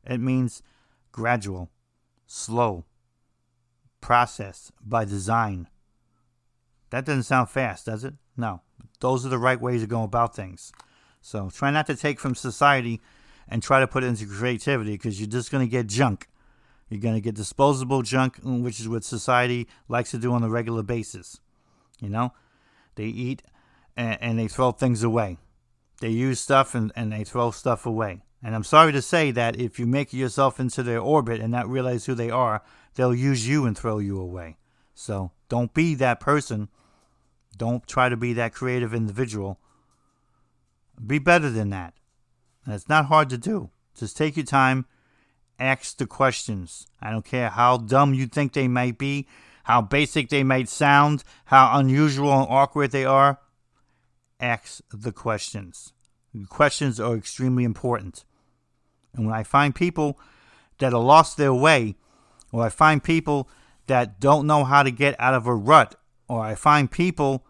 It 0.05 0.21
means 0.21 0.63
gradual, 1.13 1.71
slow, 2.27 2.85
process 4.01 4.71
by 4.85 5.05
design. 5.05 5.69
That 6.91 7.07
doesn't 7.07 7.23
sound 7.25 7.49
fast, 7.49 7.87
does 7.87 8.05
it? 8.05 8.15
No. 8.37 8.63
Those 9.01 9.25
are 9.25 9.31
the 9.31 9.39
right 9.39 9.61
ways 9.61 9.81
to 9.81 9.87
go 9.87 10.03
about 10.03 10.37
things. 10.37 10.73
So 11.21 11.51
try 11.51 11.71
not 11.71 11.87
to 11.87 11.97
take 11.97 12.21
from 12.21 12.35
society 12.35 13.01
and 13.49 13.63
try 13.63 13.81
to 13.81 13.87
put 13.87 14.05
it 14.05 14.09
into 14.09 14.27
creativity 14.27 14.93
because 14.93 15.19
you're 15.19 15.29
just 15.29 15.51
going 15.51 15.65
to 15.65 15.71
get 15.71 15.87
junk. 15.87 16.29
You're 16.95 17.01
going 17.01 17.17
to 17.17 17.21
get 17.21 17.35
disposable 17.35 18.03
junk, 18.03 18.41
mm, 18.41 18.63
which 18.63 18.79
is 18.79 18.89
what 18.89 19.03
society 19.03 19.67
likes 19.89 20.13
to 20.13 20.19
do 20.19 20.33
on 20.33 20.45
a 20.45 20.49
regular 20.49 20.85
basis. 20.85 21.41
You 22.01 22.09
know, 22.09 22.33
they 22.95 23.07
eat 23.07 23.43
and, 23.97 24.17
and 24.23 24.39
they 24.39 24.47
throw 24.47 24.71
things 24.71 25.03
away. 25.03 25.39
They 26.01 26.11
use 26.11 26.39
stuff 26.39 26.73
and, 26.73 26.93
and 26.95 27.11
they 27.11 27.25
throw 27.25 27.51
stuff 27.51 27.85
away. 27.85 28.23
And 28.45 28.55
I'm 28.55 28.63
sorry 28.63 28.93
to 28.93 29.03
say 29.03 29.33
that 29.33 29.59
if 29.59 29.81
you 29.81 29.89
make 29.89 30.13
yourself 30.13 30.61
into 30.61 30.85
their 30.85 31.01
orbit 31.01 31.41
and 31.41 31.51
not 31.51 31.69
realize 31.69 32.07
who 32.07 32.15
they 32.15 32.31
are, 32.31 32.63
they'll 32.95 33.13
use 33.13 33.49
you 33.49 33.67
and 33.67 33.77
throw 33.77 33.99
you 33.99 34.21
away. 34.21 34.59
So 34.95 35.33
don't 35.49 35.75
be 35.75 35.97
that 35.97 36.21
person. 36.21 36.69
Don't 37.57 37.85
try 37.89 38.09
to 38.09 38.17
be 38.17 38.35
that 38.35 38.55
creative 38.55 38.95
individual. 38.95 39.59
Be 41.05 41.19
better 41.19 41.51
than 41.51 41.71
that. 41.71 41.95
And 42.65 42.73
it's 42.73 42.89
not 42.89 43.07
hard 43.07 43.31
to 43.31 43.37
do. 43.37 43.71
Just 43.97 44.17
take 44.17 44.37
your 44.37 44.47
time, 44.47 44.87
ask 45.59 45.97
the 45.97 46.07
questions. 46.07 46.87
I 47.01 47.11
don't 47.11 47.25
care 47.25 47.51
how 47.51 47.77
dumb 47.77 48.15
you 48.15 48.27
think 48.27 48.53
they 48.53 48.69
might 48.69 48.99
be, 48.99 49.27
how 49.65 49.83
basic 49.83 50.29
they 50.29 50.43
might 50.43 50.69
sound, 50.69 51.25
how 51.47 51.79
unusual 51.79 52.33
and 52.33 52.47
awkward 52.49 52.91
they 52.91 53.05
are 53.05 53.39
ask 54.41 54.83
the 54.93 55.13
questions. 55.13 55.93
questions 56.49 56.99
are 56.99 57.17
extremely 57.17 57.65
important. 57.65 58.25
And 59.15 59.27
when 59.27 59.35
I 59.35 59.45
find 59.45 59.75
people 59.75 60.19
that 60.79 60.93
are 60.93 61.01
lost 61.01 61.37
their 61.37 61.55
way, 61.55 61.95
or 62.53 62.65
I 62.65 62.69
find 62.69 63.03
people 63.03 63.49
that 63.87 64.21
don't 64.21 64.47
know 64.47 64.65
how 64.65 64.83
to 64.83 64.91
get 64.91 65.19
out 65.21 65.35
of 65.35 65.47
a 65.47 65.55
rut, 65.55 65.95
or 66.29 66.43
I 66.43 66.55
find 66.55 66.91
people 66.91 67.47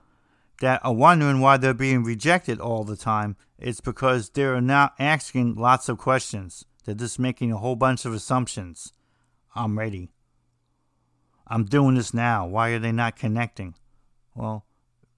that 0.60 0.84
are 0.84 0.94
wondering 0.94 1.40
why 1.40 1.56
they're 1.56 1.74
being 1.74 2.04
rejected 2.04 2.60
all 2.60 2.84
the 2.84 2.96
time, 2.96 3.36
it's 3.58 3.80
because 3.80 4.30
they're 4.30 4.60
not 4.60 4.94
asking 4.98 5.54
lots 5.54 5.88
of 5.88 5.98
questions. 5.98 6.64
They're 6.84 6.94
just 6.94 7.18
making 7.18 7.50
a 7.50 7.56
whole 7.56 7.76
bunch 7.76 8.04
of 8.04 8.12
assumptions. 8.12 8.92
I'm 9.54 9.78
ready. 9.78 10.10
I'm 11.46 11.64
doing 11.64 11.94
this 11.94 12.12
now. 12.14 12.46
Why 12.46 12.70
are 12.70 12.78
they 12.78 12.92
not 12.92 13.16
connecting? 13.16 13.74
Well, 14.34 14.64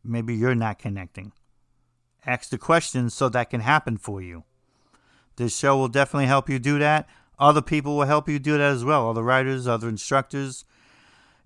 maybe 0.05 0.35
you're 0.35 0.55
not 0.55 0.79
connecting. 0.79 1.33
Ask 2.25 2.51
the 2.51 2.59
questions 2.59 3.15
so 3.15 3.29
that 3.29 3.51
can 3.51 3.61
happen 3.61 3.97
for 3.97 4.21
you. 4.21 4.45
This 5.37 5.57
show 5.57 5.77
will 5.77 5.89
definitely 5.89 6.27
help 6.27 6.49
you 6.49 6.59
do 6.59 6.79
that. 6.79 7.09
Other 7.39 7.63
people 7.63 7.97
will 7.97 8.07
help 8.07 8.29
you 8.29 8.39
do 8.39 8.53
that 8.53 8.61
as 8.61 8.85
well. 8.85 9.11
Other 9.11 9.23
writers, 9.23 9.67
other 9.67 9.89
instructors. 9.89 10.65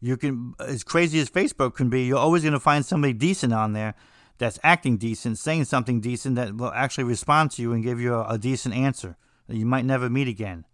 You 0.00 0.16
can, 0.16 0.54
as 0.58 0.84
crazy 0.84 1.20
as 1.20 1.28
Facebook 1.28 1.74
can 1.74 1.90
be, 1.90 2.04
you're 2.04 2.18
always 2.18 2.42
going 2.42 2.52
to 2.52 2.60
find 2.60 2.84
somebody 2.86 3.12
decent 3.12 3.52
on 3.52 3.72
there 3.72 3.94
that's 4.38 4.58
acting 4.62 4.96
decent, 4.96 5.38
saying 5.38 5.64
something 5.64 6.00
decent 6.00 6.36
that 6.36 6.56
will 6.56 6.72
actually 6.72 7.04
respond 7.04 7.50
to 7.52 7.62
you 7.62 7.72
and 7.72 7.82
give 7.82 8.00
you 8.00 8.14
a, 8.14 8.28
a 8.28 8.38
decent 8.38 8.74
answer 8.74 9.16
that 9.50 9.56
you 9.56 9.66
might 9.66 9.84
never 9.84 10.08
meet 10.08 10.28
again. 10.28 10.64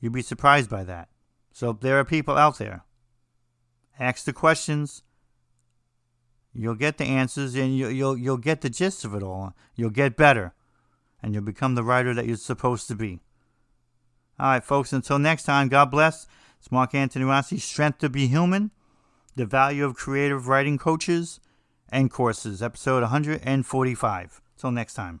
You'd 0.00 0.12
be 0.12 0.20
surprised 0.20 0.68
by 0.68 0.82
that. 0.82 1.08
So 1.52 1.72
there 1.72 2.00
are 2.00 2.04
people 2.04 2.36
out 2.36 2.58
there. 2.58 2.82
Ask 4.00 4.24
the 4.24 4.32
questions. 4.32 5.04
You'll 6.52 6.74
get 6.74 6.98
the 6.98 7.04
answers, 7.04 7.54
and 7.54 7.76
you, 7.76 7.86
you'll 7.88 8.16
you'll 8.16 8.36
get 8.36 8.62
the 8.62 8.68
gist 8.68 9.04
of 9.04 9.14
it 9.14 9.22
all. 9.22 9.54
You'll 9.76 9.90
get 9.90 10.16
better, 10.16 10.54
and 11.22 11.34
you'll 11.34 11.44
become 11.44 11.76
the 11.76 11.84
writer 11.84 12.12
that 12.14 12.26
you're 12.26 12.36
supposed 12.36 12.88
to 12.88 12.96
be. 12.96 13.20
All 14.40 14.46
right, 14.46 14.64
folks. 14.64 14.92
Until 14.92 15.20
next 15.20 15.44
time, 15.44 15.68
God 15.68 15.92
bless. 15.92 16.26
It's 16.58 16.72
Mark 16.72 16.96
Antony 16.96 17.24
Rossi. 17.24 17.58
Strength 17.58 17.98
to 17.98 18.08
be 18.08 18.26
human. 18.26 18.72
The 19.36 19.46
value 19.46 19.84
of 19.84 19.94
creative 19.94 20.48
writing 20.48 20.78
coaches 20.78 21.38
and 21.90 22.10
courses. 22.10 22.60
Episode 22.60 23.02
145. 23.02 24.40
Till 24.58 24.72
next 24.72 24.94
time. 24.94 25.20